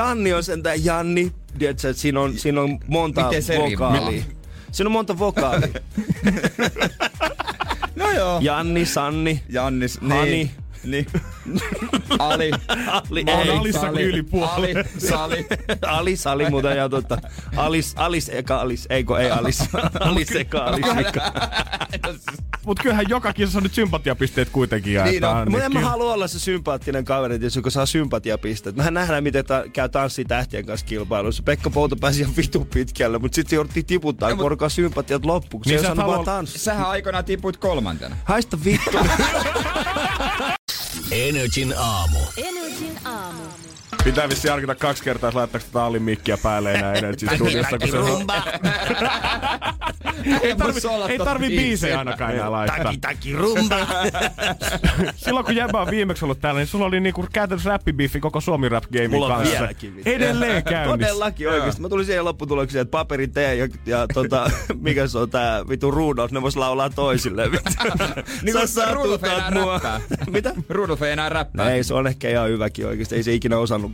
[0.02, 1.32] Janni on sentään Janni.
[1.60, 4.10] Tiedätkö, että siinä on, siinä on monta Miten se vokaalia.
[4.10, 4.26] rimmaa?
[4.72, 5.68] Siinä on monta vokaalia.
[7.95, 8.39] No joo.
[8.41, 10.32] Janni, Sanni, Jannis, Hani.
[10.32, 10.52] niin.
[10.84, 11.06] Niin.
[12.20, 12.52] Ali.
[12.88, 13.58] Ali, Mä oon ei.
[13.58, 14.74] Alissakin yli Ali.
[15.10, 15.46] Sali.
[15.88, 17.18] Ali, Sali muuten ja tota,
[17.56, 19.64] Alis, Alis eka Alis, eikö ei Alis,
[20.00, 21.34] Alis eka Alis eka.
[22.66, 25.12] Mut kyllähän joka kisassa nyt sympatiapisteet kuitenkin jaetaan.
[25.12, 25.52] Niin on.
[25.52, 28.76] Mutta en mä kyllä- halua olla se sympaattinen kaveri, jos joka saa sympatiapisteet.
[28.76, 31.44] Mehän nähdään, miten ta- käy tanssi tähtien kanssa kilpailussa.
[31.44, 35.64] Pekka Pouto pääsi ihan vitu pitkälle, mutta sitten jouduttiin tiputtaa, No, kun alkaa sympatiat loppuun.
[35.66, 36.60] Niin Se sä ei et saanut vaan tanssia.
[36.60, 38.16] Sähän aikoinaan tipuit kolmantena.
[38.24, 38.98] Haista vittu.
[41.12, 42.20] Energin aamu.
[42.38, 43.70] Energin aamu.
[44.04, 47.80] Pitää vissi harkita kaksi kertaa, jos laittaako tätä Alin mikkiä päälle enää Energy Studiossa.
[47.80, 48.26] Kun se on...
[50.41, 50.80] ei tarvi,
[51.10, 52.84] ei tarvi biisejä ainakaan enää laittaa.
[52.84, 53.76] Taki, taki, rumba.
[55.16, 58.70] Silloin kun Jäbä on viimeksi ollut täällä, niin sulla oli niinku käytännössä räppibiffi koko Suomi
[58.70, 59.60] Rap Gamein Mulla on kanssa.
[59.60, 60.02] vieläkin.
[60.06, 60.97] Edelleen käynnissä.
[61.08, 61.82] Todellakin oikeesti.
[61.82, 65.91] Mä tulin siihen lopputulokseen, että paperi tee ja, ja tota, mikä se on tää vitu
[65.91, 67.52] Rudolf, ne vois laulaa toisilleen.
[67.52, 67.70] Vittu.
[68.41, 69.74] Niin Sä enää mua.
[69.74, 70.02] räppää.
[70.32, 70.54] Mitä?
[70.70, 71.66] Rudolf ei enää räppää.
[71.66, 73.16] No ei, se on ehkä ihan hyväkin oikeesti.
[73.16, 73.91] Ei se ikinä osannutkaan.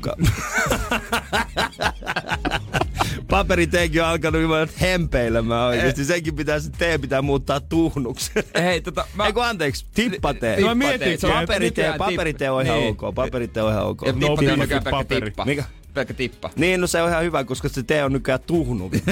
[3.30, 6.06] Paperi teekin on alkanut ihan hempeilemään oikeesti.
[6.06, 8.32] Senkin pitää, se tee pitää muuttaa tuhnuksi.
[8.62, 9.26] Hei, tota, mä...
[9.26, 10.56] Ei kun anteeksi, tippatee.
[10.56, 10.60] Tippatee.
[10.62, 12.98] No mietin, on Paperitee, on ihan Niin.
[13.04, 13.16] ok.
[13.16, 14.02] Paperitee on ihan ok.
[14.06, 15.34] Ja No on pelkkä paperi.
[15.46, 15.64] Mikä?
[15.98, 16.50] Pelkkä tippa.
[16.56, 18.92] Niin, no se on ihan hyvä, koska se tee on nykyään tuhnu.
[18.92, 19.12] vittu.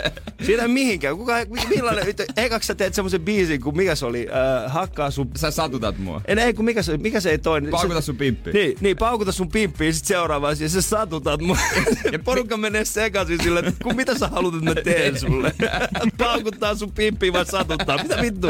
[0.46, 1.16] Siinä ei mihinkään.
[1.16, 1.34] Kuka,
[1.68, 5.30] millainen, ekaksi sä teet semmoisen biisin, kun mikä se oli, äh, hakkaa sun...
[5.36, 6.20] Sä satutat mua.
[6.26, 7.70] En, ei, kun mikä se, mikä se ei toinen.
[7.70, 8.52] Paukuta se, sun pimppi.
[8.52, 11.58] Niin, niin, paukuta sun pimppiin, sit seuraava asia, sä satutat mua.
[12.12, 15.54] ja porukka menee sekaisin sille, että kun mitä sä haluat, että mä teen sulle?
[16.18, 18.02] Paukuttaa sun pimppiin vai satuttaa?
[18.02, 18.48] Mitä vittu?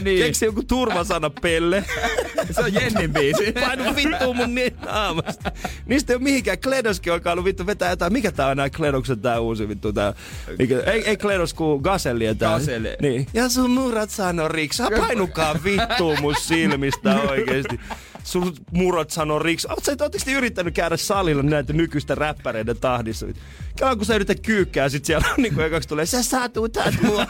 [0.00, 0.18] Niin.
[0.18, 1.84] Keksi joku turvasana pelle.
[2.50, 3.52] Se on Jennin biisi.
[3.52, 5.52] Painu vittu mun niin naamasta.
[5.86, 6.58] Niistä ei ole mihinkään.
[6.58, 8.12] Kledoskin alkaa ollut vittu vetää jotain.
[8.12, 10.12] Mikä tää on nää Kledoksen tää uusi vittu tää?
[10.58, 12.58] Mikä, ei, ei Kledos ku Gaselli tää.
[12.58, 12.88] Gaselli.
[13.02, 13.26] Niin.
[13.34, 14.76] Ja sun murat sano riksi.
[14.76, 17.80] Sä painukaa vittu mun silmistä oikeesti.
[18.24, 19.68] Sun murot sano riksi.
[19.70, 23.26] Oot sä, ootteko te yrittänyt käydä salilla näitä nykyistä räppäreiden tahdissa?
[23.76, 27.26] Kela kun sä yrität kyykkää, sit siellä on niinku ekaksi tulee, sä satutat mua.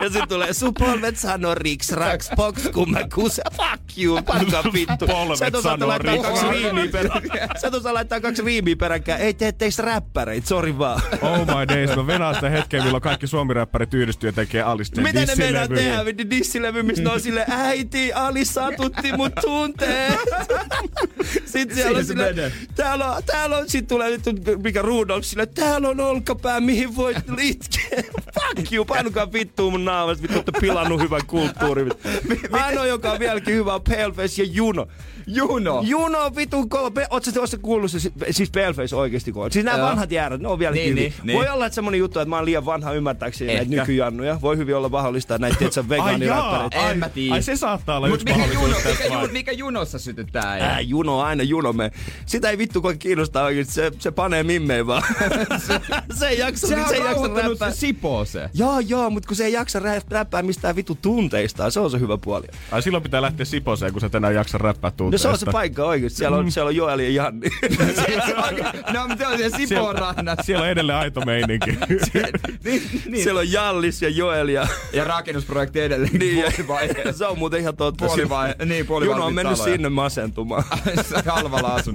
[0.00, 3.44] ja sit tulee, sun polvet sano riks, raks, poks, kun mä kusen.
[3.56, 5.06] Fuck you, pankaa vittu.
[5.38, 7.50] Sä et osaa sanoo laittaa kaksi riimiä peräkkäin.
[7.60, 9.22] Sä et osaa laittaa kaksi riimiä peräkkäin.
[9.22, 11.02] Ei tee teistä räppäreitä, sori vaan.
[11.22, 15.24] Oh my days, mä venaan sitä hetkeä, milloin kaikki suomiräppärit yhdistyy ja tekee Alisteen Mitä
[15.24, 20.18] ne meinaa tehdä, vittu dissilevy, missä ne on sille, äiti, Ali satutti mut tunteet.
[21.52, 24.22] Sitten siellä on sille, täällä on, täällä on, sit tulee nyt
[24.62, 28.02] mikä Rudolf sille, täällä on olkapää, mihin voit itkeä.
[28.34, 31.92] Fuck you, painukaa vittuun mun naamasta, vittu olette pilannut hyvän kulttuurin.
[32.64, 34.86] Ainoa, joka on vieläkin hyvä, on Paleface ja Juno.
[35.26, 35.82] Juno.
[35.86, 36.90] Juno on vitun kova.
[36.90, 37.98] Pe- sä oot kuullut se,
[38.30, 39.50] siis Paleface oikeesti kova.
[39.50, 39.86] Siis nämä Joo.
[39.88, 41.02] vanhat jäärät, ne on vielä Niin, niin, hyviä.
[41.08, 41.38] niin, Niin, niin.
[41.38, 43.76] Voi olla, että semmonen juttu, että mä oon liian vanha ymmärtääkseni näitä Ehkä.
[43.76, 44.38] nykyjannuja.
[44.42, 46.90] Voi hyvin olla mahdollista, että näitä tietsä Ai vegaaniräppäreitä.
[46.90, 47.34] En mä tiedä.
[47.34, 50.42] ai se saattaa olla Mut yksi mikä, juno, mikä, ju, mikä junossa sytyttää?
[50.52, 51.90] Ää, juno on aina juno me.
[52.26, 53.74] Sitä ei vittu kun kiinnostaa oikeesti.
[53.74, 55.02] Se, se panee mimmeen vaan.
[56.18, 57.70] se ei jaksa, se on ei jaksa räppää.
[57.70, 58.50] se Sipoo se.
[58.54, 62.00] Joo, joo, mutta kun se ei jaksa rä- räppää mistään vittu tunteistaan, se on se
[62.00, 62.46] hyvä puoli.
[62.72, 65.46] Ai silloin pitää lähteä Siposeen, kun sä et enää jaksa räppää No se on se
[65.52, 66.16] paikka oikeesti.
[66.18, 67.48] Siellä on, siellä on Joel ja Janni.
[68.92, 70.42] No, mutta se on siellä Sipoon rannassa.
[70.42, 71.70] Siellä on edelleen aito meininki.
[72.64, 73.22] Niin, niin.
[73.22, 74.66] siellä on Jallis ja Joel ja...
[74.92, 76.12] Ja rakennusprojekti edelleen.
[76.18, 77.12] Niin, puolivaihe.
[77.18, 78.06] se on muuten ihan totta.
[78.06, 79.74] Puolivaihe- niin, puolivalmiit Juno on mennyt taloja.
[79.74, 80.64] sinne masentumaan.
[81.26, 81.94] Halvalla asun.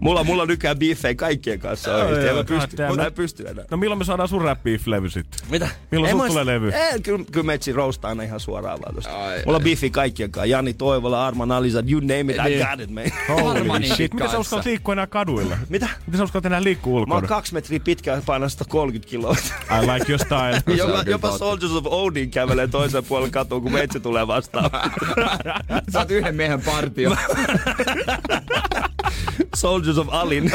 [0.00, 2.34] mulla, mulla on nykyään biiffejä kaikkien kanssa oikeesti.
[2.34, 3.64] God pysty, mä en pysty enää.
[3.70, 5.40] No milloin me saadaan sun räppiif-levy sitten?
[5.50, 5.68] Mitä?
[5.90, 6.70] Milloin Ei mä- tulee levy?
[6.72, 9.10] Ei, kyllä, kyllä metsi roustaa aina ihan suoraan vaan tosta.
[9.44, 10.46] Mulla on biffi kaikkien kanssa.
[10.46, 12.66] Jani Toivola, Arman Alisa, you name it, I Niin.
[12.70, 13.04] got it, man.
[13.28, 14.14] Holy shit.
[14.14, 15.56] Miten sä uskallat liikkua enää kaduilla?
[15.68, 15.88] Mitä?
[16.06, 17.14] Miten sä uskallat enää liikkua Mä ulkona?
[17.14, 19.36] oon kaksi metriä pitkä ja painan 130 kiloa.
[19.82, 20.62] I like your style.
[20.78, 21.38] jopa, jopa.
[21.38, 24.70] Soldiers of Odin kävelee toisen puolen katua, kun meitsi tulee vastaan.
[25.92, 27.16] Sä oot yhden miehen partio.
[29.56, 30.52] Soldiers of Alin.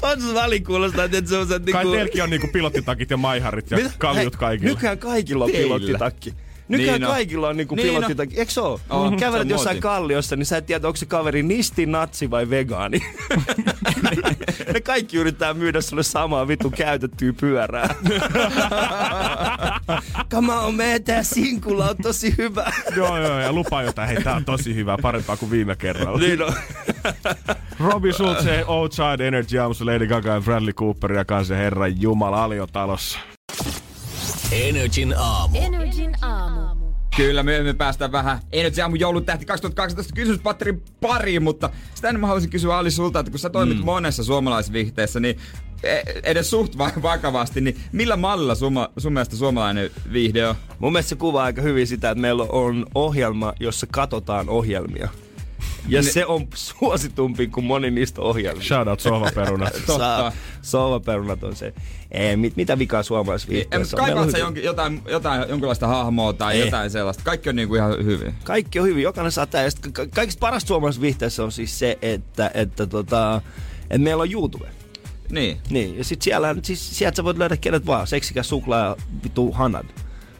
[0.00, 1.90] Soldiers of Alin kuulostaa, että se on se Kai niinku...
[1.96, 3.90] teilläkin on niinku pilottitakit ja maiharit ja Mitä?
[3.98, 4.70] kaljut Hei, kaikilla.
[4.74, 5.66] Nykyään kaikilla on Teillä.
[5.78, 6.34] pilottitakki.
[6.70, 7.94] Nykyään Niin kaikilla on niinku Niin on.
[7.94, 8.38] pilottitakki.
[8.38, 8.80] Eikö se oo?
[8.90, 9.80] On, se Kävelet on jossain muoti.
[9.82, 13.00] kalliossa, niin sä et tiedä, onko se kaveri nisti, natsi vai vegaani.
[14.74, 17.94] ne kaikki yrittää myydä sulle samaa vittu käytettyä pyörää.
[20.30, 22.72] Come on, me tää sinkulla on tosi hyvä.
[22.96, 24.08] Joo, joo, ja lupaa jotain.
[24.08, 26.18] Hei, tää on tosi hyvä, parempaa kuin viime kerralla.
[26.18, 26.52] niin on.
[27.80, 32.60] Robbie Schulze, Outside Energy aamussa Lady Gaga ja Bradley Cooper ja kanssa Herran Jumala Ali
[32.60, 33.18] on talossa.
[34.52, 35.58] Energin aamu.
[35.58, 36.60] Energin aamu.
[37.16, 42.26] Kyllä, myöhemmin päästään vähän Energy Aamun joulun tähti 2018 kysymyspatterin pariin, mutta sitä ennen mä
[42.26, 43.84] haluaisin kysyä Ali sulta, että kun sä toimit mm.
[43.84, 45.38] monessa suomalaisvihteessä, niin
[45.82, 50.54] e- edes suht va- vakavasti, niin millä mallilla suma, sun mielestä suomalainen viihde on?
[50.78, 55.08] Mun mielestä se kuvaa aika hyvin sitä, että meillä on ohjelma, jossa katsotaan ohjelmia.
[55.88, 58.68] Ja se on suositumpi kuin moni niistä ohjelmista.
[58.74, 59.72] Shout out sohvaperunat.
[59.86, 60.32] Totta.
[60.62, 61.74] Sohvaperunat on se.
[62.10, 64.02] Ei, mit, mitä vikaa suomalaisessa Ei, viihteessä on?
[64.04, 66.60] Kaipaat sä on jonkin, jotain, jotain, jonkinlaista hahmoa tai Ei.
[66.60, 67.22] jotain sellaista?
[67.24, 68.34] Kaikki on niinku ihan hyvin.
[68.44, 69.68] Kaikki on hyvin, jokainen saa tää.
[69.92, 73.40] Ka- kaikista parasta suomalaisessa viihteessä on siis se, että, että, tota,
[73.82, 74.68] että meillä on YouTube.
[75.30, 75.58] Niin.
[75.70, 78.06] Niin, ja sit siellä, siis sieltä sä voit löydä kenet vaan.
[78.06, 79.86] Seksikäs suklaa ja vittu hanad.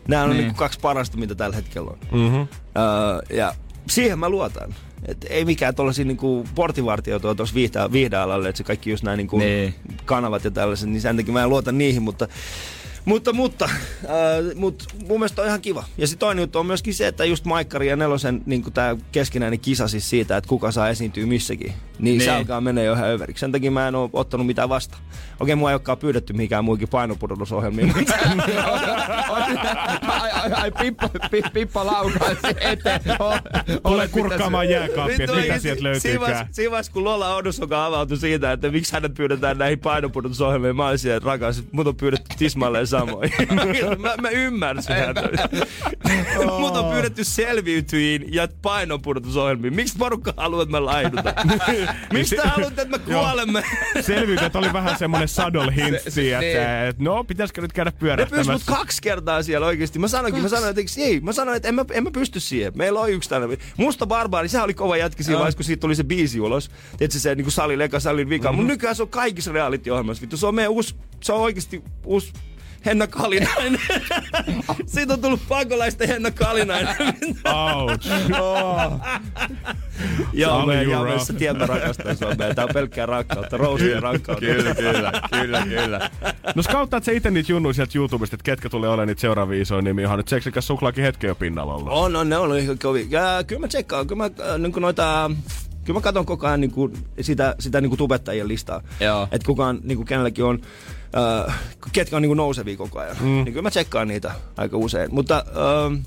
[0.08, 0.36] Nämä on Niin.
[0.36, 0.44] niin.
[0.44, 1.98] niinku kaksi parasta, mitä tällä hetkellä on.
[2.12, 2.36] Mhm.
[2.40, 3.54] Öö, ja
[3.88, 4.74] siihen mä luotan.
[5.08, 9.38] Et ei mikään tuollaisia niinku portinvartijoita tuossa viihde- viihdealalle, että se kaikki just nämä niinku
[9.38, 9.74] Niin.
[10.04, 12.28] kanavat ja tällaiset, niin sen takia mä en luota niihin, mutta
[13.04, 13.70] mutta, mutta, äh,
[14.54, 15.84] mut mun mielestä on ihan kiva.
[15.98, 19.60] Ja sitten toinen juttu on myöskin se, että just Maikkari ja Nelosen niin tämä keskinäinen
[19.60, 22.18] kisa siis siitä, että kuka saa esiintyä missäkin, niin, Niin.
[22.18, 22.24] niin.
[22.24, 23.40] se alkaa menee jo ihan överiksi.
[23.40, 24.98] Sen takia mä en ole ottanut mitään vasta.
[25.40, 28.14] Okei, mua ei olekaan pyydetty mikään muikin painopudotusohjelmiin, mutta
[30.56, 33.00] ai, Pippa, pi, Pippa laukaisi eteen.
[33.82, 36.48] Tule kurkkaamaan jääkaappia, että Vittu, mikä oikeesti, sieltä löytyykään.
[36.52, 41.12] Siinä vaiheessa, kun Lola Odusoka avautui siitä, että miksi hänet pyydetään näihin painopudotusohjelmiin, mä olisin,
[41.12, 43.32] että rakas, että mut on pyydetty tismalleen samoin.
[43.98, 45.22] mä, mä ymmärsin häntä.
[46.60, 49.74] mut on pyydetty selviytyihin ja painopudotusohjelmiin.
[49.74, 51.34] Miksi porukka haluaa, että mä laidutan?
[52.12, 53.22] Miksi te haluatte, että me Joo.
[53.22, 53.62] kuolemme?
[54.00, 56.56] Selvyytet oli vähän semmonen saddle hint Se- se- siihen, niin.
[56.56, 58.52] että et, no, pitäisikö nyt käydä Ne pyysi pyörähtämässä.
[58.52, 59.98] mut kaksi kertaa siellä oikeesti.
[59.98, 62.72] Mä sanoinkin, mä sanoin, että ei, mä sanoin, että en mä, en mä pysty siihen.
[62.76, 63.58] Meillä on yksi tällainen.
[63.76, 66.70] Musta Barbaari, sehän oli kova jätkä siinä vaiheessa, kun siitä tuli se biisi ulos.
[66.98, 68.48] Tiedätkö se niinku salin, eka salin vika.
[68.48, 68.62] Mm-hmm.
[68.62, 70.20] Mut nykyään se on kaikissa reality-ohjelmassa.
[70.20, 72.32] Vittu, se on meidän uusi, se on oikeesti uusi
[72.86, 73.80] Henna Kalinainen.
[74.86, 76.96] Siitä on tullut pakolaisten Henna Kalinainen.
[77.74, 78.08] Ouch.
[80.32, 80.82] Joo, Jura.
[80.82, 82.34] Jamessa tiedät mä rakastan sua.
[82.34, 84.46] Meidän tää on pelkkää rakkautta, roosia rakkautta.
[84.46, 86.10] Kyllä, kyllä, kyllä, kyllä.
[86.54, 89.82] No skauttaat sä itse niitä junnuja sieltä YouTubesta, että ketkä tulee olemaan niitä seuraavia isoja
[89.82, 91.92] nimiä, onhan nyt seksikäs suklaakin hetken jo pinnalla ollut.
[91.92, 93.06] On, on, ne on ihan kovia.
[93.10, 95.30] Ja kyllä mä tsekkaan, kyllä mä äh, niin kuin noita,
[95.84, 98.82] kyllä mä katson koko ajan niin kuin sitä, sitä niin kuin tubettajien listaa.
[99.00, 99.28] Joo.
[99.32, 100.60] Että kuka on, niin kuin kenelläkin on,
[101.16, 101.58] äh,
[101.92, 103.16] ketkä on niin kuin nousevia koko ajan.
[103.20, 103.26] Mm.
[103.26, 105.14] Niin kyllä mä tsekkaan niitä aika usein.
[105.14, 106.00] Mutta äh,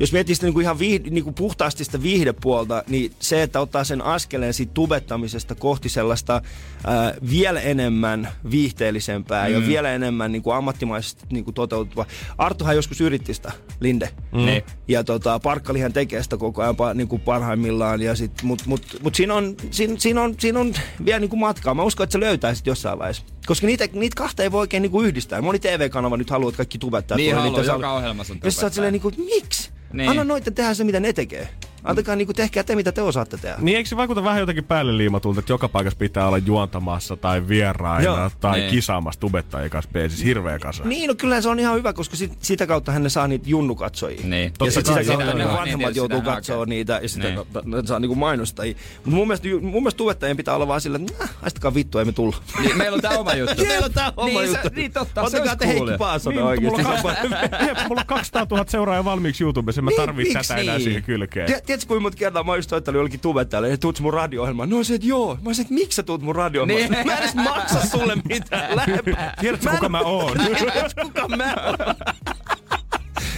[0.00, 3.60] jos miettii sitä niin kuin ihan viih- niin kuin puhtaasti sitä viihdepuolta, niin se, että
[3.60, 6.42] ottaa sen askeleen siitä tubettamisesta kohti sellaista
[6.86, 9.54] ää, vielä enemmän viihteellisempää mm.
[9.54, 12.06] ja vielä enemmän niin kuin ammattimaisesti niin kuin toteutuvaa.
[12.38, 14.10] Arttuhan joskus yritti sitä, Linde.
[14.32, 14.46] Mm.
[14.46, 14.62] Niin.
[14.88, 18.02] Ja tota, Parkkalihan tekee sitä koko ajan niin kuin parhaimmillaan.
[18.02, 20.74] Ja sit, mut, mut, mut siinä, on, siinä, siinä, on, siinä on
[21.04, 21.74] vielä niin kuin matkaa.
[21.74, 23.24] Mä uskon, että se löytää sit jossain vaiheessa.
[23.46, 25.42] Koska niitä, niitä kahta ei voi oikein niin kuin yhdistää.
[25.42, 27.16] Moni TV-kanava nyt haluaa, että kaikki tubettaa.
[27.16, 29.70] Niin tuolla haluaa, joka ohjelmassa on Jos sä oot silleen niin kuin, miksi?
[29.70, 29.96] Niin.
[29.98, 30.10] Niin.
[30.10, 31.48] Anna noiden tehdä se, mitä ne tekee.
[31.84, 33.56] Antakaa niinku, tehkää te, mitä te osaatte tehdä.
[33.58, 37.48] Niin eikö se vaikuta vähän jotenkin päälle liimatulta, että joka paikassa pitää olla juontamassa tai
[37.48, 38.30] vieraina Joo.
[38.40, 38.70] tai Niin.
[38.70, 40.84] kisaamassa tubettajien kanssa biisissä hirveä kasa.
[40.84, 43.44] Niin, no kyllä se on ihan hyvä, koska sit, sitä kautta hän ne saa niitä
[43.48, 44.20] junnukatsojia.
[44.24, 44.44] Niin.
[44.44, 47.34] Ja Totta sit sitä kautta ne vanhemmat Niin, joutuu sitä katsoa niitä ja sitä Niin.
[47.34, 48.74] kautta ne saa niinku mainostajia.
[48.96, 52.04] Mutta mun mielestä, mun mielestä tubettajien pitää olla vaan sillä, että "Nää, haistakaa vittu, ei
[52.04, 52.36] me tulla.
[52.60, 53.64] Niin, meillä on tää oma juttu.
[53.64, 54.68] Meillä on tää oma niin, juttu.
[54.76, 55.90] Niin totta, se Ottakaa te Heikki.
[55.98, 57.26] Paasonen Niin, mutta mulla, oikeesti.
[57.26, 60.74] on kaksi, Jep, mulla on 200 000 seuraajaa valmiiksi YouTubessa, mä Niin, tarvitsen tätä enää
[60.74, 60.84] niin?
[60.84, 61.48] siihen kylkeen.
[61.74, 64.70] Tiedät- Tiedätkö kuinka monta kertaa mä oon just soittanut jollekin tubettajalle, että tuut mun radio-ohjelmaan?
[64.70, 65.34] No se, että joo.
[65.34, 66.90] Mä olisin, että miksi sä tuut mun radio Niin.
[66.92, 68.76] Mä en edes maksa sulle mitään.
[68.76, 68.98] Lähde.
[69.40, 70.36] Tiedätkö, kuka mä oon?
[70.58, 71.76] Tiedätkö, kuka mä oon?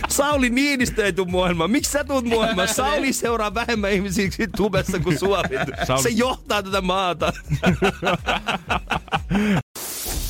[0.08, 1.70] Sauli Niinistö ei tuu mun ohjelmaan.
[1.70, 2.68] Miksi sä tuut mun ohjelmaan?
[2.68, 5.48] Sauli seuraa vähemmän ihmisiä tubessa kuin Suomi.
[5.86, 7.32] Sauli- Se johtaa tätä maata.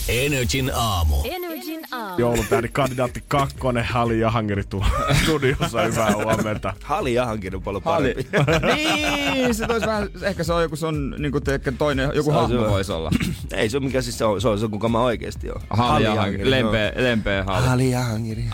[0.08, 1.16] Energin aamu.
[1.24, 2.14] Energin aamu.
[2.18, 4.62] Joulutähdi kandidaatti kakkonen, Hali Jahangiri
[5.22, 5.82] studiossa.
[5.82, 6.74] Hyvää huomenta.
[6.84, 8.14] Hali Jahankin on paljon Hali.
[8.14, 8.74] parempi.
[8.74, 12.42] niin, se tois vähän, ehkä se on joku sun niinku teekö toinen, joku Se on
[12.42, 13.10] hahmo voisi olla.
[13.52, 15.62] Ei se ole mikä siis se on, se on se kuka mä oikeesti oon.
[15.70, 17.66] Hali ja Jahangiri, lempeä, lempeä hali.
[17.66, 18.44] Hali Jahangiri.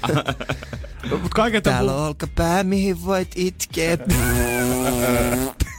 [1.23, 3.99] Mut kaiken tämän Täällä on olkapää, mihin voit itkeä.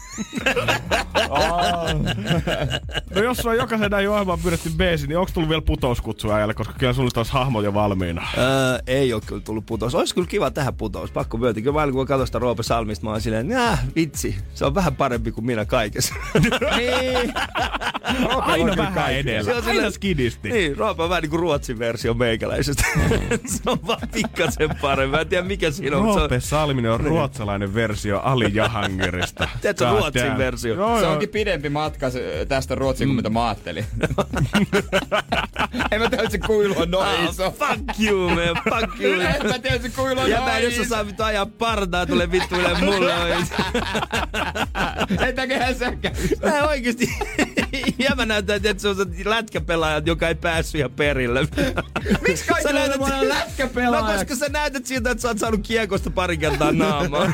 [3.15, 6.73] No jos on jokaisen näin ohjelmaan pyydetty beesi, niin onko tullut vielä putouskutsuja ajalle, koska
[6.77, 8.27] kyllä sulla taas hahmo jo valmiina.
[8.37, 8.43] Öö,
[8.87, 9.95] ei ole kyllä tullut putous.
[9.95, 11.11] Olisi kyllä kiva tehdä putous.
[11.11, 11.61] Pakko myöntää.
[11.63, 14.35] Kyllä mä aina kun mä katson sitä Roope Salmista, mä oon silleen, nää, vitsi.
[14.53, 16.13] Se on vähän parempi kuin minä kaikessa.
[16.77, 17.33] niin.
[18.41, 19.43] Aina vähän edellä.
[19.43, 20.49] Se on Aina silleen- skidisti.
[20.49, 22.83] niin, Roope on vähän niin kuin Ruotsin versio meikäläisestä.
[23.45, 25.15] se on vaan pikkasen parempi.
[25.15, 26.03] Mä en tiedä mikä siinä on.
[26.15, 29.47] Roope Salminen on ruotsalainen versio Ali Jahangirista.
[29.61, 30.37] Tiedätkö Ruotsin damn.
[30.37, 30.73] versio?
[30.75, 31.13] Joo, Se joo.
[31.13, 33.85] onkin pidempi matka se- tästä Ruotsiin kuin mitä mä ajattelin.
[35.91, 37.51] en mä tiedä, että se kuilu on noin iso.
[37.51, 38.37] fuck you, man.
[38.79, 39.13] Fuck you.
[39.13, 41.45] En mä tiedä, että se kuilu on Ja mä noin jos sä saa vittu ajaa
[41.45, 42.55] partaa, tulee vittu
[42.85, 43.13] mulle.
[45.27, 46.11] Etäköhän sä käy.
[46.43, 47.09] Mä oikeesti.
[48.09, 51.47] Ja mä näytän, että se on se lätkäpelaaja, joka ei päässyt ihan perille.
[52.27, 54.17] Miksi kaikilla on semmoinen No lätkäpelaaja?
[54.17, 57.31] koska sä näytät siltä, että sä oot saanut kiekosta pari kertaa naamaa.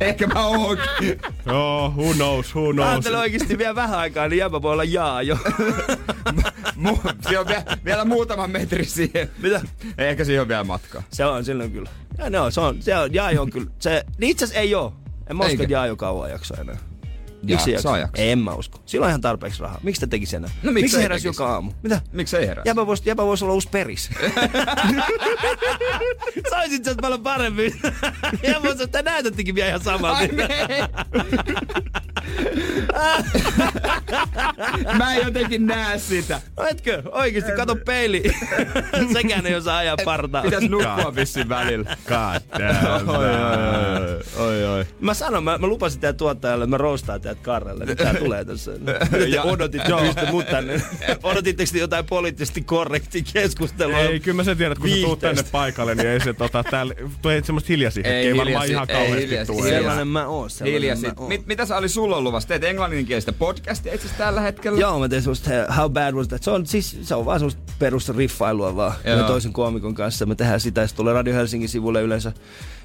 [0.00, 1.20] Ehkä mä oonkin.
[1.46, 2.88] Joo, who knows, who Mä knows.
[2.90, 5.34] ajattelen oikeesti vielä vähän aikaa, niin jäbä voi olla jaa jo.
[6.84, 9.30] Mu- Siinä on vielä, vielä muutama metri siihen.
[9.38, 9.60] Mitä?
[9.98, 11.02] Ehkä siihen on vielä matkaa.
[11.12, 11.90] Se on silloin kyllä.
[12.18, 13.70] Ja no, se on, se on, Jaajo on kyllä.
[13.78, 14.96] Se, niin itse asiassa ei oo.
[15.30, 16.76] En mä usko, että Jaajo kauan jaksaa enää.
[17.54, 17.98] Miksi saa jaksaa?
[17.98, 18.24] jaksaa.
[18.24, 18.80] En mä usko.
[18.86, 19.80] Sillä on ihan tarpeeksi rahaa.
[19.82, 20.50] Miksi te tekisi enää?
[20.62, 21.28] No, miksi tekisi?
[21.28, 21.72] joka aamu?
[21.82, 22.00] Mitä?
[22.12, 22.62] Miksi ei herää?
[22.66, 24.10] Jäbä voisi, voisi olla uusi peris.
[26.50, 27.80] Saisit sen paljon paremmin.
[28.42, 30.18] Jäbä voisi, että näytättekin vielä ihan samalta.
[30.18, 30.48] Ai me.
[34.98, 36.40] Mä en jotenkin näe sitä.
[36.56, 37.02] No etkö?
[37.12, 38.22] Oikeesti, kato peili.
[39.12, 40.42] Sekään ei osaa ajaa partaa.
[40.42, 41.96] Pitäis nukkua vissiin välillä.
[42.08, 43.08] God damn.
[43.08, 43.26] Oi,
[44.36, 44.86] oi, oi, oi.
[45.00, 47.84] Mä sanon, mä, mä lupasin teidän tuottajalle, mä roostaan teidät Karrelle.
[47.84, 48.70] Nyt tää tulee tässä.
[49.12, 50.82] Nyt Ja- odotitte, pyysitte mut tänne.
[51.22, 53.98] Odotitteko te jotain poliittisesti korrektia keskustelua?
[53.98, 56.64] Ei, kyllä mä sen tiedän, että kun sä tuut tänne paikalle, niin ei se tota,
[56.64, 59.68] täällä, tuo ei semmoista hiljaisia Ei hetkeä, ei varmaan hiljaisia- ihan ei kauheasti hiljaisia- tule.
[59.68, 60.50] Sellainen mä oon.
[60.50, 61.08] sellainen Hiljaisin.
[61.08, 61.28] mä oon.
[61.28, 62.48] Mit, mitä sä oli sulla luvassa?
[62.48, 64.80] Teet englanninkielistä podcastia itse asiassa tällä hetkellä?
[64.80, 66.42] Joo, mä tein semmoista eh, How Bad Was That.
[66.42, 68.92] Se on, siis, se on vaan semmoista perus riffailua vaan.
[69.04, 69.16] Joo.
[69.18, 70.26] Ja toisen koomikon kanssa.
[70.26, 72.32] Me tehdään sitä ja se tulee Radio Helsingin sivulle yleensä.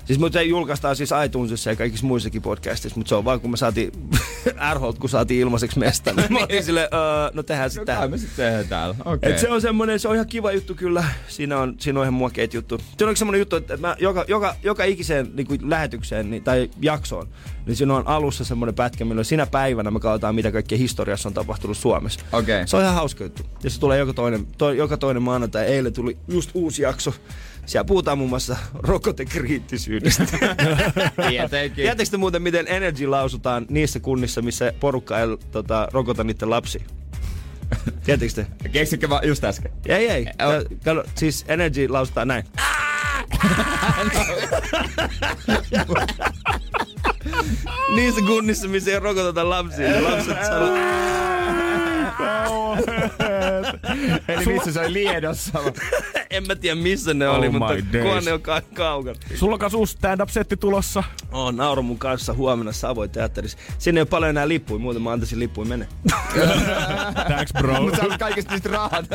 [0.05, 3.51] Siis mut se julkaistaan siis iTunesissa ja kaikissa muissakin podcastissa, mutta se on vaan kun
[3.51, 3.91] me saatiin
[4.57, 6.13] Airholt, kun saatiin ilmaiseksi mesta.
[6.13, 7.95] Niin mä olin silleen, öö, no tehdään No sitä.
[7.95, 8.95] kai me sitten tehdään täällä.
[9.05, 9.31] Okei.
[9.31, 11.03] Et se on semmonen, se on ihan kiva juttu kyllä.
[11.27, 12.79] Siinä on, siinä on ihan muokeet juttu.
[12.97, 16.69] Se on semmonen juttu, että mä joka, joka, joka ikiseen niin kuin lähetykseen niin, tai
[16.81, 17.27] jaksoon,
[17.65, 21.33] niin siinä on alussa semmonen pätkä, milloin sinä päivänä me katsotaan, mitä kaikkea historiassa on
[21.33, 22.19] tapahtunut Suomessa.
[22.31, 22.67] Okei.
[22.67, 23.43] Se on ihan hauska juttu.
[23.63, 25.65] Ja se tulee joka toinen, to, joka toinen maanantai.
[25.65, 27.13] Eilen tuli just uusi jakso.
[27.71, 30.23] Siellä puhutaan muun muassa rokotekriittisyydestä.
[31.29, 31.75] Tietenkin.
[31.75, 36.83] Tiedättekö te muuten, miten energy lausutaan niissä kunnissa, missä porukka ei tota, rokota niiden lapsia?
[38.03, 38.69] Tiedättekö te?
[38.69, 39.71] Keksikö vaan just äsken?
[39.85, 40.25] Ei, ei.
[40.25, 40.31] Ka-
[40.83, 42.43] Kato, siis energy lausutaan näin.
[47.95, 50.75] Niissä kunnissa, missä ei rokoteta lapsia, niin lapset sanoo...
[54.27, 55.59] Eli missä se oli Liedossa?
[56.31, 58.03] En mä tiedä missä ne Oh oli, my mutta days.
[58.05, 59.19] kunhan ne on ka- kaukana.
[59.35, 61.03] Sulla on uusi stand-up-setti tulossa.
[61.31, 63.57] Oh, nauru mun kanssa huomenna Savoy teatterissa.
[63.77, 65.87] Sinne ei ole paljon enää lippuja, muuten mä antaisin lippuja mene.
[67.27, 67.81] Thanks bro.
[67.81, 69.05] Mutta saat kaikista niistä rahat.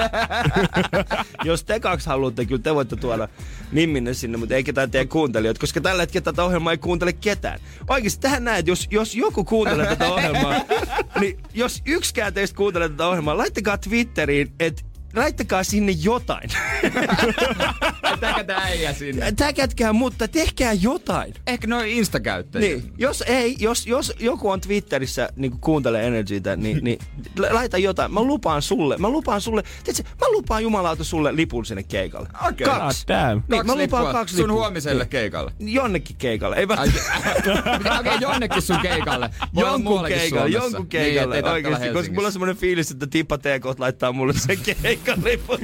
[1.44, 3.28] Jos te kaksi haluatte, kyllä te voitte tuoda
[3.72, 7.60] Nimminne sinne, mutta ei ketään teidän kuuntelijoita, koska tällä hetkellä tätä ohjelmaa ei kuuntele ketään.
[7.88, 10.54] Oikeasti tähän näet, jos, jos joku kuuntelee tätä ohjelmaa,
[11.20, 14.82] niin jos yksikään teistä kuuntelee tätä ohjelmaa, laittakaa Twitteriin, että
[15.16, 16.50] laittakaa sinne jotain.
[18.20, 19.32] Täkätä äijä sinne.
[19.32, 21.34] Täkätkää, mutta tehkää jotain.
[21.46, 22.68] Ehkä noin Insta-käyttäjiä.
[22.76, 26.98] Niin, jos ei, jos, jos joku on Twitterissä niin kuuntelee Energytä, niin, niin
[27.38, 28.14] la- laita jotain.
[28.14, 32.28] Mä lupaan sulle, mä lupaan sulle, tiedätkö, mä lupaan jumalauta sulle lipun sinne keikalle.
[32.48, 32.64] Okei.
[32.66, 33.06] Kaksi.
[33.06, 33.42] God damn.
[33.48, 34.60] Niin, mä lupaan lippua kaksi Sun lippua.
[34.62, 35.10] huomiselle Niin.
[35.10, 35.52] keikalle.
[35.58, 36.56] Jonnekin keikalle.
[36.56, 36.74] Ei mä...
[38.00, 39.30] Okei, jonnekin sun keikalle.
[39.54, 40.58] Voi Jonkun keikalle, Suomessa.
[40.58, 44.12] jonkun keikalle, Niin, tarvitse olla oikeesti, koska mulla on semmoinen fiilis, että Tippa TK laittaa
[44.12, 45.58] mulle sen keikan lipun.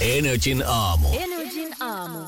[0.00, 1.08] Energin aamu.
[1.12, 2.18] Energin aamu.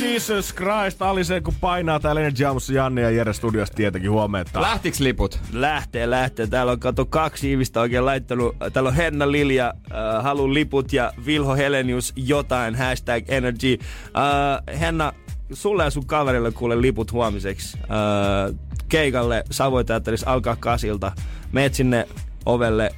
[0.00, 4.60] Jesus Christ, Ali se kun painaa täällä Energy Aamussa Janne ja Jere studiossa tietenkin huomenta.
[4.60, 5.40] Lähtiks liput?
[5.52, 6.46] Lähtee, lähtee.
[6.46, 8.56] Täällä on kato kaksi ihmistä oikein laittanut.
[8.72, 13.78] Täällä on Henna Lilja, äh, Halu Liput ja Vilho Helenius jotain, hashtag energy.
[13.78, 15.12] Äh, Henna,
[15.52, 17.78] sulle ja sun kaverille kuule liput huomiseksi.
[17.78, 18.58] Äh,
[18.88, 21.12] keikalle Savoy Teatterissa alkaa kasilta.
[21.52, 22.08] Meet sinne
[22.46, 22.90] ovelle,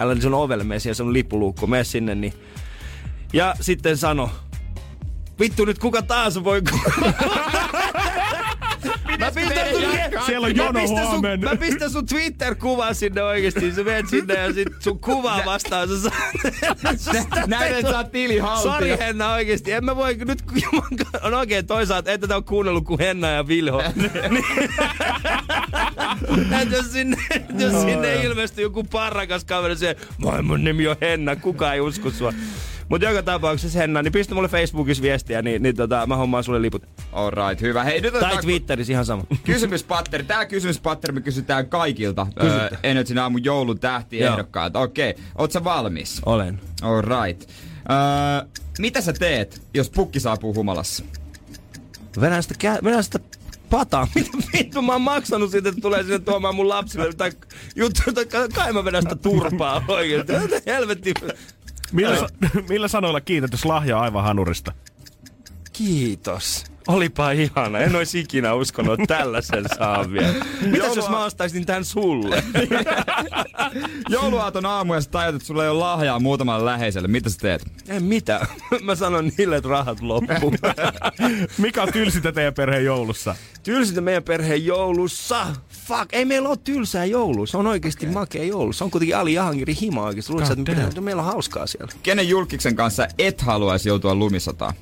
[0.00, 2.34] älä sun ovelle mene, siellä se on lippuluukku, mene sinne niin.
[3.32, 4.30] Ja sitten sano,
[5.40, 6.62] vittu nyt kuka taas voi
[10.30, 11.50] Siellä on mä jono pistän sun, huomenna.
[11.50, 13.72] mä pistän sun Twitter-kuvan sinne oikeesti.
[13.72, 15.88] Sä menet sinne ja sit sun kuvaa vastaan.
[15.88, 17.46] Sä saat...
[17.46, 18.74] Näin, että saat tili haltuun.
[18.74, 19.72] Sori Henna oikeesti.
[19.72, 20.42] En mä voi nyt
[21.22, 23.82] on oikein toisaalta, että tätä on kuunnellut kuin Henna ja Vilho.
[24.30, 24.44] Niin-
[26.62, 27.16] Et jos sinne,
[27.58, 32.10] jos sinne ilmestyy joku parrakas kaveri se, moi mun nimi on Henna, kukaan ei usko
[32.10, 32.32] sua.
[32.90, 36.62] Mutta joka tapauksessa Henna, niin pistä mulle Facebookissa viestiä, niin, niin tota, mä hommaan sulle
[36.62, 36.82] liput.
[37.12, 37.84] Alright, hyvä.
[37.84, 39.24] Hei, nyt Tai Twitterissä ihan sama.
[39.44, 40.24] kysymyspatteri.
[40.24, 44.78] Tää kysymyspatteri me kysytään kaikilta öö, Energin aamun joulun tähtiehdokkailta.
[44.80, 45.22] Okei, okay.
[45.38, 46.20] oot sä valmis?
[46.26, 46.60] Olen.
[46.82, 47.50] Alright.
[47.50, 48.48] Öö,
[48.78, 51.04] mitä sä teet, jos pukki saapuu humalassa?
[52.20, 53.18] Venään sitä, kä- venään sitä
[53.70, 54.08] pataa.
[54.14, 57.32] Mitä vittu mä oon maksanut siitä, että tulee sinne tuomaan mun lapsille tai
[57.76, 60.32] juttu, että kai mä vedän sitä turpaa oikeesti.
[60.66, 61.14] Helvetti.
[61.92, 62.28] Millä,
[62.68, 64.72] millä sanoilla kiität, jos lahja aivan hanurista?
[65.80, 66.64] Kiitos.
[66.88, 67.78] Olipa ihana.
[67.78, 70.34] En ois ikinä uskonut, että tällaisen saa vielä.
[70.72, 72.44] Mitäs jos mä ostaisin tän sulle?
[74.08, 77.08] Jouluaaton aamu ja sä tajut, että sulla ei ole lahjaa muutamalle läheiselle.
[77.08, 77.66] Mitä sä teet?
[77.88, 78.46] En mitään.
[78.82, 80.54] Mä sanon niille, että rahat loppuu.
[81.58, 83.36] Mikä on tylsintä teidän perheen joulussa?
[83.62, 85.46] Tylsintä meidän perheen joulussa.
[85.86, 87.46] Fuck, ei meillä ole tylsää joulua.
[87.46, 88.14] Se on oikeasti okay.
[88.14, 88.72] makea joulu.
[88.72, 90.32] Se on kuitenkin Ali Jahangiri hima oikeesti.
[90.32, 90.54] Luuletko,
[90.88, 91.92] että meillä on hauskaa siellä?
[92.02, 94.74] Kenen julkiksen kanssa et haluaisi joutua lumisotaan?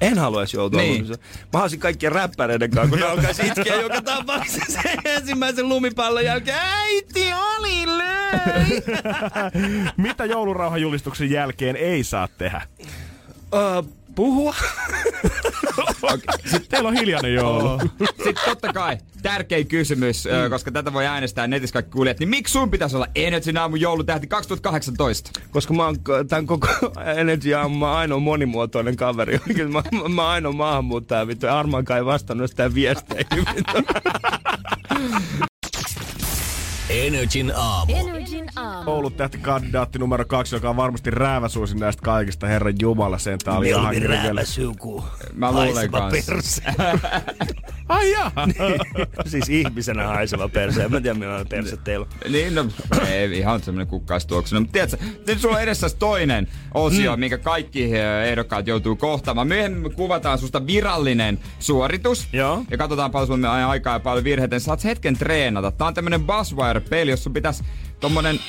[0.00, 1.02] En haluaisi joutua Niin.
[1.02, 1.10] niin.
[1.30, 6.58] Mä haluaisin kaikkien räppäreiden kanssa, kun ne alkaisi itkeä joka tapauksessa sen ensimmäisen lumipallon jälkeen.
[6.62, 8.82] Äiti oli löi!
[9.96, 12.60] Mitä joulurauhajulistuksen jälkeen ei saa tehdä?
[13.52, 14.54] uh, puhua?
[16.50, 17.80] Sitten teillä on hiljainen joulu.
[18.24, 20.50] Sitten totta kai, tärkein kysymys, mm.
[20.50, 24.26] koska tätä voi äänestää netissä kaikki kuulijat, niin miksi sun pitäisi olla Energin aamun joulutähti
[24.26, 25.40] 2018?
[25.50, 25.96] Koska mä oon
[26.28, 26.68] tän koko
[27.16, 29.40] Energy oon ainoa monimuotoinen kaveri.
[29.48, 31.46] Oikein Mä, mä, mä ainoa maahanmuuttaja, vittu.
[31.46, 33.14] Armankaan ei vastannut sitä vittu.
[36.90, 37.92] Energin aamu.
[37.96, 38.90] Energin aamu.
[38.90, 42.46] Oulut tähti kandidaatti numero kaksi, joka on varmasti rääväsuosin näistä kaikista.
[42.46, 43.94] Herran Jumala, sen tää oli ihan
[44.44, 45.04] suku.
[45.34, 46.32] Mä luulen kanssa.
[46.32, 46.62] perse.
[47.88, 48.32] Ai jaa.
[49.26, 50.82] siis ihmisenä haiseva perse.
[50.82, 52.32] En mä tiedä millainen perse teillä on.
[52.32, 52.66] Niin, no
[53.08, 54.60] ei ihan semmonen kukkaistuoksena.
[54.60, 54.96] Mutta tiedätkö,
[55.26, 57.20] nyt sulla on edessä toinen osio, mm.
[57.20, 59.48] minkä kaikki eh, ehdokkaat joutuu kohtaamaan.
[59.48, 62.28] Myöhemmin me kuvataan susta virallinen suoritus.
[62.32, 62.64] Joo.
[62.70, 64.56] Ja katsotaan paljon sulla aikaa ja paljon virheitä.
[64.56, 65.70] niin Saat hetken treenata.
[65.70, 66.26] Tää on tämmönen
[66.80, 67.64] Buzzwire-peli, jossa sun pitäisi
[68.00, 68.40] tommonen...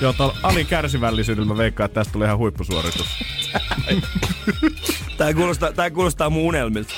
[0.00, 3.06] Joo, tuolla Ali kärsivällisyydellä mä veikkaan, että tästä tulee ihan huippusuoritus.
[5.16, 6.94] Tää kuulostaa, tää kuulostaa mun unelmilta.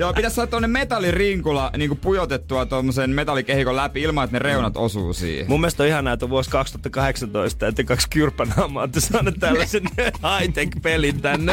[0.00, 5.12] Joo, pitäisi saada tommonen metallirinkula niinku pujotettua tommosen metallikehikon läpi ilman, että ne reunat osuu
[5.12, 5.48] siihen.
[5.48, 9.82] Mun mielestä on ihanaa, että on vuosi 2018, että kaksi kyrppänaamaa olette saaneet tällaisen
[10.38, 11.52] high-tech-pelin tänne.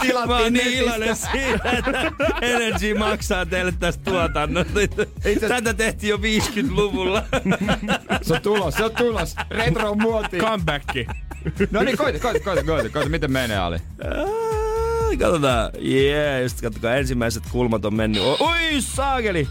[0.00, 2.12] Tilattiin Mä oon niin iloinen siitä, että
[2.42, 4.80] Energy maksaa teille tästä tuotannosta.
[5.48, 7.24] Tätä tehtiin jo 50-luvulla.
[8.22, 9.36] Se on tulos, se on tulos.
[9.50, 10.38] Retro muoti.
[10.38, 10.88] Comeback.
[11.70, 13.78] No niin, koita, koita, koita, koita, koita, miten menee Ali?
[15.18, 15.70] Katsotaan.
[15.78, 18.22] Jee, yeah, just katsokaa, ensimmäiset kulmat on mennyt.
[18.22, 19.48] Oi, saakeli!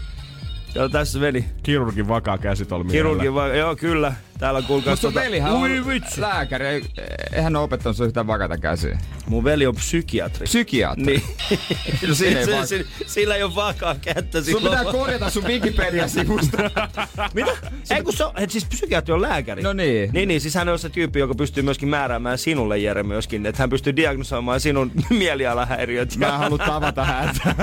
[0.74, 1.44] Joo, tässä meni.
[1.62, 2.90] Kirurgin vakaa käsitolmi.
[2.92, 4.12] Kirurgin va- joo kyllä.
[4.42, 4.92] Täällä on kuulkaa...
[4.92, 6.20] Mutta sun velihän on Ui vitsi.
[6.20, 6.66] lääkäri.
[6.66, 6.84] Ei-
[7.32, 8.98] Eihän ole opettanut sun yhtään vakata käsiä.
[9.26, 10.44] Mun veli on psykiatri.
[10.44, 11.04] Psykiatri.
[11.04, 11.22] Niin.
[12.08, 14.78] No siinä ei se, vaan- se, sillä ei ole vakaa kättä Sun silloin.
[14.78, 16.56] pitää korjata sun Wikipedia-sivusta.
[17.34, 17.50] Mitä?
[17.90, 19.62] Ei kun se on, et siis psykiatri on lääkäri.
[19.62, 20.10] No niin.
[20.12, 23.46] Niin, niin, siis hän on se tyyppi, joka pystyy myöskin määräämään sinulle, Jere, myöskin.
[23.46, 26.16] Että hän pystyy diagnosoimaan sinun mielialahäiriöt.
[26.16, 27.54] Mä en halua tavata häntä.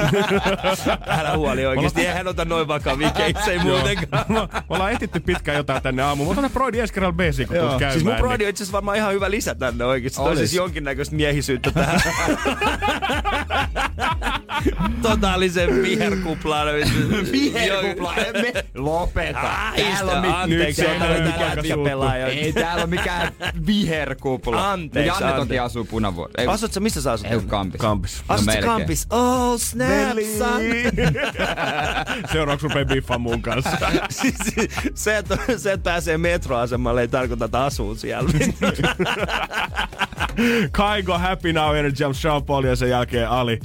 [1.07, 2.01] Älä huoli oikeesti.
[2.01, 4.25] Eihän hän ota noin vakavia keissejä muutenkaan.
[4.29, 4.39] Me
[4.69, 6.27] ollaan etitty pitkään jotain tänne aamuun.
[6.35, 7.91] Mutta on Broidi Eskeral BC, kun tulet käymään.
[7.91, 10.17] Siis mun niin- broidi on itse asiassa varmaan ihan hyvä lisä tänne oikeesti.
[10.17, 12.01] Toisi siis jonkinnäköistä miehisyyttä tähän.
[15.01, 16.67] Totaalisen viherkuplaan.
[17.31, 19.41] Viherkupla, me lopeta.
[19.75, 22.27] Täällä on Anteeksi, nyt on se täällä mikään lätkäpelaaja.
[22.27, 23.31] Ei täällä ole mikään
[23.65, 24.71] viherkupla.
[24.71, 26.33] Anteeksi, Janne toki asuu punavuori.
[26.37, 27.27] Ei, Asut sä, missä sä asut?
[27.27, 27.81] ei Kampis.
[27.81, 28.23] Kampis.
[28.27, 28.71] Asut sä melkein.
[28.71, 29.07] Kampis?
[29.09, 30.61] Oh, snap, son.
[32.31, 33.77] Seuraavaksi rupeaa biffaan mun kanssa.
[34.09, 34.35] Siis
[34.95, 38.29] se, että, se, että pääsee metroasemalle, ei tarkoita, että asuu siellä.
[40.71, 43.59] Kaigo, Happy Now, Energy Jump, Sean Paul ja sen jälkeen Ali.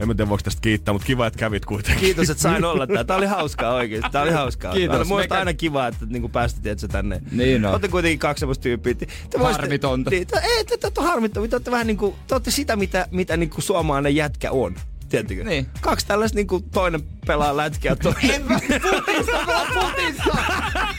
[0.00, 2.00] En mä tiedä, voiko tästä kiittää, mutta kiva, että kävit kuitenkin.
[2.04, 3.04] Kiitos, että sain olla täällä.
[3.04, 4.10] Tää oli hauskaa oikeesti.
[4.10, 4.72] Tää oli hauskaa.
[4.72, 4.94] Kiitos.
[4.98, 7.20] Aina, muista aina kiva, että niinku päästit tiedätkö, tänne.
[7.32, 7.70] Niin on.
[7.70, 8.94] Olette kuitenkin kaksi semmoista tyyppiä.
[8.94, 9.06] Te
[9.38, 10.10] voisitte- Harmitonta.
[10.10, 11.48] Niin, te, ei, te, te, olette harmittomia.
[11.48, 14.74] Te olette vähän niinku, te olette sitä, mitä, mitä niinku suomalainen jätkä on.
[15.08, 15.44] Tiedättekö?
[15.44, 15.66] Niin.
[15.80, 18.42] Kaksi tällaista niinku toinen pelaa lätkiä, toinen...
[18.82, 20.38] Futista, futista!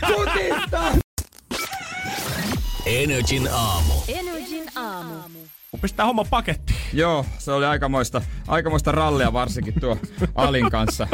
[0.08, 0.84] Futista!
[2.86, 3.94] Energin aamu.
[4.08, 5.14] Energin aamu.
[5.80, 6.74] Pistää homma paketti.
[6.94, 9.98] Joo, se oli aikamoista, aikamoista rallia varsinkin tuo
[10.36, 11.08] Alin kanssa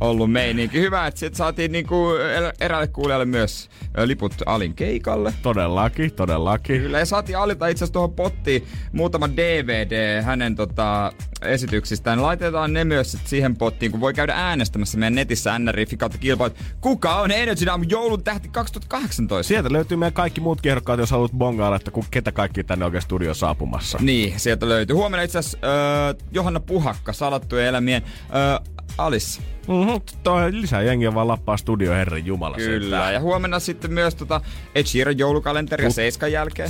[0.00, 0.80] ollut meininki.
[0.80, 3.68] Hyvä, että sit saatiin niinku er- eräälle kuulijalle myös
[4.04, 5.34] liput Alin keikalle.
[5.42, 6.80] Todellakin, todellakin.
[6.80, 11.12] Kyllä, ja saatiin Alilta itse asiassa tuohon pottiin muutama DVD hänen tota,
[11.42, 12.22] esityksistään.
[12.22, 16.58] Laitetaan ne myös sit siihen pottiin, kun voi käydä äänestämässä meidän netissä NRI kautta kilpailut.
[16.80, 19.48] Kuka on Energy Dam joulun tähti 2018?
[19.48, 23.34] Sieltä löytyy meidän kaikki muut ehdokkaat, jos haluat bongailla, että ketä kaikki tänne oikein studioon
[23.34, 23.83] saapumassa.
[24.00, 24.96] Niin, sieltä löytyy.
[24.96, 28.02] Huomenna itse asiassa öö, Johanna Puhakka, salattujen elämien
[28.34, 29.42] öö, Alice.
[29.68, 30.00] Mm-hmm.
[30.22, 32.56] Toi lisää jengiä vaan lappaa studio, herran jumala.
[32.56, 33.14] Kyllä, sentään.
[33.14, 34.40] ja huomenna sitten myös tota
[34.74, 36.68] Ed Sheeran joulukalenteri ja Mut- Seiskan jälkeen.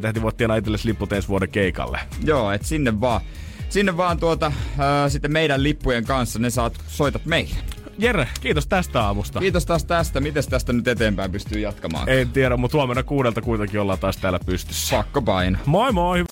[0.00, 1.98] 7.20 heti voit tienaa itsellesi liput ensi vuoden keikalle.
[2.24, 3.20] Joo, et sinne vaan.
[3.68, 7.54] Sinne vaan tuota, ää, sitten meidän lippujen kanssa ne saat, soitat meille.
[7.98, 9.40] Jere, kiitos tästä aamusta.
[9.40, 10.20] Kiitos taas tästä.
[10.20, 12.08] Miten tästä nyt eteenpäin pystyy jatkamaan?
[12.08, 14.96] En tiedä, mutta huomenna kuudelta kuitenkin ollaan taas täällä pystyssä.
[14.96, 15.58] Pakko paino.
[15.66, 16.24] Moi moi!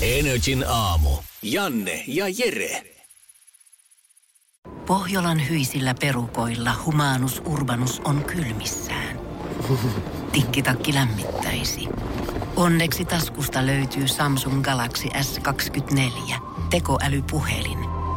[0.00, 1.10] Energin aamu.
[1.42, 2.82] Janne ja Jere.
[4.86, 9.20] Pohjolan hyisillä perukoilla humanus urbanus on kylmissään.
[10.32, 11.88] Tikkitakki lämmittäisi.
[12.56, 16.34] Onneksi taskusta löytyy Samsung Galaxy S24
[16.70, 17.91] tekoälypuhelin.